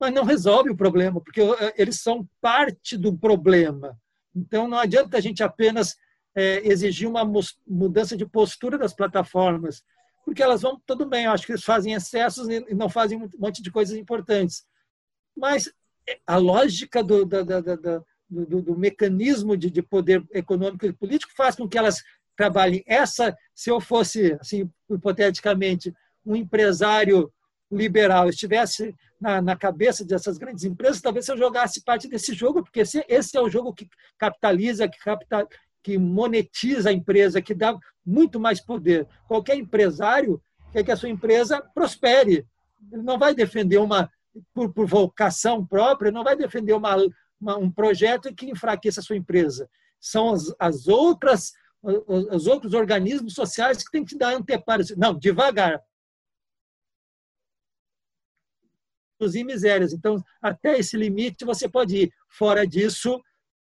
mas 0.00 0.14
não 0.14 0.24
resolve 0.24 0.70
o 0.70 0.76
problema, 0.76 1.20
porque 1.20 1.42
eh, 1.42 1.74
eles 1.76 2.00
são 2.00 2.26
parte 2.40 2.96
do 2.96 3.16
problema. 3.16 4.00
Então, 4.34 4.66
não 4.66 4.78
adianta 4.78 5.18
a 5.18 5.20
gente 5.20 5.42
apenas 5.42 5.94
é, 6.34 6.66
exigir 6.66 7.06
uma 7.06 7.22
mudança 7.66 8.16
de 8.16 8.24
postura 8.24 8.78
das 8.78 8.94
plataformas, 8.94 9.84
porque 10.24 10.42
elas 10.42 10.62
vão, 10.62 10.80
tudo 10.86 11.04
bem, 11.04 11.24
eu 11.24 11.32
acho 11.32 11.44
que 11.44 11.52
eles 11.52 11.64
fazem 11.64 11.92
excessos 11.92 12.48
e 12.48 12.74
não 12.74 12.88
fazem 12.88 13.18
um 13.18 13.28
monte 13.38 13.62
de 13.62 13.70
coisas 13.70 13.96
importantes. 13.96 14.64
Mas 15.36 15.70
eh, 16.08 16.18
a 16.26 16.38
lógica 16.38 17.04
do, 17.04 17.26
da, 17.26 17.42
da, 17.42 17.60
da, 17.60 18.02
do, 18.30 18.62
do 18.62 18.78
mecanismo 18.78 19.54
de, 19.54 19.70
de, 19.70 19.82
poder 19.82 20.24
econômico 20.32 20.86
e 20.86 20.92
político 20.94 21.32
faz 21.36 21.56
com 21.56 21.68
que 21.68 21.76
elas 21.76 22.02
trabalhem. 22.40 22.82
Essa, 22.86 23.36
se 23.54 23.70
eu 23.70 23.78
fosse, 23.78 24.32
assim, 24.40 24.66
hipoteticamente, 24.88 25.94
um 26.24 26.34
empresário 26.34 27.30
liberal 27.70 28.30
estivesse 28.30 28.96
na, 29.20 29.42
na, 29.42 29.54
cabeça 29.54 30.06
dessas 30.06 30.38
grandes 30.38 30.64
empresas, 30.64 31.02
talvez 31.02 31.28
eu 31.28 31.36
jogasse 31.36 31.84
parte 31.84 32.08
desse 32.08 32.32
jogo, 32.32 32.62
porque 32.62 32.80
esse, 32.80 33.04
esse 33.06 33.36
é 33.36 33.40
o 33.42 33.50
jogo 33.50 33.74
que 33.74 33.86
capitaliza, 34.18 34.88
que, 34.88 34.98
capital, 34.98 35.46
que 35.82 35.98
monetiza 35.98 36.88
a 36.88 36.92
empresa, 36.94 37.42
que 37.42 37.54
dá 37.54 37.78
muito 38.04 38.40
mais 38.40 38.58
poder. 38.58 39.06
Qualquer 39.28 39.56
empresário 39.56 40.40
quer 40.72 40.82
que 40.82 40.90
a 40.90 40.96
sua 40.96 41.10
empresa 41.10 41.60
prospere. 41.74 42.46
Ele 42.90 43.02
não 43.02 43.18
vai 43.18 43.34
defender 43.34 43.76
uma, 43.76 44.10
por, 44.54 44.72
por 44.72 44.86
vocação 44.86 45.64
própria, 45.64 46.10
não 46.10 46.24
vai 46.24 46.36
defender 46.36 46.72
uma, 46.72 46.96
uma, 47.38 47.58
um 47.58 47.70
projeto 47.70 48.34
que 48.34 48.50
enfraqueça 48.50 49.00
a 49.00 49.02
sua 49.02 49.16
empresa. 49.16 49.68
São 50.00 50.32
as, 50.32 50.54
as 50.58 50.88
outras 50.88 51.52
os 51.82 52.46
outros 52.46 52.74
organismos 52.74 53.34
sociais 53.34 53.82
que 53.82 53.90
têm 53.90 54.04
que 54.04 54.16
dar 54.16 54.34
anteparo. 54.34 54.82
Não, 54.96 55.18
devagar, 55.18 55.82
e 59.34 59.44
misérias. 59.44 59.92
Então, 59.92 60.22
até 60.40 60.78
esse 60.78 60.96
limite 60.96 61.44
você 61.44 61.68
pode 61.68 61.96
ir. 61.96 62.12
Fora 62.28 62.66
disso, 62.66 63.20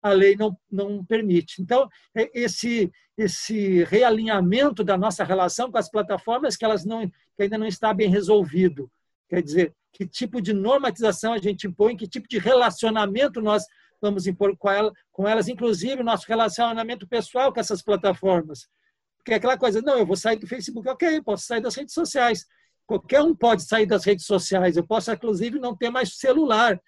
a 0.02 0.12
lei 0.12 0.36
não, 0.36 0.56
não 0.70 1.04
permite. 1.04 1.62
Então, 1.62 1.88
é 2.14 2.30
esse, 2.34 2.90
esse 3.16 3.84
realinhamento 3.84 4.84
da 4.84 4.96
nossa 4.96 5.24
relação 5.24 5.70
com 5.70 5.78
as 5.78 5.90
plataformas 5.90 6.56
que 6.56 6.64
elas 6.64 6.84
não, 6.84 7.08
que 7.08 7.42
ainda 7.42 7.58
não 7.58 7.66
está 7.66 7.94
bem 7.94 8.10
resolvido. 8.10 8.90
Quer 9.28 9.42
dizer, 9.42 9.74
que 9.92 10.06
tipo 10.06 10.40
de 10.40 10.52
normatização 10.52 11.32
a 11.32 11.38
gente 11.38 11.66
impõe, 11.66 11.96
que 11.96 12.06
tipo 12.06 12.28
de 12.28 12.38
relacionamento 12.38 13.40
nós 13.40 13.64
vamos 14.00 14.26
impor 14.26 14.56
com, 14.56 14.70
ela, 14.70 14.92
com 15.12 15.26
elas, 15.26 15.48
inclusive 15.48 16.00
o 16.00 16.04
nosso 16.04 16.26
relacionamento 16.26 17.06
pessoal 17.06 17.52
com 17.52 17.60
essas 17.60 17.82
plataformas. 17.82 18.68
Porque 19.18 19.32
é 19.32 19.36
aquela 19.36 19.58
coisa, 19.58 19.82
não, 19.82 19.98
eu 19.98 20.06
vou 20.06 20.16
sair 20.16 20.38
do 20.38 20.46
Facebook, 20.46 20.88
ok, 20.88 21.22
posso 21.22 21.46
sair 21.46 21.60
das 21.60 21.74
redes 21.74 21.94
sociais, 21.94 22.46
Qualquer 22.88 23.20
um 23.20 23.34
pode 23.36 23.64
sair 23.64 23.84
das 23.84 24.02
redes 24.02 24.24
sociais. 24.24 24.78
Eu 24.78 24.86
posso, 24.86 25.12
inclusive, 25.12 25.58
não 25.58 25.76
ter 25.76 25.90
mais 25.90 26.16
celular. 26.16 26.80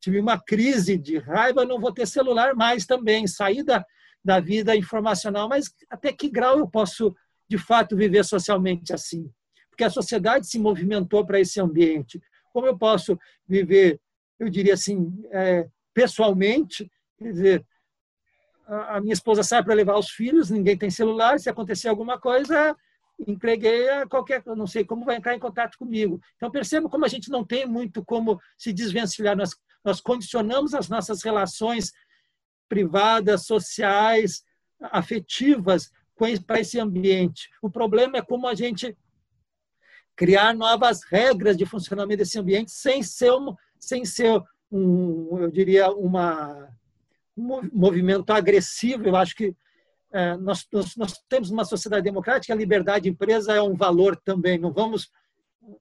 Tive 0.00 0.18
uma 0.18 0.40
crise 0.40 0.96
de 0.96 1.18
raiva, 1.18 1.66
não 1.66 1.78
vou 1.78 1.92
ter 1.92 2.06
celular 2.06 2.54
mais 2.54 2.86
também. 2.86 3.26
Sair 3.26 3.62
da, 3.62 3.84
da 4.24 4.40
vida 4.40 4.74
informacional. 4.74 5.50
Mas 5.50 5.66
até 5.90 6.10
que 6.10 6.30
grau 6.30 6.58
eu 6.58 6.66
posso, 6.66 7.14
de 7.46 7.58
fato, 7.58 7.94
viver 7.94 8.24
socialmente 8.24 8.94
assim? 8.94 9.30
Porque 9.68 9.84
a 9.84 9.90
sociedade 9.90 10.46
se 10.46 10.58
movimentou 10.58 11.22
para 11.26 11.38
esse 11.38 11.60
ambiente. 11.60 12.18
Como 12.50 12.66
eu 12.66 12.78
posso 12.78 13.18
viver, 13.46 14.00
eu 14.38 14.48
diria 14.48 14.72
assim, 14.72 15.22
é, 15.30 15.68
pessoalmente? 15.94 16.90
Quer 17.18 17.32
dizer, 17.32 17.66
a 18.66 19.00
minha 19.00 19.12
esposa 19.12 19.42
sai 19.42 19.62
para 19.62 19.74
levar 19.74 19.98
os 19.98 20.10
filhos, 20.10 20.50
ninguém 20.50 20.76
tem 20.76 20.90
celular, 20.90 21.38
se 21.38 21.50
acontecer 21.50 21.88
alguma 21.88 22.18
coisa, 22.18 22.76
entreguei 23.26 23.88
a 23.90 24.06
qualquer, 24.06 24.42
não 24.46 24.66
sei 24.66 24.84
como 24.84 25.04
vai 25.04 25.16
entrar 25.16 25.34
em 25.34 25.38
contato 25.38 25.76
comigo. 25.76 26.20
Então 26.36 26.50
perceba 26.50 26.88
como 26.88 27.04
a 27.04 27.08
gente 27.08 27.30
não 27.30 27.44
tem 27.44 27.66
muito 27.66 28.04
como 28.04 28.40
se 28.56 28.72
desvencilhar. 28.72 29.36
Nós, 29.36 29.56
nós 29.84 30.00
condicionamos 30.00 30.74
as 30.74 30.88
nossas 30.88 31.22
relações 31.22 31.92
privadas, 32.68 33.44
sociais, 33.44 34.44
afetivas 34.80 35.90
para 36.46 36.60
esse 36.60 36.78
ambiente. 36.78 37.50
O 37.60 37.70
problema 37.70 38.18
é 38.18 38.22
como 38.22 38.46
a 38.46 38.54
gente 38.54 38.96
criar 40.14 40.54
novas 40.54 41.02
regras 41.04 41.56
de 41.56 41.66
funcionamento 41.66 42.18
desse 42.18 42.38
ambiente 42.38 42.70
sem 42.70 43.02
ser 43.02 43.32
sem 43.78 44.04
ser 44.04 44.40
um 44.72 45.38
eu 45.38 45.50
diria 45.50 45.90
uma 45.90 46.68
um 47.36 47.68
movimento 47.72 48.30
agressivo. 48.30 49.06
Eu 49.06 49.16
acho 49.16 49.34
que 49.36 49.54
é, 50.12 50.36
nós, 50.36 50.66
nós, 50.70 50.96
nós, 50.96 51.22
temos 51.28 51.50
uma 51.50 51.64
sociedade 51.64 52.04
democrática, 52.04 52.52
a 52.52 52.56
liberdade 52.56 53.04
de 53.04 53.10
empresa 53.10 53.52
é 53.54 53.62
um 53.62 53.74
valor 53.74 54.16
também. 54.16 54.58
Não 54.58 54.72
vamos 54.72 55.10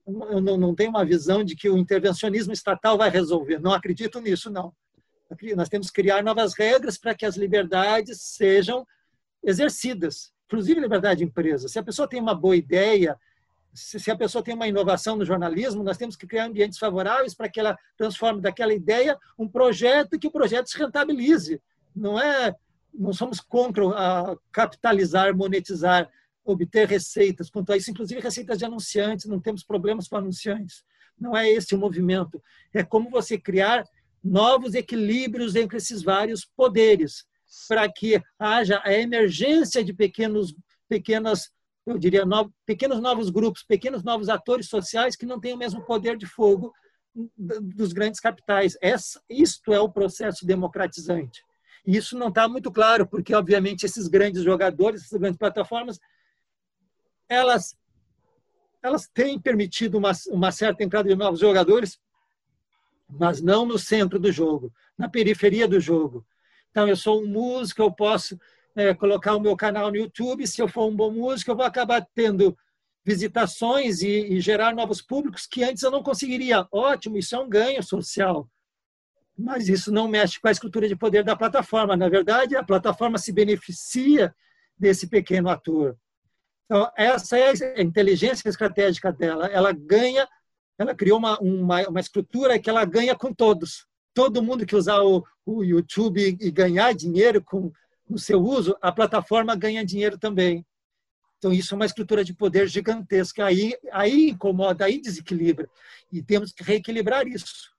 eu 0.06 0.40
não, 0.40 0.58
não 0.58 0.76
tenho 0.76 0.92
uma 0.92 1.04
visão 1.04 1.44
de 1.44 1.56
que 1.56 1.70
o 1.70 1.78
intervencionismo 1.78 2.54
estatal 2.54 2.98
vai 2.98 3.10
resolver. 3.10 3.60
Não 3.60 3.74
acredito 3.74 4.22
nisso, 4.22 4.50
não. 4.50 4.74
Nós 5.56 5.70
temos 5.70 5.90
que 5.90 6.02
criar 6.02 6.24
novas 6.24 6.54
regras 6.54 6.98
para 6.98 7.16
que 7.16 7.26
as 7.26 7.36
liberdades 7.36 8.22
sejam 8.22 8.86
exercidas, 9.44 10.32
inclusive 10.46 10.80
liberdade 10.80 11.20
de 11.20 11.24
empresa. 11.24 11.68
Se 11.68 11.80
a 11.80 11.84
pessoa 11.84 12.08
tem 12.08 12.20
uma 12.20 12.36
boa 12.36 12.56
ideia, 12.56 13.18
se 13.74 14.12
a 14.12 14.16
pessoa 14.16 14.44
tem 14.44 14.54
uma 14.54 14.68
inovação 14.68 15.16
no 15.16 15.26
jornalismo, 15.26 15.84
nós 15.84 15.98
temos 15.98 16.16
que 16.16 16.28
criar 16.28 16.46
ambientes 16.46 16.78
favoráveis 16.78 17.34
para 17.34 17.50
que 17.50 17.60
ela 17.60 17.78
transforme 17.98 18.42
daquela 18.42 18.74
ideia 18.74 19.18
um 19.38 19.48
projeto 19.48 20.16
e 20.16 20.20
que 20.20 20.28
o 20.28 20.32
projeto 20.32 20.68
se 20.68 20.78
rentabilize. 20.78 21.62
Não 21.96 22.20
é, 22.20 22.56
não 22.94 23.14
somos 23.14 23.40
contra 23.40 23.88
a 23.90 24.36
capitalizar, 24.52 25.36
monetizar, 25.36 26.10
obter 26.44 26.88
receitas. 26.88 27.50
Quanto 27.50 27.72
a 27.72 27.78
isso, 27.78 27.92
inclusive 27.92 28.20
receitas 28.20 28.58
de 28.58 28.66
anunciantes, 28.66 29.26
não 29.26 29.40
temos 29.40 29.64
problemas 29.64 30.08
com 30.08 30.18
anunciantes. 30.18 30.84
Não 31.20 31.36
é 31.36 31.50
esse 31.50 31.76
o 31.76 31.78
movimento. 31.78 32.42
É 32.74 32.84
como 32.84 33.10
você 33.10 33.38
criar 33.38 33.86
novos 34.24 34.74
equilíbrios 34.76 35.56
entre 35.56 35.78
esses 35.78 36.04
vários 36.04 36.46
poderes, 36.46 37.26
para 37.68 37.92
que 37.92 38.22
haja 38.40 38.82
a 38.84 38.94
emergência 38.94 39.84
de 39.84 39.94
pequenos, 39.94 40.54
pequenas, 40.88 41.52
eu 41.86 41.98
diria, 41.98 42.24
pequenos 42.66 43.00
novos 43.00 43.30
grupos, 43.30 43.64
pequenos 43.64 44.04
novos 44.04 44.30
atores 44.30 44.68
sociais 44.68 45.16
que 45.16 45.26
não 45.26 45.40
têm 45.40 45.54
o 45.54 45.58
mesmo 45.58 45.84
poder 45.84 46.18
de 46.18 46.26
fogo 46.26 46.74
dos 47.36 47.92
grandes 47.92 48.20
capitais. 48.20 48.78
Essa, 48.82 49.22
isto 49.30 49.74
é 49.74 49.80
o 49.80 49.92
processo 49.92 50.46
democratizante. 50.46 51.44
E 51.86 51.98
isso 51.98 52.18
não 52.18 52.28
está 52.28 52.48
muito 52.48 52.72
claro, 52.72 53.08
porque, 53.08 53.34
obviamente, 53.34 53.86
esses 53.86 54.08
grandes 54.08 54.44
jogadores, 54.44 55.04
essas 55.04 55.20
grandes 55.20 55.38
plataformas, 55.38 56.00
elas, 57.28 57.76
elas 58.84 59.08
têm 59.08 59.40
permitido 59.40 59.98
uma, 59.98 60.12
uma 60.30 60.52
certa 60.52 60.84
entrada 60.84 61.10
de 61.10 61.16
novos 61.16 61.40
jogadores, 61.40 62.00
mas 63.10 63.42
não 63.42 63.66
no 63.66 63.80
centro 63.80 64.20
do 64.20 64.32
jogo, 64.32 64.72
na 64.98 65.10
periferia 65.10 65.68
do 65.68 65.80
jogo. 65.80 66.26
Então, 66.70 66.88
eu 66.88 66.96
sou 66.96 67.22
um 67.22 67.28
músico, 67.28 67.82
eu 67.82 67.92
posso 67.92 68.40
é, 68.76 68.94
colocar 68.94 69.36
o 69.36 69.40
meu 69.40 69.56
canal 69.56 69.90
no 69.90 69.98
YouTube, 69.98 70.48
se 70.48 70.62
eu 70.62 70.68
for 70.68 70.88
um 70.88 70.96
bom 70.96 71.12
músico, 71.12 71.52
eu 71.52 71.56
vou 71.56 71.66
acabar 71.66 72.06
tendo 72.14 72.56
visitações 73.06 74.02
e, 74.02 74.34
e 74.34 74.40
gerar 74.40 74.76
novos 74.76 75.02
públicos 75.02 75.48
que 75.48 75.64
antes 75.64 75.84
eu 75.84 75.92
não 75.92 76.04
conseguiria. 76.04 76.68
Ótimo, 76.72 77.18
isso 77.18 77.36
é 77.36 77.40
um 77.40 77.50
ganho 77.50 77.82
social. 77.84 78.48
Mas 79.38 79.68
isso 79.68 79.92
não 79.92 80.08
mexe 80.08 80.40
com 80.40 80.48
a 80.48 80.52
estrutura 80.52 80.88
de 80.88 80.96
poder 80.96 81.24
da 81.24 81.36
plataforma. 81.36 81.98
Na 81.98 82.10
verdade, 82.10 82.56
a 82.56 82.64
plataforma 82.64 83.18
se 83.18 83.32
beneficia 83.32 84.34
desse 84.78 85.08
pequeno 85.08 85.50
ator. 85.50 85.98
Então, 86.66 86.90
essa 86.96 87.38
é 87.38 87.80
a 87.80 87.82
inteligência 87.82 88.48
estratégica 88.48 89.12
dela. 89.12 89.48
Ela 89.48 89.72
ganha 89.72 90.28
ela 90.82 90.96
criou 90.96 91.20
uma, 91.20 91.40
uma, 91.40 91.88
uma 91.88 92.00
estrutura 92.00 92.58
que 92.58 92.70
ela 92.70 92.84
ganha 92.86 93.16
com 93.16 93.32
todos. 93.32 93.86
Todo 94.16 94.42
mundo 94.42 94.66
que 94.66 94.76
usar 94.76 95.02
o, 95.02 95.24
o 95.46 95.64
YouTube 95.64 96.38
e 96.40 96.52
ganhar 96.52 96.94
dinheiro 96.94 97.42
com 97.44 97.72
o 98.14 98.20
seu 98.20 98.42
uso, 98.42 98.76
a 98.82 98.92
plataforma 98.92 99.56
ganha 99.56 99.86
dinheiro 99.86 100.18
também. 100.18 100.66
Então, 101.38 101.52
isso 101.52 101.74
é 101.74 101.76
uma 101.76 101.86
estrutura 101.86 102.24
de 102.24 102.34
poder 102.34 102.68
gigantesca. 102.68 103.46
Aí, 103.46 103.76
aí 103.92 104.30
incomoda, 104.30 104.86
aí 104.86 105.02
desequilibra. 105.02 105.68
E 106.12 106.22
temos 106.22 106.52
que 106.52 106.64
reequilibrar 106.64 107.28
isso. 107.28 107.72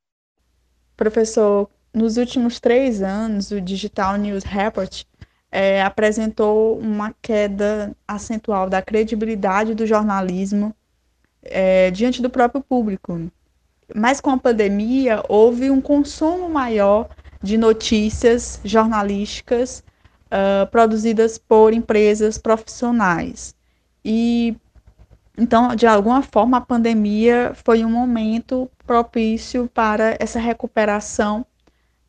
Professor, 0.97 1.70
nos 1.95 2.16
últimos 2.16 2.59
três 2.59 3.03
anos, 3.03 3.53
o 3.53 3.61
Digital 3.61 4.16
News 4.16 4.43
Report 4.43 5.05
é, 5.51 5.83
apresentou 5.83 6.78
uma 6.78 7.14
queda 7.22 7.95
acentual 8.09 8.68
da 8.68 8.83
credibilidade 8.83 9.74
do 9.74 9.87
jornalismo 9.87 10.74
é, 11.43 11.91
diante 11.91 12.22
do 12.22 12.30
próprio 12.30 12.62
público. 12.62 13.30
Mas 13.95 14.20
com 14.20 14.30
a 14.30 14.39
pandemia, 14.39 15.22
houve 15.28 15.70
um 15.70 15.80
consumo 15.80 16.49
maior 16.49 17.11
de 17.43 17.59
notícias 17.59 18.61
jornalísticas 18.64 19.85
uh, 20.33 20.66
produzidas 20.70 21.37
por 21.37 21.74
empresas 21.74 22.39
profissionais. 22.39 23.55
E 24.03 24.57
então, 25.37 25.74
de 25.74 25.87
alguma 25.87 26.22
forma, 26.22 26.59
a 26.59 26.61
pandemia 26.61 27.53
foi 27.55 27.85
um 27.85 27.91
momento 27.91 28.70
propício 28.87 29.68
para 29.72 30.16
essa 30.18 30.39
recuperação, 30.39 31.47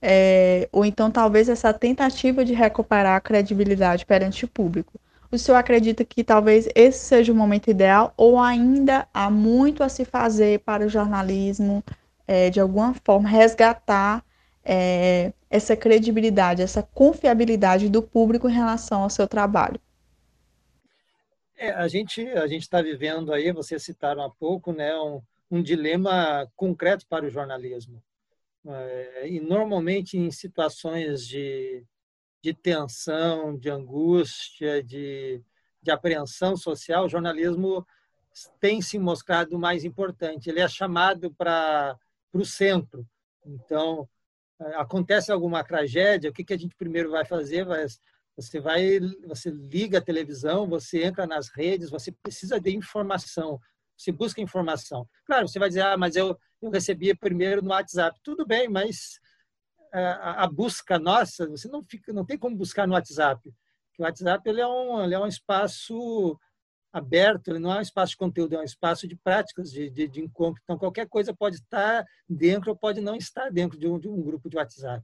é, 0.01 0.67
ou 0.71 0.84
então 0.84 1.09
talvez 1.09 1.47
essa 1.47 1.74
tentativa 1.74 2.43
de 2.43 2.53
recuperar 2.53 3.15
a 3.15 3.21
credibilidade 3.21 4.05
perante 4.05 4.43
o 4.43 4.47
público. 4.47 4.99
O 5.32 5.38
senhor 5.38 5.57
acredita 5.57 6.03
que 6.03 6.24
talvez 6.24 6.67
esse 6.76 6.99
seja 6.99 7.32
o 7.32 7.36
momento 7.36 7.71
ideal 7.71 8.13
ou 8.17 8.39
ainda 8.39 9.07
há 9.13 9.30
muito 9.32 9.84
a 9.84 9.89
se 9.89 10.03
fazer 10.05 10.59
para 10.59 10.86
o 10.86 10.89
jornalismo, 10.89 11.84
é, 12.28 12.49
de 12.49 12.59
alguma 12.59 12.93
forma, 13.03 13.28
resgatar 13.28 14.24
é, 14.63 15.32
essa 15.54 15.78
credibilidade, 15.78 16.64
essa 16.64 16.82
confiabilidade 16.82 17.88
do 17.88 18.01
público 18.01 18.49
em 18.49 18.54
relação 18.54 19.04
ao 19.04 19.10
seu 19.10 19.28
trabalho? 19.28 19.80
É, 21.56 21.70
a 21.70 21.88
gente 21.88 22.28
a 22.30 22.47
gente 22.47 22.64
está 22.64 22.82
vivendo 22.82 23.32
aí, 23.32 23.51
vocês 23.51 23.84
citaram 23.84 24.24
há 24.24 24.30
pouco, 24.32 24.74
né, 24.74 24.97
um, 24.97 25.22
um 25.51 25.62
dilema 25.62 26.51
concreto 26.56 27.06
para 27.08 27.26
o 27.26 27.30
jornalismo. 27.30 28.01
É, 28.66 29.28
e 29.30 29.39
normalmente 29.39 30.18
em 30.18 30.32
situações 30.32 31.28
de 31.28 31.86
de 32.41 32.54
tensão, 32.54 33.58
de 33.58 33.70
angústia, 33.70 34.84
de, 34.84 35.41
de 35.82 35.91
apreensão 35.91 36.58
social, 36.58 37.06
o 37.06 37.10
jornalismo 37.10 37.88
tem 38.60 38.82
se 38.82 38.99
mostrado 38.99 39.58
mais 39.58 39.86
importante. 39.86 40.49
Ele 40.49 40.60
é 40.60 40.68
chamado 40.68 41.34
para 41.34 41.97
o 42.34 42.43
centro. 42.43 43.08
Então, 43.45 44.10
acontece 44.76 45.32
alguma 45.32 45.64
tragédia, 45.64 46.30
o 46.30 46.34
que, 46.34 46.43
que 46.43 46.53
a 46.53 46.57
gente 46.57 46.76
primeiro 46.76 47.11
vai 47.11 47.26
fazer? 47.26 47.66
Vai, 47.66 47.86
você 48.36 48.59
vai, 48.59 48.99
você 49.28 49.49
liga 49.49 49.99
a 49.99 50.01
televisão, 50.01 50.68
você 50.68 51.03
entra 51.03 51.28
nas 51.28 51.49
redes, 51.49 51.89
você 51.89 52.11
precisa 52.11 52.59
de 52.59 52.76
informação, 52.76 53.59
você 53.97 54.11
busca 54.11 54.41
informação. 54.41 55.07
Claro, 55.26 55.47
você 55.47 55.59
vai 55.59 55.70
dizer, 55.70 55.82
ah, 55.82 55.97
mas 55.97 56.16
eu, 56.16 56.38
eu 56.61 56.70
recebi 56.70 57.16
primeiro 57.16 57.61
no 57.61 57.70
WhatsApp. 57.70 58.20
Tudo 58.24 58.45
bem, 58.45 58.68
mas 58.68 59.20
a, 59.93 60.43
a, 60.43 60.47
busca 60.47 60.97
nossa, 60.97 61.47
você 61.47 61.68
não 61.68 61.84
fica, 61.84 62.11
não 62.11 62.26
tem 62.26 62.38
como 62.38 62.55
buscar 62.55 62.88
no 62.88 62.93
WhatsApp. 62.93 63.53
o 63.99 64.03
WhatsApp 64.03 64.49
ele 64.49 64.61
é 64.61 64.68
um, 64.68 65.03
ele 65.03 65.14
é 65.14 65.20
um 65.20 65.28
espaço 65.28 66.38
aberto, 66.94 67.48
ele 67.48 67.60
não 67.60 67.74
é 67.74 67.80
um 67.80 67.82
espaço 67.82 68.12
de 68.12 68.18
conteúdo, 68.18 68.56
é 68.56 68.60
um 68.60 68.64
espaço 68.64 69.08
de 69.08 69.16
práticas, 69.16 69.72
de, 69.72 69.89
de, 69.89 70.08
de 70.08 70.22
encontro. 70.22 70.62
Então, 70.64 70.78
qualquer 70.78 71.10
coisa 71.10 71.34
pode 71.34 71.56
estar 71.56 72.06
dentro 72.30 72.70
ou 72.70 72.78
pode 72.78 73.02
não 73.02 73.16
estar 73.16 73.50
dentro 73.50 73.80
de 73.80 73.88
um, 73.88 74.00
de 74.00 74.08
um 74.08 74.22
grupo 74.22 74.48
de 74.48 74.58
WhatsApp. 74.58 75.04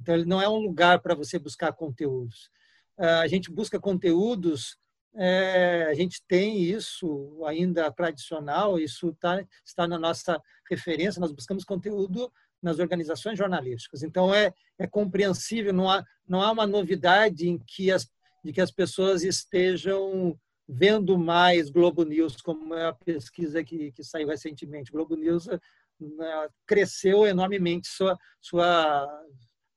Então, 0.00 0.14
ele 0.14 0.24
não 0.24 0.40
é 0.40 0.48
um 0.48 0.56
lugar 0.56 1.00
para 1.00 1.14
você 1.14 1.38
buscar 1.38 1.72
conteúdos. 1.72 2.50
A 2.96 3.26
gente 3.28 3.52
busca 3.52 3.78
conteúdos, 3.78 4.76
é, 5.14 5.86
a 5.88 5.94
gente 5.94 6.22
tem 6.26 6.62
isso 6.62 7.44
ainda 7.46 7.92
tradicional, 7.92 8.78
isso 8.78 9.14
tá, 9.20 9.44
está 9.64 9.86
na 9.86 9.98
nossa 9.98 10.40
referência, 10.68 11.20
nós 11.20 11.32
buscamos 11.32 11.62
conteúdo 11.62 12.32
nas 12.62 12.78
organizações 12.78 13.38
jornalísticas. 13.38 14.02
Então, 14.02 14.34
é, 14.34 14.52
é 14.78 14.86
compreensível, 14.86 15.72
não 15.72 15.90
há, 15.90 16.02
não 16.26 16.42
há 16.42 16.50
uma 16.50 16.66
novidade 16.66 17.48
em 17.48 17.58
que 17.58 17.90
as, 17.90 18.08
de 18.42 18.52
que 18.52 18.60
as 18.60 18.70
pessoas 18.70 19.22
estejam 19.22 20.38
vendo 20.68 21.16
mais 21.16 21.70
Globo 21.70 22.04
News, 22.04 22.36
como 22.42 22.74
é 22.74 22.86
a 22.86 22.92
pesquisa 22.92 23.64
que, 23.64 23.90
que 23.92 24.04
saiu 24.04 24.28
recentemente. 24.28 24.92
Globo 24.92 25.16
News 25.16 25.46
né, 25.46 26.48
cresceu 26.66 27.26
enormemente 27.26 27.88
sua, 27.88 28.18
sua, 28.40 29.24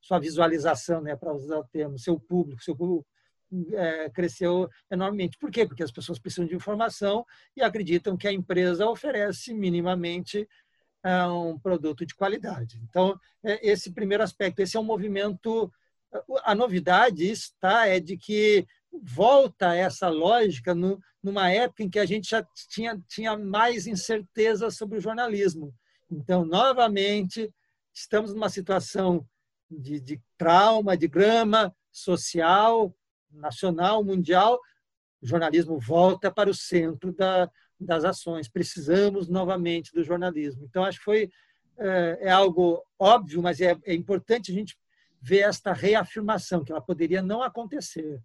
sua 0.01 0.19
visualização, 0.19 1.01
né, 1.01 1.15
para 1.15 1.33
usar 1.33 1.59
o 1.59 1.67
termo, 1.67 1.97
seu 1.97 2.19
público, 2.19 2.61
seu 2.61 2.75
público 2.75 3.07
é, 3.73 4.09
cresceu 4.09 4.69
enormemente. 4.89 5.37
Por 5.37 5.49
quê? 5.49 5.65
Porque 5.65 5.83
as 5.83 5.91
pessoas 5.91 6.19
precisam 6.19 6.45
de 6.45 6.55
informação 6.55 7.25
e 7.55 7.61
acreditam 7.61 8.17
que 8.17 8.27
a 8.27 8.33
empresa 8.33 8.85
oferece 8.85 9.53
minimamente 9.53 10.47
é 11.03 11.25
um 11.25 11.57
produto 11.57 12.05
de 12.05 12.13
qualidade. 12.13 12.79
Então, 12.83 13.19
é 13.43 13.67
esse 13.67 13.91
primeiro 13.91 14.23
aspecto, 14.23 14.59
esse 14.59 14.77
é 14.77 14.79
um 14.79 14.83
movimento. 14.83 15.71
A 16.43 16.53
novidade 16.53 17.29
está 17.29 17.87
é 17.87 17.99
de 17.99 18.17
que 18.17 18.67
volta 18.91 19.75
essa 19.75 20.09
lógica 20.09 20.73
no, 20.75 20.99
numa 21.23 21.49
época 21.49 21.83
em 21.83 21.89
que 21.89 21.99
a 21.99 22.05
gente 22.05 22.29
já 22.29 22.45
tinha, 22.69 23.01
tinha 23.07 23.37
mais 23.37 23.87
incerteza 23.87 24.69
sobre 24.69 24.97
o 24.97 25.01
jornalismo. 25.01 25.73
Então, 26.09 26.45
novamente, 26.45 27.53
estamos 27.93 28.33
numa 28.33 28.49
situação 28.49 29.25
de, 29.69 29.99
de 29.99 30.21
trauma, 30.37 30.97
de 30.97 31.07
grama 31.07 31.73
social, 31.91 32.93
nacional, 33.31 34.03
mundial. 34.03 34.59
O 35.21 35.27
jornalismo 35.27 35.79
volta 35.79 36.29
para 36.29 36.49
o 36.49 36.53
centro 36.53 37.13
da, 37.13 37.49
das 37.79 38.03
ações. 38.03 38.49
Precisamos 38.49 39.29
novamente 39.29 39.93
do 39.93 40.03
jornalismo. 40.03 40.65
Então, 40.65 40.83
acho 40.83 40.97
que 40.99 41.05
foi 41.05 41.31
é, 41.77 42.17
é 42.21 42.31
algo 42.31 42.83
óbvio, 42.99 43.41
mas 43.41 43.59
é, 43.59 43.75
é, 43.85 43.93
importante 43.93 44.51
a 44.51 44.53
gente 44.53 44.77
ver 45.21 45.39
esta 45.39 45.73
reafirmação, 45.73 46.63
que 46.63 46.71
ela 46.71 46.81
poderia 46.81 47.21
não 47.21 47.41
acontecer. 47.41 48.21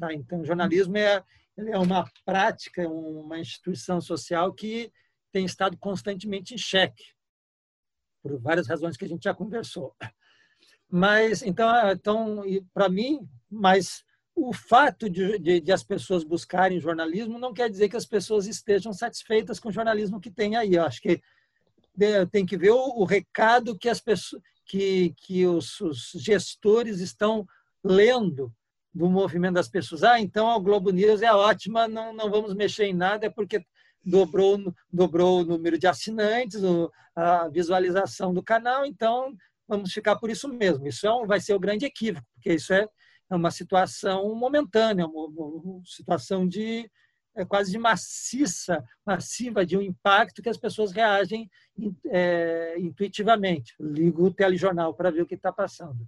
Tá? 0.00 0.12
Então, 0.12 0.44
jornalismo 0.44 0.96
é, 0.96 1.22
é 1.56 1.78
uma 1.78 2.10
prática, 2.24 2.88
uma 2.88 3.38
instituição 3.38 4.00
social 4.00 4.52
que, 4.52 4.92
tem 5.32 5.44
estado 5.44 5.76
constantemente 5.78 6.54
em 6.54 6.58
xeque, 6.58 7.04
por 8.22 8.38
várias 8.40 8.66
razões 8.66 8.96
que 8.96 9.04
a 9.04 9.08
gente 9.08 9.24
já 9.24 9.34
conversou. 9.34 9.94
Mas, 10.90 11.42
então, 11.42 11.68
então 11.90 12.42
para 12.72 12.88
mim, 12.88 13.28
mas 13.50 14.02
o 14.34 14.52
fato 14.52 15.10
de, 15.10 15.38
de, 15.38 15.60
de, 15.60 15.72
as 15.72 15.82
pessoas 15.82 16.24
buscarem 16.24 16.80
jornalismo 16.80 17.38
não 17.38 17.52
quer 17.52 17.68
dizer 17.68 17.88
que 17.88 17.96
as 17.96 18.06
pessoas 18.06 18.46
estejam 18.46 18.92
satisfeitas 18.92 19.58
com 19.60 19.68
o 19.68 19.72
jornalismo 19.72 20.20
que 20.20 20.30
tem 20.30 20.56
aí. 20.56 20.74
Eu 20.74 20.84
acho 20.84 21.00
que 21.00 21.20
tem 22.30 22.46
que 22.46 22.56
ver 22.56 22.70
o, 22.70 23.00
o 23.00 23.04
recado 23.04 23.76
que 23.76 23.88
as 23.88 24.00
pessoas, 24.00 24.40
que, 24.64 25.12
que 25.16 25.46
os, 25.46 25.80
os, 25.80 26.12
gestores 26.14 27.00
estão 27.00 27.46
lendo 27.82 28.54
do 28.98 29.08
movimento 29.08 29.54
das 29.54 29.68
pessoas. 29.68 30.02
Ah, 30.02 30.20
então 30.20 30.50
a 30.50 30.58
Globo 30.58 30.90
News 30.90 31.22
é 31.22 31.32
ótima, 31.32 31.86
não, 31.86 32.12
não 32.12 32.30
vamos 32.30 32.54
mexer 32.54 32.86
em 32.86 32.94
nada, 32.94 33.26
é 33.26 33.30
porque 33.30 33.64
dobrou, 34.04 34.74
dobrou 34.92 35.40
o 35.40 35.44
número 35.44 35.78
de 35.78 35.86
assinantes, 35.86 36.60
a 37.14 37.48
visualização 37.48 38.34
do 38.34 38.42
canal, 38.42 38.84
então 38.84 39.32
vamos 39.66 39.92
ficar 39.92 40.16
por 40.16 40.30
isso 40.30 40.48
mesmo. 40.48 40.86
Isso 40.86 41.06
é 41.06 41.12
um, 41.12 41.26
vai 41.26 41.40
ser 41.40 41.54
o 41.54 41.60
grande 41.60 41.84
equívoco, 41.84 42.26
porque 42.34 42.54
isso 42.54 42.72
é 42.72 42.86
é 43.30 43.36
uma 43.36 43.50
situação 43.50 44.34
momentânea, 44.34 45.06
uma, 45.06 45.26
uma 45.26 45.82
situação 45.84 46.48
de 46.48 46.90
é 47.36 47.44
quase 47.44 47.70
de 47.70 47.78
maciça, 47.78 48.84
massiva 49.06 49.64
de 49.64 49.76
um 49.76 49.82
impacto 49.82 50.42
que 50.42 50.48
as 50.48 50.56
pessoas 50.56 50.90
reagem 50.90 51.48
é, 52.06 52.74
intuitivamente. 52.78 53.74
Ligo 53.78 54.24
o 54.24 54.34
telejornal 54.34 54.92
para 54.92 55.12
ver 55.12 55.22
o 55.22 55.26
que 55.26 55.36
está 55.36 55.52
passando. 55.52 56.04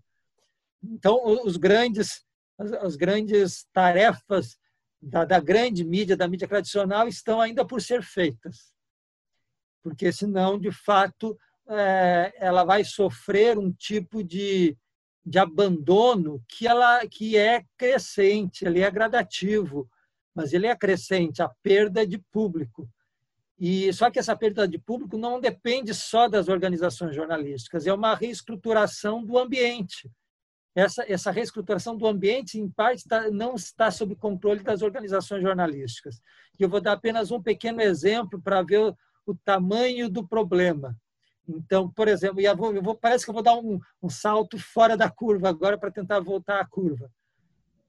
Então, 0.82 1.22
os 1.44 1.56
grandes, 1.56 2.24
as, 2.60 2.72
as 2.72 2.96
grandes 2.96 3.66
tarefas 3.72 4.58
da, 5.00 5.24
da, 5.24 5.40
grande 5.40 5.84
mídia, 5.84 6.16
da 6.16 6.28
mídia 6.28 6.46
tradicional, 6.46 7.08
estão 7.08 7.40
ainda 7.40 7.64
por 7.64 7.80
ser 7.80 8.02
feitas. 8.02 8.74
Porque, 9.82 10.12
senão, 10.12 10.58
de 10.58 10.70
fato, 10.70 11.38
é, 11.68 12.32
ela 12.36 12.64
vai 12.64 12.84
sofrer 12.84 13.58
um 13.58 13.72
tipo 13.72 14.22
de 14.22 14.76
de 15.24 15.38
abandono 15.38 16.42
que 16.48 16.66
ela 16.66 17.06
que 17.06 17.36
é 17.36 17.64
crescente, 17.76 18.64
ele 18.64 18.80
é 18.80 18.90
gradativo, 18.90 19.88
mas 20.34 20.52
ele 20.52 20.66
é 20.66 20.74
crescente, 20.74 21.42
a 21.42 21.48
perda 21.62 22.06
de 22.06 22.18
público. 22.18 22.88
E 23.58 23.92
só 23.92 24.10
que 24.10 24.18
essa 24.18 24.34
perda 24.34 24.66
de 24.66 24.78
público 24.78 25.18
não 25.18 25.38
depende 25.38 25.92
só 25.92 26.28
das 26.28 26.48
organizações 26.48 27.14
jornalísticas, 27.14 27.86
é 27.86 27.92
uma 27.92 28.14
reestruturação 28.14 29.24
do 29.24 29.38
ambiente. 29.38 30.10
Essa, 30.74 31.04
essa 31.08 31.30
reestruturação 31.30 31.96
do 31.96 32.06
ambiente, 32.06 32.58
em 32.58 32.68
parte, 32.68 33.08
tá, 33.08 33.30
não 33.30 33.54
está 33.54 33.90
sob 33.90 34.14
controle 34.14 34.62
das 34.62 34.82
organizações 34.82 35.42
jornalísticas. 35.42 36.20
E 36.58 36.62
eu 36.62 36.68
vou 36.68 36.80
dar 36.80 36.92
apenas 36.92 37.30
um 37.30 37.42
pequeno 37.42 37.80
exemplo 37.80 38.40
para 38.40 38.62
ver 38.62 38.78
o, 38.78 38.96
o 39.26 39.34
tamanho 39.34 40.08
do 40.08 40.26
problema. 40.26 40.96
Então, 41.48 41.90
por 41.90 42.06
exemplo, 42.06 42.40
eu 42.40 42.56
vou, 42.56 42.74
eu 42.74 42.82
vou, 42.82 42.94
parece 42.94 43.24
que 43.24 43.30
eu 43.30 43.34
vou 43.34 43.42
dar 43.42 43.56
um, 43.56 43.80
um 44.00 44.08
salto 44.08 44.58
fora 44.58 44.96
da 44.96 45.10
curva 45.10 45.48
agora 45.48 45.76
para 45.76 45.90
tentar 45.90 46.20
voltar 46.20 46.60
à 46.60 46.64
curva. 46.64 47.10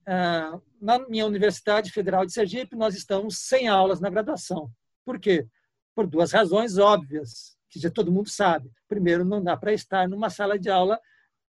Ah, 0.06 0.60
na 0.82 1.00
minha 1.08 1.26
Universidade 1.26 1.92
Federal 1.92 2.26
de 2.26 2.34
Sergipe, 2.34 2.76
nós 2.76 2.96
estamos 2.96 3.38
sem 3.38 3.68
aulas 3.68 4.00
na 4.00 4.10
graduação. 4.10 4.72
Por 5.06 5.20
quê? 5.20 5.48
Por 5.94 6.08
duas 6.08 6.32
razões 6.32 6.78
óbvias, 6.78 7.56
que 7.70 7.80
já 7.80 7.92
todo 7.92 8.12
mundo 8.12 8.30
sabe. 8.30 8.72
Primeiro, 8.88 9.24
não 9.24 9.44
dá 9.44 9.56
para 9.56 9.74
estar 9.74 10.08
numa 10.10 10.30
sala 10.30 10.58
de 10.58 10.70
aula 10.70 11.00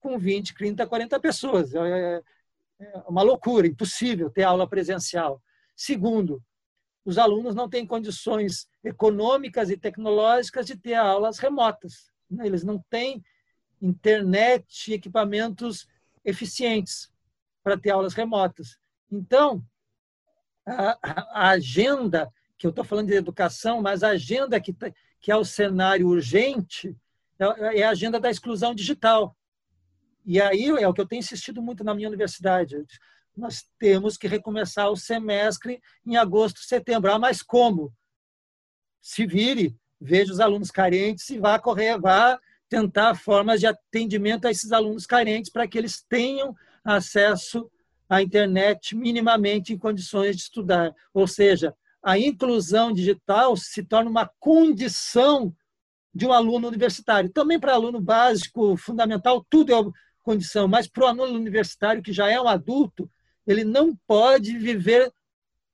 com 0.05 0.19
20, 0.19 0.53
30, 0.53 0.85
40 0.85 1.19
pessoas. 1.19 1.73
É, 1.73 1.79
é, 1.79 2.21
é 2.79 2.97
uma 3.07 3.23
loucura, 3.23 3.65
impossível 3.65 4.29
ter 4.29 4.43
aula 4.43 4.69
presencial. 4.69 5.41
Segundo, 5.75 6.43
os 7.03 7.17
alunos 7.17 7.55
não 7.55 7.67
têm 7.67 7.87
condições 7.87 8.67
econômicas 8.83 9.71
e 9.71 9.77
tecnológicas 9.77 10.67
de 10.67 10.77
ter 10.77 10.93
aulas 10.93 11.39
remotas. 11.39 12.11
Né? 12.29 12.45
Eles 12.45 12.63
não 12.63 12.77
têm 12.87 13.23
internet 13.81 14.93
equipamentos 14.93 15.87
eficientes 16.23 17.11
para 17.63 17.75
ter 17.75 17.89
aulas 17.89 18.13
remotas. 18.13 18.77
Então, 19.11 19.65
a, 20.67 21.49
agenda, 21.49 22.31
que 22.59 22.67
eu 22.67 22.69
estou 22.69 22.85
falando 22.85 23.07
de 23.07 23.15
educação, 23.15 23.81
mas 23.81 24.03
a 24.03 24.09
agenda 24.09 24.61
que, 24.61 24.71
tá, 24.71 24.91
é 25.27 25.35
o 25.35 25.43
cenário 25.43 26.07
urgente 26.07 26.95
é, 27.39 27.79
é 27.79 27.83
a 27.83 27.89
agenda 27.89 28.19
da 28.19 28.29
exclusão 28.29 28.75
digital. 28.75 29.35
E 30.25 30.41
aí 30.41 30.65
é 30.65 30.87
o 30.87 30.93
que 30.93 31.01
eu 31.01 31.07
tenho 31.07 31.19
insistido 31.19 31.61
muito 31.61 31.83
na 31.83 31.93
minha 31.93 32.07
universidade 32.07 32.75
nós 33.37 33.65
temos 33.77 34.17
que 34.17 34.27
recomeçar 34.27 34.89
o 34.89 34.95
semestre 34.95 35.81
em 36.05 36.15
agosto, 36.15 36.59
setembro. 36.61 37.11
Ah, 37.11 37.19
mas 37.19 37.41
como? 37.41 37.93
Se 39.01 39.25
vire, 39.25 39.77
veja 39.99 40.31
os 40.31 40.39
alunos 40.39 40.71
carentes 40.71 41.29
e 41.29 41.37
vá 41.37 41.59
correr, 41.59 41.99
vá 41.99 42.39
tentar 42.69 43.15
formas 43.15 43.59
de 43.59 43.67
atendimento 43.67 44.47
a 44.47 44.51
esses 44.51 44.71
alunos 44.71 45.05
carentes 45.05 45.51
para 45.51 45.67
que 45.67 45.77
eles 45.77 46.03
tenham 46.07 46.55
acesso 46.83 47.69
à 48.09 48.21
internet 48.21 48.95
minimamente 48.95 49.73
em 49.73 49.77
condições 49.77 50.35
de 50.35 50.43
estudar. 50.43 50.93
Ou 51.13 51.27
seja, 51.27 51.75
a 52.01 52.17
inclusão 52.17 52.91
digital 52.91 53.55
se 53.57 53.83
torna 53.83 54.09
uma 54.09 54.29
condição 54.39 55.53
de 56.13 56.25
um 56.25 56.31
aluno 56.31 56.67
universitário. 56.67 57.29
Também 57.29 57.59
para 57.59 57.73
aluno 57.73 57.99
básico, 57.99 58.77
fundamental, 58.77 59.45
tudo 59.49 59.73
é 59.73 59.75
condição, 60.25 60.67
mas 60.67 60.87
para 60.87 61.03
o 61.03 61.07
aluno 61.07 61.37
universitário 61.37 62.01
que 62.01 62.11
já 62.11 62.29
é 62.29 62.41
um 62.41 62.47
adulto, 62.47 63.09
ele 63.45 63.63
não 63.63 63.95
pode 64.07 64.57
viver 64.57 65.13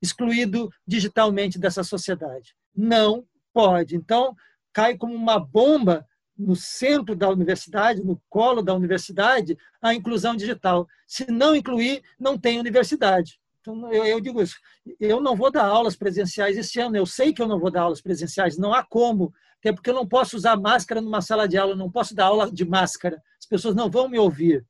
excluído 0.00 0.70
digitalmente 0.86 1.58
dessa 1.58 1.82
sociedade. 1.82 2.54
Não 2.76 3.24
pode. 3.52 3.96
Então, 3.96 4.36
cai 4.72 4.96
como 4.96 5.14
uma 5.14 5.38
bomba 5.38 6.06
no 6.36 6.54
centro 6.54 7.16
da 7.16 7.30
universidade, 7.30 8.02
no 8.02 8.20
colo 8.28 8.62
da 8.62 8.74
universidade, 8.74 9.56
a 9.80 9.94
inclusão 9.94 10.36
digital. 10.36 10.86
Se 11.06 11.30
não 11.30 11.56
incluir, 11.56 12.02
não 12.18 12.36
tem 12.36 12.58
universidade. 12.58 13.40
Então, 13.60 13.90
eu, 13.92 14.04
eu, 14.04 14.20
digo 14.20 14.42
isso. 14.42 14.56
Eu 14.98 15.20
não 15.20 15.36
vou 15.36 15.50
dar 15.50 15.64
aulas 15.64 15.96
presenciais 15.96 16.58
esse 16.58 16.80
ano. 16.80 16.96
Eu 16.96 17.06
sei 17.06 17.32
que 17.32 17.40
eu 17.40 17.46
não 17.46 17.60
vou 17.60 17.70
dar 17.70 17.82
aulas 17.82 18.02
presenciais. 18.02 18.58
Não 18.58 18.74
há 18.74 18.82
como. 18.82 19.32
Até 19.60 19.72
porque 19.72 19.88
eu 19.88 19.94
não 19.94 20.06
posso 20.06 20.36
usar 20.36 20.56
máscara 20.56 21.00
numa 21.00 21.22
sala 21.22 21.46
de 21.46 21.56
aula. 21.56 21.72
Eu 21.72 21.76
não 21.76 21.90
posso 21.90 22.14
dar 22.14 22.26
aula 22.26 22.50
de 22.50 22.64
máscara. 22.64 23.22
As 23.52 23.60
pessoas 23.60 23.74
não 23.74 23.90
vão 23.90 24.08
me 24.08 24.18
ouvir. 24.18 24.64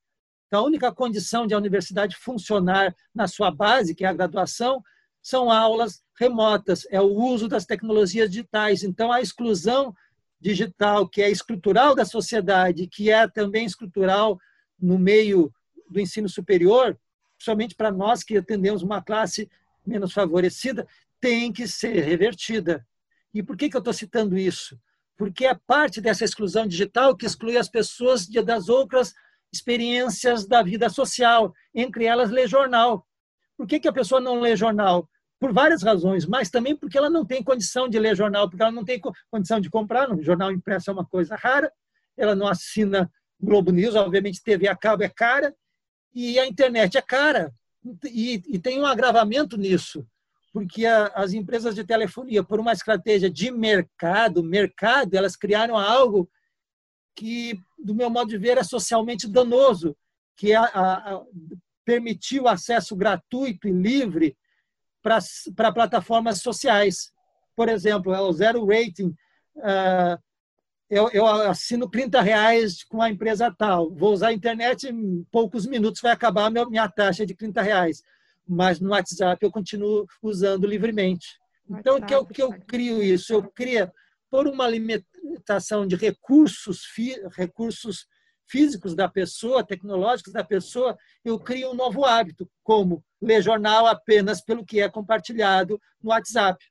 Então, 0.49 0.64
a 0.64 0.66
única 0.66 0.93
condição 0.93 1.47
de 1.47 1.55
a 1.55 1.57
universidade 1.57 2.16
funcionar 2.16 2.93
na 3.14 3.28
sua 3.28 3.49
base, 3.49 3.95
que 3.95 4.05
é 4.05 4.09
a 4.09 4.12
graduação, 4.12 4.83
são 5.22 5.53
aulas 5.53 6.03
remotas, 6.18 6.85
é 6.91 7.01
o 7.01 7.07
uso 7.07 7.47
das 7.47 7.64
tecnologias 7.64 8.28
digitais. 8.28 8.83
Então, 8.83 9.12
a 9.12 9.20
exclusão 9.20 9.95
digital, 10.41 11.09
que 11.09 11.22
é 11.22 11.30
estrutural 11.30 11.95
da 11.95 12.05
sociedade, 12.05 12.89
que 12.89 13.09
é 13.09 13.28
também 13.28 13.64
estrutural 13.64 14.37
no 14.76 14.99
meio 14.99 15.55
do 15.89 16.01
ensino 16.01 16.28
superior, 16.28 16.99
somente 17.39 17.76
para 17.76 17.93
nós 17.93 18.24
que 18.24 18.37
atendemos 18.37 18.83
uma 18.83 19.01
classe 19.01 19.49
menos 19.87 20.12
favorecida, 20.12 20.89
tem 21.20 21.53
que 21.53 21.68
ser 21.68 22.03
revertida. 22.03 22.85
E 23.33 23.45
por 23.45 23.57
que, 23.57 23.70
que 23.70 23.76
eu 23.76 23.78
estou 23.78 23.95
citando 23.95 24.37
isso? 24.37 24.76
Porque 25.16 25.46
é 25.46 25.54
parte 25.66 26.00
dessa 26.00 26.24
exclusão 26.24 26.66
digital 26.66 27.16
que 27.16 27.26
exclui 27.26 27.56
as 27.56 27.68
pessoas 27.68 28.26
das 28.26 28.68
outras 28.68 29.12
experiências 29.52 30.46
da 30.46 30.62
vida 30.62 30.88
social, 30.88 31.52
entre 31.74 32.06
elas 32.06 32.30
ler 32.30 32.48
jornal. 32.48 33.06
Por 33.56 33.66
que, 33.66 33.78
que 33.78 33.88
a 33.88 33.92
pessoa 33.92 34.20
não 34.20 34.40
lê 34.40 34.56
jornal? 34.56 35.08
Por 35.38 35.52
várias 35.52 35.82
razões, 35.82 36.24
mas 36.24 36.50
também 36.50 36.74
porque 36.74 36.96
ela 36.96 37.10
não 37.10 37.24
tem 37.24 37.42
condição 37.42 37.88
de 37.88 37.98
ler 37.98 38.16
jornal, 38.16 38.48
porque 38.48 38.62
ela 38.62 38.72
não 38.72 38.84
tem 38.84 39.00
condição 39.30 39.60
de 39.60 39.68
comprar. 39.68 40.10
O 40.10 40.22
jornal 40.22 40.50
impresso 40.50 40.90
é 40.90 40.92
uma 40.92 41.04
coisa 41.04 41.36
rara, 41.36 41.70
ela 42.16 42.34
não 42.34 42.46
assina 42.46 43.10
Globo 43.40 43.72
News, 43.72 43.94
obviamente 43.94 44.42
TV 44.42 44.68
a 44.68 44.76
cabo 44.76 45.02
é 45.02 45.08
cara, 45.08 45.54
e 46.14 46.38
a 46.38 46.46
internet 46.46 46.96
é 46.96 47.02
cara. 47.02 47.52
E, 48.04 48.40
e 48.46 48.58
tem 48.58 48.80
um 48.80 48.86
agravamento 48.86 49.56
nisso, 49.56 50.06
porque 50.53 50.84
a, 50.84 51.07
as 51.14 51.32
empresas 51.32 51.74
de 51.74 51.82
telefonia, 51.82 52.44
por 52.44 52.61
uma 52.61 52.72
estratégia 52.72 53.30
de 53.30 53.50
mercado, 53.50 54.42
mercado, 54.42 55.14
elas 55.14 55.34
criaram 55.34 55.76
algo 55.76 56.30
que, 57.14 57.59
do 57.78 57.94
meu 57.94 58.11
modo 58.11 58.28
de 58.28 58.38
ver, 58.38 58.59
é 58.59 58.62
socialmente 58.62 59.26
danoso, 59.26 59.96
que 60.36 60.53
é 60.53 60.57
a, 60.57 60.64
a, 60.64 61.22
permitir 61.84 62.40
o 62.40 62.48
acesso 62.48 62.94
gratuito 62.94 63.66
e 63.66 63.72
livre 63.72 64.36
para 65.03 65.72
plataformas 65.72 66.40
sociais. 66.40 67.12
Por 67.57 67.68
exemplo, 67.68 68.14
é 68.14 68.20
o 68.20 68.32
zero 68.32 68.64
rating. 68.64 69.14
Uh, 69.57 70.22
eu, 70.88 71.09
eu, 71.11 71.26
assino 71.26 71.88
30 71.88 72.20
reais 72.20 72.84
com 72.84 73.00
a 73.00 73.11
empresa 73.11 73.50
tal. 73.50 73.90
Vou 73.90 74.12
usar 74.12 74.28
a 74.28 74.32
internet 74.32 74.86
em 74.88 75.24
poucos 75.30 75.66
minutos, 75.66 76.03
vai 76.03 76.12
acabar 76.12 76.50
minha 76.50 76.88
taxa 76.88 77.24
de 77.24 77.34
30 77.34 77.62
reais. 77.62 78.03
Mas 78.47 78.80
no 78.80 78.90
WhatsApp 78.90 79.45
eu 79.45 79.51
continuo 79.51 80.07
usando 80.22 80.66
livremente. 80.66 81.38
Então, 81.68 81.97
o 81.97 82.05
que 82.05 82.14
eu, 82.14 82.26
que 82.26 82.43
eu 82.43 82.53
crio 82.66 83.03
isso? 83.03 83.32
Eu 83.32 83.43
crio 83.43 83.90
por 84.30 84.47
uma 84.47 84.68
limitação 84.68 85.86
de 85.86 85.95
recursos, 85.97 86.82
recursos 87.36 88.07
físicos 88.53 88.95
da 88.95 89.09
pessoa, 89.09 89.64
tecnológicos 89.64 90.32
da 90.32 90.45
pessoa, 90.45 90.99
eu 91.24 91.38
crio 91.38 91.70
um 91.70 91.74
novo 91.74 92.05
hábito, 92.05 92.51
como 92.62 93.03
ler 93.20 93.43
jornal 93.43 93.86
apenas 93.86 94.43
pelo 94.43 94.64
que 94.64 94.80
é 94.80 94.90
compartilhado 94.90 95.80
no 96.03 96.11
WhatsApp. 96.11 96.62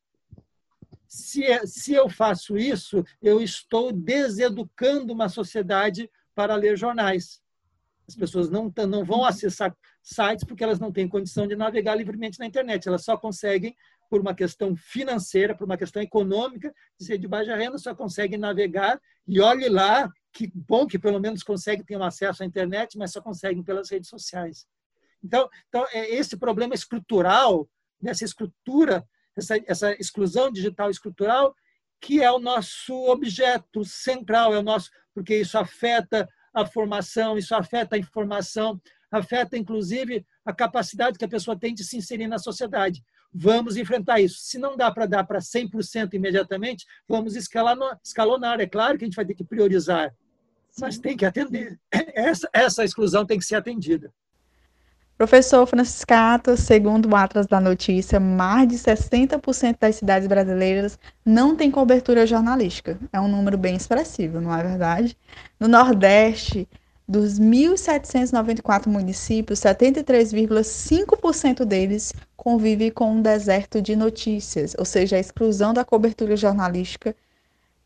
se, 1.08 1.44
é, 1.44 1.66
se 1.66 1.94
eu 1.94 2.08
faço 2.10 2.58
isso, 2.58 3.04
eu 3.22 3.42
estou 3.42 3.92
deseducando 3.92 5.12
uma 5.12 5.28
sociedade 5.28 6.10
para 6.36 6.56
ler 6.56 6.78
jornais. 6.78 7.42
As 8.08 8.16
pessoas 8.16 8.50
não, 8.50 8.72
não 8.88 9.04
vão 9.04 9.26
acessar 9.26 9.76
sites 10.02 10.44
porque 10.44 10.64
elas 10.64 10.80
não 10.80 10.92
têm 10.92 11.08
condição 11.08 11.48
de 11.48 11.56
navegar 11.56 11.96
livremente 11.96 12.40
na 12.40 12.46
internet. 12.46 12.88
Elas 12.88 13.04
só 13.04 13.16
conseguem, 13.18 13.76
por 14.10 14.22
uma 14.22 14.34
questão 14.34 14.76
financeira, 14.76 15.56
por 15.56 15.66
uma 15.66 15.78
questão 15.78 16.02
econômica, 16.02 16.74
de 17.00 17.06
ser 17.06 17.18
de 17.18 17.28
baixa 17.28 17.56
renda, 17.56 17.78
só 17.78 17.96
conseguem 17.96 18.40
navegar. 18.40 19.00
E 19.28 19.40
olhe 19.40 19.70
lá, 19.70 20.12
que 20.34 20.52
bom 20.54 20.88
que 20.88 21.00
pelo 21.00 21.20
menos 21.20 21.44
conseguem 21.44 21.86
ter 21.86 21.98
um 21.98 22.04
acesso 22.04 22.44
à 22.44 22.46
internet, 22.46 22.98
mas 22.98 23.12
só 23.12 23.22
conseguem 23.22 23.64
pelas 23.64 23.90
redes 23.90 24.10
sociais. 24.10 24.66
Então, 25.24 25.48
então 25.68 25.86
é 25.92 26.10
esse 26.16 26.36
problema 26.36 26.74
estrutural, 26.74 27.70
nessa 28.02 28.26
estrutura, 28.26 29.06
essa, 29.38 29.56
essa 29.68 29.92
exclusão 29.94 30.52
digital 30.52 30.90
estrutural, 30.90 31.56
que 32.02 32.22
é 32.22 32.32
o 32.32 32.40
nosso 32.40 32.94
objeto 33.08 33.86
central, 33.86 34.54
é 34.54 34.58
o 34.58 34.64
nosso, 34.64 34.90
porque 35.14 35.38
isso 35.38 35.58
afeta 35.58 36.28
a 36.54 36.66
formação, 36.66 37.38
isso 37.38 37.54
afeta 37.54 37.96
a 37.96 38.00
informação, 38.00 38.82
afeta 39.12 39.58
inclusive 39.58 40.26
a 40.46 40.54
capacidade 40.54 41.18
que 41.18 41.26
a 41.26 41.28
pessoa 41.28 41.60
tem 41.60 41.74
de 41.74 41.84
se 41.84 41.98
inserir 41.98 42.28
na 42.28 42.40
sociedade. 42.40 43.04
Vamos 43.34 43.78
enfrentar 43.78 44.20
isso. 44.20 44.40
Se 44.40 44.58
não 44.58 44.76
dá 44.76 44.92
para 44.92 45.06
dar 45.06 45.24
para 45.26 45.40
100% 45.40 46.14
imediatamente, 46.14 46.86
vamos 47.08 47.36
escalonar. 47.36 48.60
É 48.60 48.68
claro 48.68 48.98
que 48.98 49.04
a 49.04 49.08
gente 49.08 49.16
vai 49.16 49.26
ter 49.26 49.36
que 49.36 49.44
priorizar, 49.44 50.14
mas 50.80 50.98
tem 50.98 51.16
que 51.16 51.26
atender. 51.26 51.80
Essa, 52.16 52.50
essa 52.54 52.84
exclusão 52.84 53.26
tem 53.26 53.38
que 53.38 53.46
ser 53.46 53.56
atendida. 53.56 54.12
Professor 55.22 55.68
Franciscato, 55.68 56.58
segundo 56.58 57.08
o 57.08 57.16
Atlas 57.16 57.46
da 57.46 57.62
Notícia, 57.62 58.20
mais 58.20 58.68
de 58.68 58.76
60% 58.76 59.78
das 59.80 59.98
cidades 59.98 60.28
brasileiras 60.28 60.98
não 61.24 61.56
têm 61.56 61.70
cobertura 61.70 62.26
jornalística. 62.26 62.98
É 63.14 63.22
um 63.22 63.28
número 63.28 63.56
bem 63.56 63.76
expressivo, 63.76 64.42
não 64.42 64.52
é 64.52 64.64
verdade? 64.64 65.16
No 65.60 65.68
Nordeste, 65.68 66.68
dos 67.12 67.38
1.794 67.38 68.88
municípios, 68.88 69.60
73,5% 69.60 71.66
deles 71.66 72.14
convivem 72.38 72.90
com 72.90 73.12
um 73.12 73.22
deserto 73.22 73.82
de 73.82 73.98
notícias, 73.98 74.74
ou 74.80 74.86
seja, 74.86 75.18
a 75.18 75.20
exclusão 75.20 75.74
da 75.74 75.84
cobertura 75.84 76.38
jornalística 76.38 77.14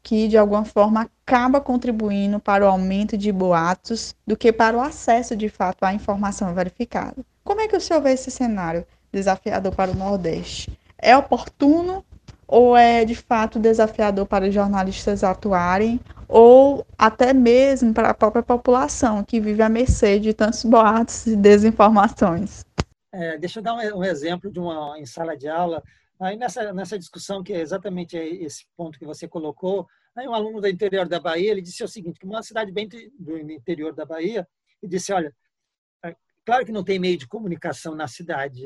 que 0.04 0.28
de 0.28 0.38
alguma 0.38 0.64
forma 0.64 1.10
acaba 1.26 1.60
contribuindo 1.60 2.40
para 2.40 2.64
o 2.64 2.68
aumento 2.68 3.18
de 3.18 3.32
boatos 3.32 4.16
do 4.28 4.38
que 4.38 4.54
para 4.54 4.78
o 4.78 4.82
acesso 4.82 5.36
de 5.36 5.50
fato 5.50 5.84
à 5.84 5.92
informação 5.92 6.54
verificada. 6.54 7.26
Como 7.44 7.62
é 7.62 7.68
que 7.68 7.76
o 7.76 7.82
senhor 7.82 8.02
vê 8.02 8.12
esse 8.12 8.30
cenário 8.30 8.86
desafiador 9.12 9.74
para 9.74 9.90
o 9.90 9.96
Nordeste? 9.96 10.78
É 11.00 11.18
oportuno 11.18 12.06
ou 12.48 12.78
é 12.78 13.04
de 13.04 13.16
fato 13.16 13.58
desafiador 13.58 14.28
para 14.28 14.48
os 14.48 14.54
jornalistas 14.54 15.24
atuarem 15.24 16.00
ou 16.28 16.86
até 16.98 17.34
mesmo 17.34 17.94
para 17.94 18.10
a 18.10 18.14
própria 18.14 18.44
população 18.44 19.24
que 19.24 19.40
vive 19.40 19.62
à 19.62 19.70
mercê 19.70 20.20
de 20.20 20.34
tantos 20.34 20.64
boatos 20.64 21.26
e 21.28 21.36
desinformações? 21.36 22.64
É, 23.12 23.38
deixa 23.38 23.60
eu 23.60 23.64
dar 23.64 23.76
um, 23.76 24.00
um 24.00 24.04
exemplo 24.04 24.52
de 24.52 24.60
uma 24.60 25.00
em 25.00 25.06
sala 25.06 25.38
de 25.38 25.48
aula 25.48 25.82
Aí 26.20 26.38
nessa, 26.38 26.72
nessa 26.72 26.98
discussão, 26.98 27.44
que 27.44 27.52
é 27.52 27.60
exatamente 27.60 28.16
esse 28.18 28.66
ponto 28.78 28.98
que 28.98 29.06
você 29.06 29.28
colocou, 29.28 29.86
aí 30.16 30.28
um 30.28 30.34
aluno 30.34 30.62
do 30.62 30.68
interior 30.68 31.08
da 31.08 31.20
Bahia, 31.20 31.52
ele 31.52 31.62
disse 31.62 31.84
o 31.84 31.88
seguinte, 31.88 32.20
que 32.20 32.26
uma 32.26 32.42
cidade 32.42 32.72
bem 32.72 32.88
do 33.20 33.38
interior 33.38 33.94
da 33.94 34.06
Bahia, 34.06 34.48
e 34.82 34.88
disse, 34.88 35.12
olha, 35.12 35.36
é, 36.06 36.16
claro 36.46 36.66
que 36.66 36.72
não 36.72 36.86
tem 36.86 37.00
meio 37.00 37.18
de 37.18 37.28
comunicação 37.28 37.96
na 37.96 38.08
cidade, 38.08 38.66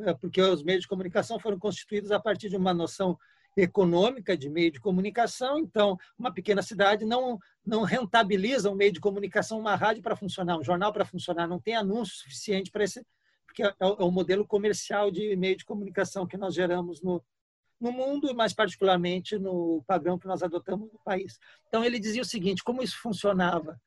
é, 0.00 0.14
porque 0.20 0.42
os 0.42 0.62
meios 0.62 0.82
de 0.82 0.88
comunicação 0.88 1.40
foram 1.40 1.58
constituídos 1.58 2.12
a 2.12 2.20
partir 2.20 2.50
de 2.50 2.56
uma 2.56 2.74
noção 2.74 3.18
econômica 3.56 4.36
de 4.36 4.48
meio 4.48 4.70
de 4.70 4.80
comunicação, 4.80 5.58
então 5.58 5.98
uma 6.18 6.32
pequena 6.32 6.62
cidade 6.62 7.04
não 7.04 7.38
não 7.64 7.82
rentabiliza 7.82 8.70
um 8.70 8.74
meio 8.74 8.92
de 8.92 9.00
comunicação, 9.00 9.58
uma 9.58 9.76
rádio 9.76 10.02
para 10.02 10.16
funcionar, 10.16 10.58
um 10.58 10.64
jornal 10.64 10.92
para 10.92 11.04
funcionar, 11.04 11.46
não 11.46 11.60
tem 11.60 11.76
anúncio 11.76 12.16
suficiente 12.16 12.70
para 12.70 12.84
esse 12.84 13.04
porque 13.50 13.64
é, 13.64 13.74
é 13.80 13.84
o 13.84 14.10
modelo 14.10 14.46
comercial 14.46 15.10
de 15.10 15.34
meio 15.36 15.56
de 15.56 15.64
comunicação 15.64 16.26
que 16.26 16.36
nós 16.36 16.54
geramos 16.54 17.02
no, 17.02 17.22
no 17.80 17.90
mundo, 17.90 18.34
mais 18.34 18.52
particularmente 18.52 19.38
no 19.38 19.82
padrão 19.86 20.18
que 20.18 20.26
nós 20.26 20.42
adotamos 20.42 20.92
no 20.92 21.00
país. 21.00 21.38
Então, 21.66 21.84
ele 21.84 21.98
dizia 21.98 22.22
o 22.22 22.26
seguinte: 22.26 22.62
como 22.62 22.82
isso 22.82 22.98
funcionava? 22.98 23.80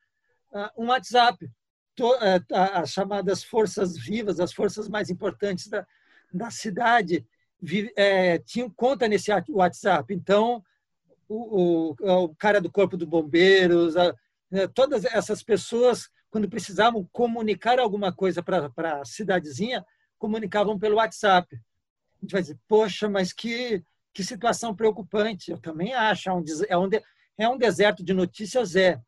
Uh, 0.51 0.83
um 0.83 0.87
WhatsApp, 0.87 1.45
uh, 1.45 2.55
as 2.73 2.91
chamadas 2.91 3.43
forças 3.43 3.97
vivas, 3.97 4.39
as 4.39 4.53
forças 4.53 4.89
mais 4.89 5.09
importantes 5.09 5.67
da, 5.67 5.87
da 6.33 6.51
cidade, 6.51 7.25
é, 7.95 8.39
tinham 8.39 8.69
conta 8.69 9.07
nesse 9.07 9.31
WhatsApp. 9.49 10.13
Então, 10.13 10.63
o, 11.27 11.93
o, 11.99 12.23
o 12.23 12.35
cara 12.35 12.59
do 12.59 12.71
Corpo 12.71 12.97
dos 12.97 13.07
Bombeiros, 13.07 13.95
a, 13.95 14.13
né, 14.51 14.67
todas 14.67 15.05
essas 15.05 15.41
pessoas 15.41 16.09
quando 16.33 16.49
precisavam 16.49 17.07
comunicar 17.11 17.77
alguma 17.77 18.11
coisa 18.11 18.41
para 18.41 18.71
a 18.99 19.05
cidadezinha, 19.05 19.85
comunicavam 20.17 20.79
pelo 20.79 20.95
WhatsApp. 20.95 21.55
A 21.55 22.19
gente 22.21 22.31
vai 22.31 22.41
dizer, 22.41 22.57
poxa, 22.67 23.07
mas 23.07 23.31
que, 23.31 23.83
que 24.11 24.23
situação 24.23 24.75
preocupante. 24.75 25.51
Eu 25.51 25.59
também 25.59 25.93
acho, 25.93 26.29
é 26.29 26.33
um, 26.33 26.43
é 26.67 26.77
um, 26.77 26.89
é 27.37 27.47
um 27.47 27.55
deserto 27.55 28.03
de 28.03 28.15
notícias, 28.15 28.75
é, 28.75 28.99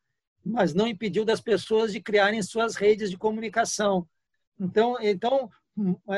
mas 0.45 0.75
não 0.75 0.87
impediu 0.87 1.25
das 1.25 1.41
pessoas 1.41 1.91
de 1.91 1.99
criarem 1.99 2.43
suas 2.43 2.75
redes 2.75 3.09
de 3.09 3.17
comunicação. 3.17 4.07
Então, 4.59 4.95
então 5.01 5.49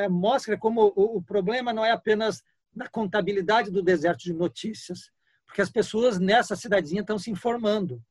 mostra 0.10 0.58
como 0.58 0.94
o, 0.96 1.18
o 1.18 1.22
problema 1.22 1.74
não 1.74 1.84
é 1.86 1.92
apenas 1.92 2.44
na 2.76 2.88
contabilidade 2.88 3.72
do 3.72 3.82
deserto 3.82 4.24
de 4.24 4.34
notícias, 4.34 5.12
porque 5.46 5.62
as 5.62 5.70
pessoas 5.70 6.20
nessa 6.20 6.56
cidadezinha 6.56 7.02
estão 7.02 7.18
se 7.18 7.32
informando 7.32 8.02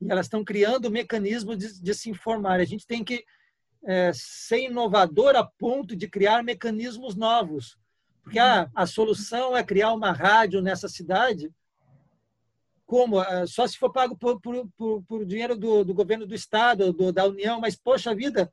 e 0.00 0.10
elas 0.10 0.26
estão 0.26 0.44
criando 0.44 0.90
mecanismos 0.90 1.58
de, 1.58 1.80
de 1.80 1.94
se 1.94 2.10
informar. 2.10 2.60
A 2.60 2.64
gente 2.64 2.86
tem 2.86 3.04
que 3.04 3.24
é, 3.84 4.12
ser 4.14 4.64
inovador 4.64 5.36
a 5.36 5.44
ponto 5.44 5.94
de 5.94 6.08
criar 6.08 6.42
mecanismos 6.42 7.14
novos. 7.14 7.78
Porque 8.22 8.38
ah, 8.38 8.70
a 8.74 8.86
solução 8.86 9.56
é 9.56 9.62
criar 9.62 9.92
uma 9.92 10.12
rádio 10.12 10.62
nessa 10.62 10.88
cidade. 10.88 11.52
Como? 12.86 13.20
É, 13.22 13.46
só 13.46 13.66
se 13.66 13.78
for 13.78 13.92
pago 13.92 14.16
por, 14.16 14.40
por, 14.40 14.66
por, 14.76 15.02
por 15.04 15.26
dinheiro 15.26 15.56
do, 15.56 15.84
do, 15.84 15.94
governo 15.94 16.26
do 16.26 16.34
Estado, 16.34 16.92
do, 16.92 17.12
da 17.12 17.26
União, 17.26 17.60
mas, 17.60 17.76
poxa 17.76 18.14
vida, 18.14 18.50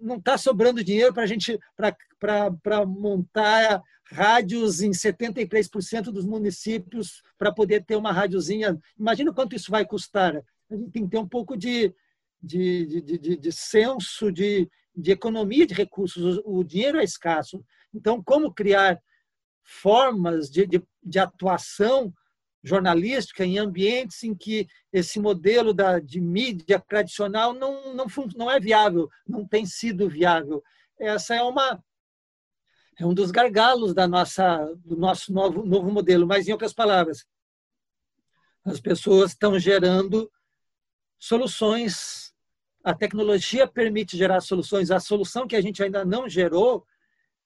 não 0.00 0.16
está 0.16 0.38
sobrando 0.38 0.84
dinheiro 0.84 1.12
para 1.12 1.24
a 1.24 1.26
gente 1.26 1.58
para 1.76 2.86
montar 2.86 3.82
rádios 4.04 4.80
em 4.80 4.90
73% 4.90 6.04
dos 6.04 6.24
municípios 6.24 7.22
para 7.38 7.52
poder 7.52 7.84
ter 7.84 7.96
uma 7.96 8.12
rádiozinha. 8.12 8.78
Imagina 8.98 9.32
quanto 9.32 9.56
isso 9.56 9.70
vai 9.70 9.84
custar. 9.84 10.36
A 10.70 10.76
gente 10.76 10.90
tem 10.90 11.04
que 11.04 11.10
ter 11.10 11.18
um 11.18 11.28
pouco 11.28 11.56
de, 11.56 11.94
de, 12.42 12.86
de, 12.86 13.18
de, 13.18 13.36
de 13.36 13.52
senso 13.52 14.30
de, 14.30 14.68
de 14.94 15.10
economia 15.10 15.66
de 15.66 15.74
recursos. 15.74 16.40
O, 16.44 16.62
dinheiro 16.62 16.98
é 16.98 17.04
escasso. 17.04 17.64
Então, 17.94 18.22
como 18.22 18.52
criar 18.52 19.00
formas 19.62 20.50
de, 20.50 20.66
de, 20.66 20.82
de 21.02 21.18
atuação 21.18 22.12
jornalística 22.62 23.44
em 23.44 23.58
ambientes 23.58 24.22
em 24.22 24.34
que 24.34 24.68
esse 24.92 25.18
modelo 25.18 25.72
da, 25.72 25.98
de 25.98 26.20
mídia 26.20 26.78
tradicional 26.78 27.54
não, 27.54 27.94
não, 27.94 28.06
não 28.36 28.50
é 28.50 28.60
viável, 28.60 29.08
não 29.26 29.46
tem 29.46 29.64
sido 29.64 30.08
viável. 30.08 30.62
Essa 30.98 31.34
é 31.34 31.42
uma 31.42 31.82
é 32.98 33.06
um 33.06 33.14
dos 33.14 33.30
gargalos 33.30 33.94
da 33.94 34.06
nossa 34.06 34.66
do 34.84 34.94
nosso 34.94 35.32
novo 35.32 35.64
novo 35.64 35.90
modelo, 35.90 36.26
mas 36.26 36.46
em 36.46 36.52
outras 36.52 36.74
palavras, 36.74 37.24
as 38.62 38.78
pessoas 38.78 39.30
estão 39.30 39.58
gerando 39.58 40.30
soluções. 41.18 42.34
A 42.84 42.94
tecnologia 42.94 43.66
permite 43.66 44.18
gerar 44.18 44.40
soluções. 44.42 44.90
A 44.90 45.00
solução 45.00 45.46
que 45.46 45.56
a 45.56 45.60
gente 45.62 45.82
ainda 45.82 46.04
não 46.04 46.28
gerou 46.28 46.86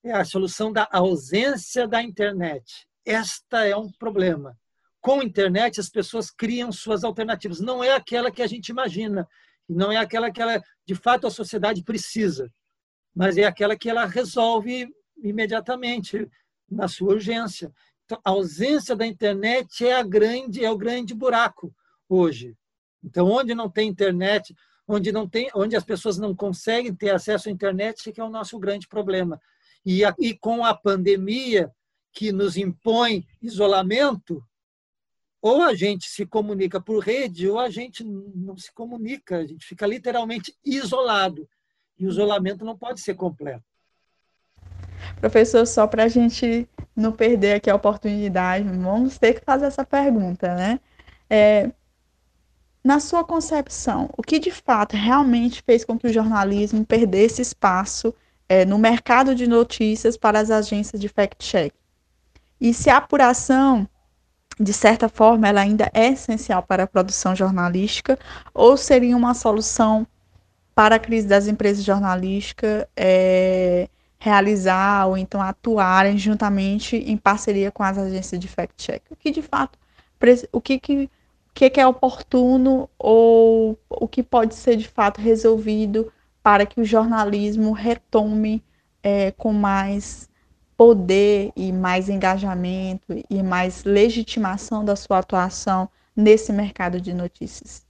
é 0.02 0.12
a 0.12 0.24
solução 0.24 0.72
da 0.72 0.88
ausência 0.92 1.86
da 1.86 2.02
internet. 2.02 2.88
Esta 3.04 3.64
é 3.64 3.76
um 3.76 3.90
problema 3.92 4.58
com 5.04 5.20
a 5.20 5.24
internet 5.24 5.78
as 5.78 5.90
pessoas 5.90 6.30
criam 6.30 6.72
suas 6.72 7.04
alternativas. 7.04 7.60
Não 7.60 7.84
é 7.84 7.94
aquela 7.94 8.30
que 8.30 8.40
a 8.40 8.46
gente 8.46 8.70
imagina, 8.70 9.28
não 9.68 9.92
é 9.92 9.98
aquela 9.98 10.32
que 10.32 10.40
ela, 10.40 10.62
de 10.86 10.94
fato 10.94 11.26
a 11.26 11.30
sociedade 11.30 11.84
precisa, 11.84 12.50
mas 13.14 13.36
é 13.36 13.44
aquela 13.44 13.76
que 13.76 13.90
ela 13.90 14.06
resolve 14.06 14.88
imediatamente 15.22 16.26
na 16.70 16.88
sua 16.88 17.12
urgência. 17.12 17.70
Então, 18.06 18.18
a 18.24 18.30
ausência 18.30 18.96
da 18.96 19.06
internet 19.06 19.86
é 19.86 19.94
a 19.94 20.02
grande 20.02 20.64
é 20.64 20.70
o 20.70 20.78
grande 20.78 21.12
buraco 21.12 21.70
hoje. 22.08 22.56
Então, 23.02 23.30
onde 23.30 23.54
não 23.54 23.68
tem 23.68 23.90
internet, 23.90 24.54
onde 24.88 25.12
não 25.12 25.28
tem, 25.28 25.50
onde 25.54 25.76
as 25.76 25.84
pessoas 25.84 26.16
não 26.16 26.34
conseguem 26.34 26.94
ter 26.94 27.10
acesso 27.10 27.50
à 27.50 27.52
internet, 27.52 28.10
que 28.10 28.22
é 28.22 28.24
o 28.24 28.30
nosso 28.30 28.58
grande 28.58 28.88
problema. 28.88 29.38
E, 29.84 30.00
e 30.18 30.34
com 30.34 30.64
a 30.64 30.74
pandemia 30.74 31.70
que 32.10 32.32
nos 32.32 32.56
impõe 32.56 33.26
isolamento, 33.42 34.42
ou 35.44 35.60
a 35.60 35.74
gente 35.74 36.08
se 36.08 36.24
comunica 36.24 36.80
por 36.80 37.00
rede, 37.00 37.46
ou 37.46 37.58
a 37.58 37.68
gente 37.68 38.02
não 38.02 38.56
se 38.56 38.72
comunica, 38.72 39.36
a 39.36 39.46
gente 39.46 39.66
fica 39.66 39.86
literalmente 39.86 40.56
isolado. 40.64 41.46
E 41.98 42.06
o 42.06 42.08
isolamento 42.08 42.64
não 42.64 42.74
pode 42.74 43.02
ser 43.02 43.12
completo. 43.12 43.62
Professor, 45.20 45.66
só 45.66 45.86
para 45.86 46.04
a 46.04 46.08
gente 46.08 46.66
não 46.96 47.12
perder 47.12 47.56
aqui 47.56 47.68
a 47.68 47.74
oportunidade, 47.74 48.66
vamos 48.66 49.18
ter 49.18 49.34
que 49.34 49.44
fazer 49.44 49.66
essa 49.66 49.84
pergunta, 49.84 50.54
né? 50.54 50.80
É, 51.28 51.70
na 52.82 52.98
sua 52.98 53.22
concepção, 53.22 54.08
o 54.16 54.22
que 54.22 54.38
de 54.38 54.50
fato 54.50 54.96
realmente 54.96 55.60
fez 55.60 55.84
com 55.84 55.98
que 55.98 56.06
o 56.06 56.12
jornalismo 56.12 56.86
perdesse 56.86 57.42
espaço 57.42 58.14
é, 58.48 58.64
no 58.64 58.78
mercado 58.78 59.34
de 59.34 59.46
notícias 59.46 60.16
para 60.16 60.40
as 60.40 60.50
agências 60.50 60.98
de 60.98 61.08
fact-check? 61.08 61.74
E 62.58 62.72
se 62.72 62.88
a 62.88 62.96
apuração, 62.96 63.86
de 64.58 64.72
certa 64.72 65.08
forma, 65.08 65.48
ela 65.48 65.60
ainda 65.60 65.90
é 65.92 66.08
essencial 66.08 66.62
para 66.62 66.84
a 66.84 66.86
produção 66.86 67.34
jornalística, 67.34 68.18
ou 68.52 68.76
seria 68.76 69.16
uma 69.16 69.34
solução 69.34 70.06
para 70.74 70.96
a 70.96 70.98
crise 70.98 71.26
das 71.26 71.46
empresas 71.46 71.84
jornalísticas 71.84 72.86
é, 72.96 73.88
realizar 74.18 75.06
ou 75.06 75.16
então 75.16 75.40
atuarem 75.40 76.18
juntamente 76.18 76.96
em 76.96 77.16
parceria 77.16 77.70
com 77.70 77.82
as 77.82 77.98
agências 77.98 78.40
de 78.40 78.48
fact-check? 78.48 79.02
O 79.10 79.16
que 79.16 79.30
de 79.30 79.42
fato, 79.42 79.78
o 80.52 80.60
que, 80.60 80.78
que, 80.78 81.10
que, 81.52 81.70
que 81.70 81.80
é 81.80 81.86
oportuno 81.86 82.88
ou 82.98 83.78
o 83.88 84.08
que 84.08 84.22
pode 84.22 84.54
ser 84.54 84.76
de 84.76 84.88
fato 84.88 85.20
resolvido 85.20 86.12
para 86.42 86.66
que 86.66 86.80
o 86.80 86.84
jornalismo 86.84 87.72
retome 87.72 88.62
é, 89.02 89.30
com 89.32 89.52
mais 89.52 90.28
poder 90.76 91.52
e 91.56 91.72
mais 91.72 92.08
engajamento 92.08 93.06
e 93.30 93.42
mais 93.42 93.84
legitimação 93.84 94.84
da 94.84 94.96
sua 94.96 95.18
atuação 95.18 95.88
nesse 96.16 96.52
mercado 96.52 97.00
de 97.00 97.12
notícias? 97.12 97.86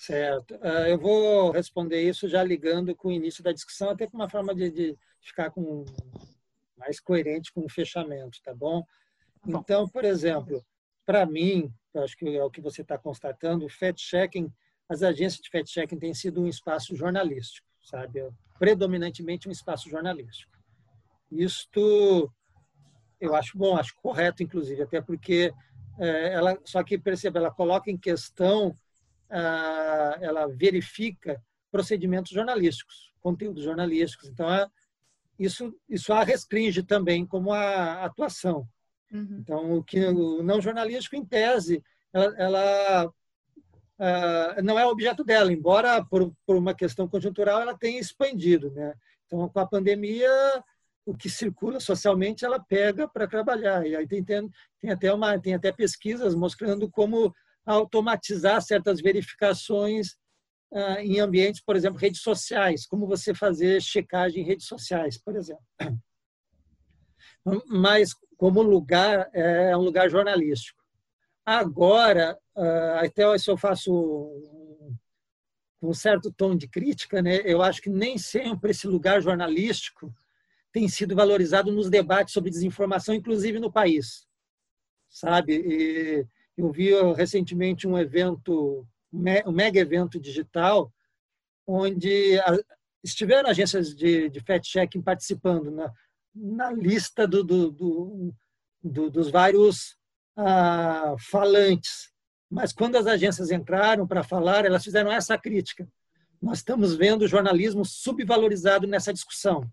Certo. 0.00 0.54
Uh, 0.56 0.86
eu 0.88 0.98
vou 0.98 1.50
responder 1.50 2.02
isso 2.02 2.28
já 2.28 2.42
ligando 2.42 2.94
com 2.94 3.08
o 3.08 3.12
início 3.12 3.42
da 3.42 3.52
discussão, 3.52 3.90
até 3.90 4.06
com 4.06 4.16
uma 4.16 4.28
forma 4.28 4.54
de, 4.54 4.70
de 4.70 4.98
ficar 5.20 5.50
com 5.50 5.84
mais 6.76 7.00
coerente 7.00 7.52
com 7.52 7.64
o 7.64 7.68
fechamento, 7.68 8.38
tá 8.42 8.54
bom? 8.54 8.84
bom. 9.44 9.60
Então, 9.60 9.88
por 9.88 10.04
exemplo, 10.04 10.62
para 11.06 11.24
mim, 11.24 11.72
acho 11.94 12.16
que 12.16 12.36
é 12.36 12.44
o 12.44 12.50
que 12.50 12.60
você 12.60 12.82
está 12.82 12.98
constatando, 12.98 13.64
o 13.64 13.68
fact-checking, 13.68 14.52
as 14.88 15.02
agências 15.02 15.40
de 15.40 15.48
fact-checking 15.48 15.98
têm 15.98 16.12
sido 16.12 16.42
um 16.42 16.48
espaço 16.48 16.94
jornalístico, 16.94 17.66
sabe? 17.82 18.28
Predominantemente 18.58 19.48
um 19.48 19.52
espaço 19.52 19.88
jornalístico. 19.88 20.53
Isto 21.30 22.32
eu 23.24 23.34
acho 23.34 23.56
bom, 23.56 23.76
acho 23.76 23.94
correto, 23.96 24.42
inclusive, 24.42 24.82
até 24.82 25.00
porque 25.00 25.52
é, 25.98 26.34
ela, 26.34 26.58
só 26.64 26.82
que 26.82 26.98
perceba, 26.98 27.38
ela 27.38 27.50
coloca 27.50 27.90
em 27.90 27.96
questão, 27.96 28.76
ah, 29.30 30.18
ela 30.20 30.46
verifica 30.46 31.42
procedimentos 31.70 32.32
jornalísticos, 32.32 33.12
conteúdos 33.20 33.64
jornalísticos. 33.64 34.28
Então, 34.28 34.52
é, 34.52 34.68
isso, 35.38 35.74
isso 35.88 36.12
a 36.12 36.22
restringe 36.22 36.82
também 36.82 37.26
como 37.26 37.52
a 37.52 38.04
atuação. 38.04 38.68
Uhum. 39.12 39.38
Então, 39.40 39.72
o 39.78 39.82
que 39.82 40.04
o 40.04 40.42
não 40.42 40.60
jornalístico, 40.60 41.16
em 41.16 41.24
tese, 41.24 41.82
ela, 42.12 42.34
ela 42.36 43.06
uh, 43.06 44.62
não 44.62 44.78
é 44.78 44.86
objeto 44.86 45.24
dela, 45.24 45.52
embora 45.52 46.04
por, 46.04 46.32
por 46.46 46.56
uma 46.56 46.74
questão 46.74 47.08
conjuntural 47.08 47.60
ela 47.60 47.76
tenha 47.76 48.00
expandido, 48.00 48.70
né? 48.72 48.94
Então, 49.26 49.48
com 49.48 49.58
a 49.60 49.66
pandemia, 49.66 50.30
o 51.06 51.14
que 51.14 51.28
circula 51.28 51.78
socialmente 51.80 52.44
ela 52.44 52.58
pega 52.58 53.06
para 53.06 53.28
trabalhar. 53.28 53.86
E 53.86 53.94
aí 53.94 54.06
tem, 54.06 54.24
tem, 54.24 54.50
tem, 54.80 54.90
até 54.90 55.12
uma, 55.12 55.38
tem 55.38 55.54
até 55.54 55.70
pesquisas 55.70 56.34
mostrando 56.34 56.90
como 56.90 57.34
automatizar 57.66 58.60
certas 58.62 59.00
verificações 59.00 60.16
uh, 60.72 60.98
em 61.00 61.20
ambientes, 61.20 61.62
por 61.62 61.76
exemplo, 61.76 61.98
redes 61.98 62.20
sociais, 62.20 62.86
como 62.86 63.06
você 63.06 63.34
fazer 63.34 63.80
checagem 63.82 64.42
em 64.42 64.46
redes 64.46 64.66
sociais, 64.66 65.18
por 65.18 65.36
exemplo. 65.36 65.64
Mas 67.68 68.14
como 68.36 68.62
lugar 68.62 69.28
é 69.32 69.76
um 69.76 69.80
lugar 69.80 70.08
jornalístico. 70.08 70.82
Agora, 71.44 72.38
uh, 72.56 73.04
até 73.04 73.36
se 73.38 73.50
eu 73.50 73.56
faço 73.56 73.92
um 75.82 75.92
certo 75.92 76.32
tom 76.32 76.56
de 76.56 76.66
crítica, 76.66 77.20
né? 77.20 77.40
Eu 77.44 77.60
acho 77.62 77.82
que 77.82 77.90
nem 77.90 78.16
sempre 78.16 78.70
esse 78.70 78.86
lugar 78.86 79.20
jornalístico 79.20 80.10
tem 80.74 80.88
sido 80.88 81.14
valorizado 81.14 81.70
nos 81.70 81.88
debates 81.88 82.34
sobre 82.34 82.50
desinformação, 82.50 83.14
inclusive 83.14 83.60
no 83.60 83.72
país. 83.72 84.26
Sabe? 85.08 85.54
E 85.54 86.26
eu 86.56 86.72
vi 86.72 86.90
recentemente 87.14 87.86
um 87.86 87.96
evento, 87.96 88.84
um 89.12 89.52
mega 89.52 89.78
evento 89.78 90.18
digital, 90.18 90.92
onde 91.64 92.40
estiveram 93.04 93.48
agências 93.48 93.94
de, 93.94 94.28
de 94.28 94.40
fact-checking 94.40 95.00
participando 95.00 95.70
na, 95.70 95.92
na 96.34 96.72
lista 96.72 97.24
do, 97.24 97.44
do, 97.44 97.70
do, 97.70 98.34
do 98.82 99.10
dos 99.10 99.30
vários 99.30 99.96
ah, 100.36 101.14
falantes. 101.30 102.10
Mas 102.50 102.72
quando 102.72 102.96
as 102.96 103.06
agências 103.06 103.52
entraram 103.52 104.08
para 104.08 104.24
falar, 104.24 104.64
elas 104.64 104.82
fizeram 104.82 105.12
essa 105.12 105.38
crítica. 105.38 105.88
Nós 106.42 106.58
estamos 106.58 106.96
vendo 106.96 107.22
o 107.22 107.28
jornalismo 107.28 107.84
subvalorizado 107.84 108.88
nessa 108.88 109.12
discussão 109.12 109.70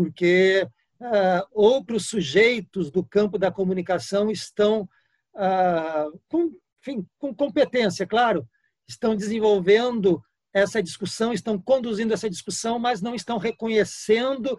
porque 0.00 0.66
ah, 0.98 1.46
outros 1.52 2.06
sujeitos 2.06 2.90
do 2.90 3.04
campo 3.04 3.36
da 3.36 3.52
comunicação 3.52 4.30
estão 4.30 4.88
ah, 5.34 6.06
com, 6.26 6.56
enfim, 6.80 7.06
com 7.18 7.34
competência, 7.34 8.06
claro, 8.06 8.48
estão 8.88 9.14
desenvolvendo 9.14 10.22
essa 10.54 10.82
discussão, 10.82 11.34
estão 11.34 11.60
conduzindo 11.60 12.14
essa 12.14 12.30
discussão, 12.30 12.78
mas 12.78 13.02
não 13.02 13.14
estão 13.14 13.36
reconhecendo 13.36 14.58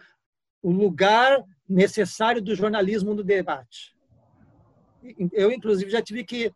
o 0.62 0.70
lugar 0.70 1.44
necessário 1.68 2.40
do 2.40 2.54
jornalismo 2.54 3.16
no 3.16 3.24
debate. 3.24 3.96
Eu, 5.32 5.52
inclusive, 5.52 5.90
já 5.90 6.04
tive 6.04 6.24
que 6.24 6.54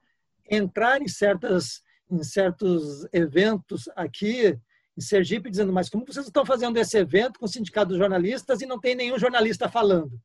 entrar 0.48 1.02
em, 1.02 1.08
certas, 1.08 1.82
em 2.08 2.22
certos 2.22 3.08
eventos 3.12 3.90
aqui 3.96 4.56
em 4.98 5.02
Sergipe, 5.02 5.50
dizendo: 5.50 5.74
Mas 5.74 5.90
como 5.90 6.06
vocês 6.06 6.26
estão 6.26 6.46
fazendo 6.46 6.78
esse 6.78 6.98
evento 6.98 7.40
com 7.40 7.46
o 7.46 7.50
Sindicato 7.50 7.90
dos 7.90 7.98
Jornalistas 7.98 8.62
e 8.62 8.66
não 8.66 8.80
tem 8.80 8.96
nenhum 8.96 9.20
jornalista 9.20 9.70
falando? 9.70 10.20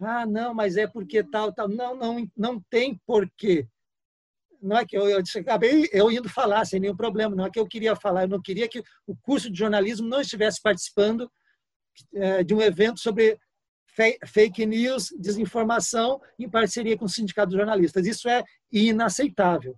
Ah, 0.00 0.26
não, 0.26 0.52
mas 0.52 0.76
é 0.76 0.86
porque 0.86 1.22
tal, 1.22 1.52
tal. 1.52 1.68
Não, 1.68 1.94
não, 1.96 2.30
não 2.36 2.60
tem 2.70 3.00
porquê. 3.06 3.66
Não 4.60 4.76
é 4.76 4.86
que 4.86 4.96
eu, 4.96 5.08
eu 5.08 5.22
acabei 5.38 5.88
eu 5.92 6.10
indo 6.10 6.28
falar 6.28 6.64
sem 6.64 6.80
nenhum 6.80 6.96
problema, 6.96 7.36
não 7.36 7.46
é 7.46 7.50
que 7.50 7.58
eu 7.58 7.66
queria 7.66 7.94
falar, 7.94 8.22
eu 8.22 8.28
não 8.28 8.40
queria 8.40 8.68
que 8.68 8.82
o 9.06 9.16
curso 9.16 9.50
de 9.50 9.58
jornalismo 9.58 10.08
não 10.08 10.20
estivesse 10.20 10.60
participando 10.60 11.30
é, 12.14 12.42
de 12.42 12.54
um 12.54 12.60
evento 12.60 13.00
sobre 13.00 13.38
fake 14.26 14.66
news, 14.66 15.08
desinformação, 15.18 16.20
em 16.38 16.50
parceria 16.50 16.98
com 16.98 17.06
o 17.06 17.08
Sindicato 17.08 17.48
dos 17.48 17.56
Jornalistas. 17.56 18.06
Isso 18.06 18.28
é 18.28 18.44
inaceitável. 18.70 19.74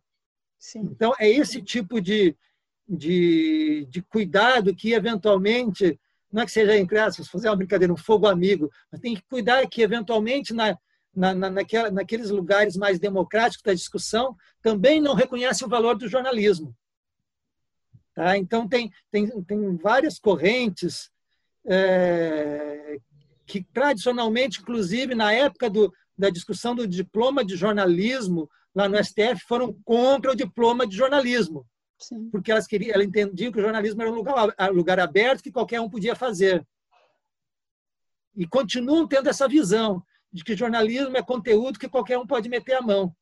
Sim. 0.59 0.81
Então, 0.81 1.12
é 1.21 1.29
esse 1.29 1.62
tipo 1.62 2.01
de, 2.01 2.37
de, 2.89 3.86
de 3.91 4.01
cuidado 4.03 4.74
que, 4.74 4.93
eventualmente, 4.93 6.01
não 6.32 6.43
é 6.43 6.47
que 6.47 6.53
seja, 6.53 6.76
entre 6.76 6.99
aspas, 6.99 7.28
fazer 7.28 7.49
uma 7.49 7.57
brincadeira, 7.57 7.93
um 7.93 7.97
fogo 7.97 8.26
amigo, 8.26 8.70
mas 8.91 9.01
tem 9.01 9.14
que 9.14 9.22
cuidar 9.28 9.66
que, 9.66 9.82
eventualmente, 9.82 10.55
na, 10.55 10.76
na, 11.14 11.34
na, 11.34 11.51
naquela, 11.51 11.91
naqueles 11.91 12.30
lugares 12.30 12.76
mais 12.76 12.99
democráticos 12.99 13.62
da 13.62 13.74
discussão, 13.74 14.34
também 14.62 15.01
não 15.01 15.14
reconhece 15.14 15.64
o 15.64 15.68
valor 15.68 15.97
do 15.97 16.09
jornalismo. 16.09 16.74
Tá? 18.14 18.36
Então, 18.39 18.66
tem, 18.66 18.91
tem, 19.11 19.28
tem 19.43 19.76
várias 19.76 20.18
correntes 20.18 21.11
é, 21.66 22.99
que, 23.47 23.62
tradicionalmente, 23.62 24.61
inclusive, 24.61 25.14
na 25.14 25.32
época 25.32 25.68
do, 25.68 25.93
da 26.16 26.30
discussão 26.30 26.74
do 26.74 26.86
diploma 26.86 27.45
de 27.45 27.55
jornalismo, 27.55 28.49
lá 28.74 28.89
no 28.89 29.03
STF, 29.03 29.41
foram 29.47 29.72
contra 29.84 30.32
o 30.32 30.36
diploma 30.36 30.86
de 30.86 30.97
jornalismo. 30.97 31.66
Sim. 31.99 32.30
porque 32.30 32.53
elas 32.53 32.66
queriam, 32.66 32.94
ela 32.94 33.05
entendiam 33.05 33.51
que 33.51 33.59
o 33.59 33.62
jornalismo 33.62 34.01
era 34.01 34.11
um 34.11 34.14
lugar, 34.14 34.55
um 34.61 34.72
lugar 34.72 35.01
aberto 35.01 35.42
que 35.42 35.51
qualquer 35.51 35.80
um 35.80 35.90
podia 35.90 36.14
fazer. 36.14 36.66
E 38.36 38.46
continuam 38.46 39.07
tendo 39.07 39.28
essa 39.28 39.49
visão 39.49 40.03
de 40.32 40.44
que 40.44 40.57
jornalismo 40.57 41.16
é 41.16 41.22
conteúdo 41.22 41.78
que 41.78 41.88
qualquer 41.88 42.18
um 42.18 42.26
pode 42.26 42.49
meter 42.49 42.74
a 42.74 42.82
mão. 42.82 43.14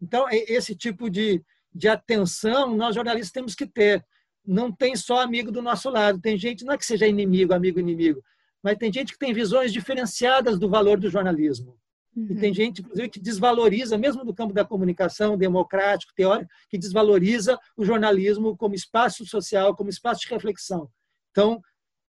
Então, 0.00 0.26
esse 0.30 0.74
tipo 0.74 1.08
de, 1.08 1.42
de 1.72 1.88
atenção 1.88 2.76
nós 2.76 2.94
jornalistas 2.94 3.32
temos 3.32 3.54
que 3.54 3.66
ter. 3.66 4.04
Não 4.44 4.70
tem 4.72 4.96
só 4.96 5.20
amigo 5.20 5.50
do 5.52 5.62
nosso 5.62 5.88
lado, 5.90 6.20
tem 6.20 6.36
gente, 6.36 6.64
não 6.64 6.74
é 6.74 6.78
que 6.78 6.84
seja 6.84 7.06
inimigo, 7.06 7.52
amigo, 7.52 7.78
inimigo, 7.78 8.22
mas 8.62 8.78
tem 8.78 8.92
gente 8.92 9.12
que 9.12 9.18
tem 9.18 9.32
visões 9.32 9.72
diferenciadas 9.72 10.58
do 10.58 10.68
valor 10.68 10.98
do 10.98 11.10
jornalismo. 11.10 11.78
Uhum. 12.16 12.26
E 12.30 12.34
tem 12.34 12.52
gente, 12.52 12.80
inclusive, 12.80 13.08
que 13.08 13.20
desvaloriza, 13.20 13.96
mesmo 13.96 14.24
no 14.24 14.34
campo 14.34 14.52
da 14.52 14.64
comunicação 14.64 15.36
democrático, 15.36 16.12
teórico, 16.14 16.50
que 16.68 16.78
desvaloriza 16.78 17.58
o 17.76 17.84
jornalismo 17.84 18.56
como 18.56 18.74
espaço 18.74 19.24
social, 19.24 19.74
como 19.76 19.90
espaço 19.90 20.22
de 20.22 20.28
reflexão. 20.28 20.90
Então, 21.30 21.60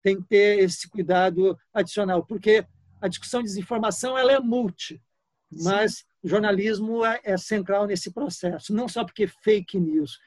tem 0.01 0.19
que 0.19 0.27
ter 0.27 0.59
esse 0.59 0.89
cuidado 0.89 1.57
adicional, 1.73 2.25
porque 2.25 2.65
a 2.99 3.07
discussão 3.07 3.41
de 3.41 3.47
desinformação 3.47 4.17
ela 4.17 4.31
é 4.31 4.39
multi, 4.39 5.01
mas 5.51 5.97
Sim. 5.97 6.03
o 6.23 6.27
jornalismo 6.27 7.05
é, 7.05 7.19
é 7.23 7.37
central 7.37 7.85
nesse 7.85 8.11
processo, 8.11 8.73
não 8.73 8.87
só 8.87 9.03
porque 9.03 9.27
fake 9.27 9.79
news, 9.79 10.19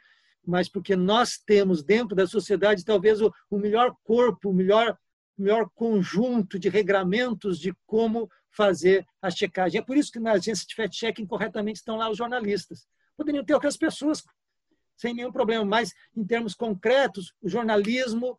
mas 0.46 0.68
porque 0.68 0.94
nós 0.94 1.38
temos 1.38 1.82
dentro 1.82 2.14
da 2.14 2.26
sociedade 2.26 2.84
talvez 2.84 3.20
o, 3.20 3.32
o 3.50 3.58
melhor 3.58 3.94
corpo, 4.04 4.50
o 4.50 4.54
melhor 4.54 4.96
melhor 5.36 5.68
conjunto 5.74 6.58
de 6.58 6.68
regramentos 6.68 7.58
de 7.58 7.74
como 7.86 8.30
fazer 8.56 9.06
a 9.20 9.30
checagem. 9.30 9.80
É 9.80 9.84
por 9.84 9.96
isso 9.96 10.12
que 10.12 10.20
na 10.20 10.32
agência 10.32 10.66
de 10.66 10.74
fact-checking 10.74 11.26
corretamente 11.26 11.78
estão 11.78 11.96
lá 11.96 12.10
os 12.10 12.16
jornalistas. 12.16 12.86
Poderiam 13.16 13.44
ter 13.44 13.54
outras 13.54 13.76
pessoas 13.76 14.22
sem 14.96 15.14
nenhum 15.14 15.32
problema, 15.32 15.64
mas 15.64 15.92
em 16.16 16.24
termos 16.24 16.54
concretos, 16.54 17.34
o 17.42 17.48
jornalismo 17.48 18.38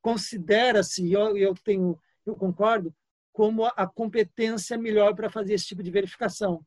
considera-se, 0.00 1.12
eu, 1.12 1.36
eu 1.36 1.54
tenho, 1.54 1.98
eu 2.26 2.34
concordo, 2.34 2.94
como 3.32 3.64
a 3.64 3.86
competência 3.86 4.76
melhor 4.76 5.14
para 5.14 5.30
fazer 5.30 5.54
esse 5.54 5.66
tipo 5.66 5.82
de 5.82 5.90
verificação. 5.90 6.64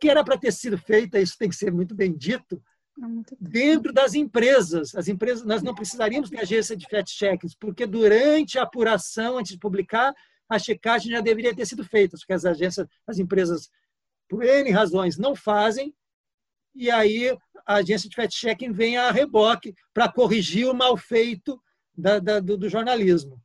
Que 0.00 0.08
era 0.08 0.22
para 0.22 0.38
ter 0.38 0.52
sido 0.52 0.78
feita, 0.78 1.18
isso 1.18 1.36
tem 1.36 1.48
que 1.48 1.56
ser 1.56 1.72
muito 1.72 1.94
bem 1.94 2.12
dito, 2.12 2.62
dentro 3.40 3.92
das 3.92 4.14
empresas. 4.14 4.94
As 4.94 5.08
empresas, 5.08 5.44
nós 5.44 5.62
não 5.62 5.74
precisaríamos 5.74 6.30
ter 6.30 6.40
agência 6.40 6.76
de 6.76 6.86
fact 6.88 7.10
checks, 7.10 7.54
porque 7.54 7.86
durante 7.86 8.58
a 8.58 8.62
apuração, 8.62 9.38
antes 9.38 9.52
de 9.52 9.58
publicar, 9.58 10.14
a 10.48 10.58
checagem 10.58 11.12
já 11.12 11.20
deveria 11.20 11.54
ter 11.54 11.66
sido 11.66 11.84
feita, 11.84 12.16
porque 12.16 12.32
as 12.32 12.44
agências, 12.44 12.86
as 13.06 13.18
empresas, 13.18 13.70
por 14.28 14.44
N 14.44 14.70
razões, 14.70 15.16
não 15.16 15.34
fazem, 15.34 15.94
e 16.74 16.90
aí 16.90 17.36
a 17.66 17.74
agência 17.76 18.08
de 18.08 18.16
fact 18.16 18.34
checking 18.34 18.72
vem 18.72 18.96
a 18.96 19.10
reboque 19.10 19.74
para 19.92 20.10
corrigir 20.10 20.68
o 20.68 20.74
mal 20.74 20.96
feito 20.96 21.60
da, 21.96 22.18
da, 22.18 22.40
do, 22.40 22.56
do 22.56 22.68
jornalismo. 22.68 23.40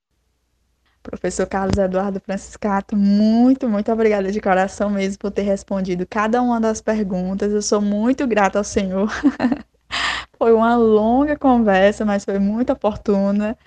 Professor 1.02 1.48
Carlos 1.48 1.78
Eduardo 1.78 2.20
Franciscato, 2.20 2.96
muito, 2.96 3.70
muito 3.70 3.92
obrigada 3.92 4.32
de 4.32 4.42
coração 4.42 4.90
mesmo 4.90 5.18
por 5.20 5.32
ter 5.32 5.44
respondido 5.44 6.06
cada 6.06 6.42
uma 6.42 6.60
das 6.60 6.82
perguntas. 6.82 7.54
Eu 7.54 7.62
sou 7.62 7.82
muito 7.82 8.28
grata 8.28 8.58
ao 8.58 8.64
senhor. 8.64 9.10
foi 10.38 10.54
uma 10.54 10.76
longa 10.76 11.38
conversa, 11.38 12.06
mas 12.06 12.26
foi 12.26 12.38
muito 12.38 12.74
oportuna. 12.74 13.58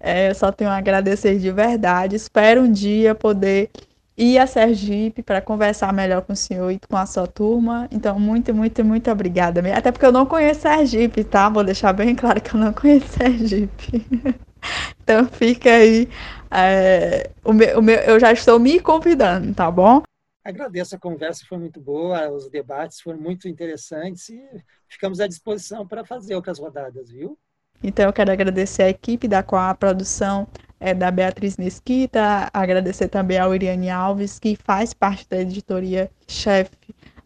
É, 0.00 0.30
eu 0.30 0.34
só 0.34 0.50
tenho 0.50 0.70
a 0.70 0.76
agradecer 0.76 1.38
de 1.38 1.50
verdade. 1.52 2.16
Espero 2.16 2.62
um 2.62 2.72
dia 2.72 3.14
poder 3.14 3.70
ir 4.16 4.38
a 4.38 4.46
Sergipe 4.46 5.22
para 5.22 5.40
conversar 5.40 5.92
melhor 5.92 6.22
com 6.22 6.32
o 6.32 6.36
senhor 6.36 6.70
e 6.70 6.78
com 6.78 6.96
a 6.96 7.06
sua 7.06 7.26
turma. 7.26 7.86
Então, 7.90 8.18
muito, 8.18 8.54
muito, 8.54 8.84
muito 8.84 9.10
obrigada. 9.10 9.60
Até 9.74 9.92
porque 9.92 10.06
eu 10.06 10.12
não 10.12 10.26
conheço 10.26 10.62
Sergipe, 10.62 11.24
tá? 11.24 11.48
Vou 11.48 11.64
deixar 11.64 11.92
bem 11.92 12.14
claro 12.16 12.40
que 12.40 12.54
eu 12.54 12.60
não 12.60 12.72
conheço 12.72 13.08
Sergipe. 13.08 14.04
então, 15.02 15.26
fica 15.26 15.70
aí 15.70 16.08
é, 16.50 17.30
o 17.44 17.52
meu, 17.52 17.78
o 17.78 17.82
meu, 17.82 17.98
eu 18.00 18.18
já 18.18 18.32
estou 18.32 18.58
me 18.58 18.80
convidando, 18.80 19.54
tá 19.54 19.70
bom? 19.70 20.02
Agradeço 20.42 20.96
a 20.96 20.98
conversa, 20.98 21.44
foi 21.46 21.58
muito 21.58 21.80
boa, 21.80 22.30
os 22.30 22.50
debates 22.50 23.00
foram 23.00 23.18
muito 23.20 23.46
interessantes 23.46 24.30
e 24.30 24.42
ficamos 24.88 25.20
à 25.20 25.26
disposição 25.28 25.86
para 25.86 26.04
fazer 26.04 26.34
outras 26.34 26.58
rodadas, 26.58 27.10
viu? 27.10 27.38
Então 27.82 28.06
eu 28.06 28.12
quero 28.12 28.30
agradecer 28.30 28.82
a 28.82 28.90
equipe 28.90 29.26
da 29.26 29.42
qual 29.42 29.70
a 29.70 29.74
produção 29.74 30.46
é 30.78 30.94
da 30.94 31.10
Beatriz 31.10 31.56
Mesquita, 31.56 32.48
agradecer 32.52 33.08
também 33.08 33.38
ao 33.38 33.54
Iriane 33.54 33.90
Alves, 33.90 34.38
que 34.38 34.56
faz 34.56 34.94
parte 34.94 35.26
da 35.28 35.40
editoria-chefe 35.40 36.70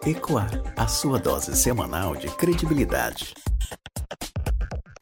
Ecoar, 0.05 0.51
a 0.77 0.87
sua 0.87 1.17
dose 1.17 1.55
semanal 1.55 2.15
de 2.15 2.27
credibilidade. 2.27 3.33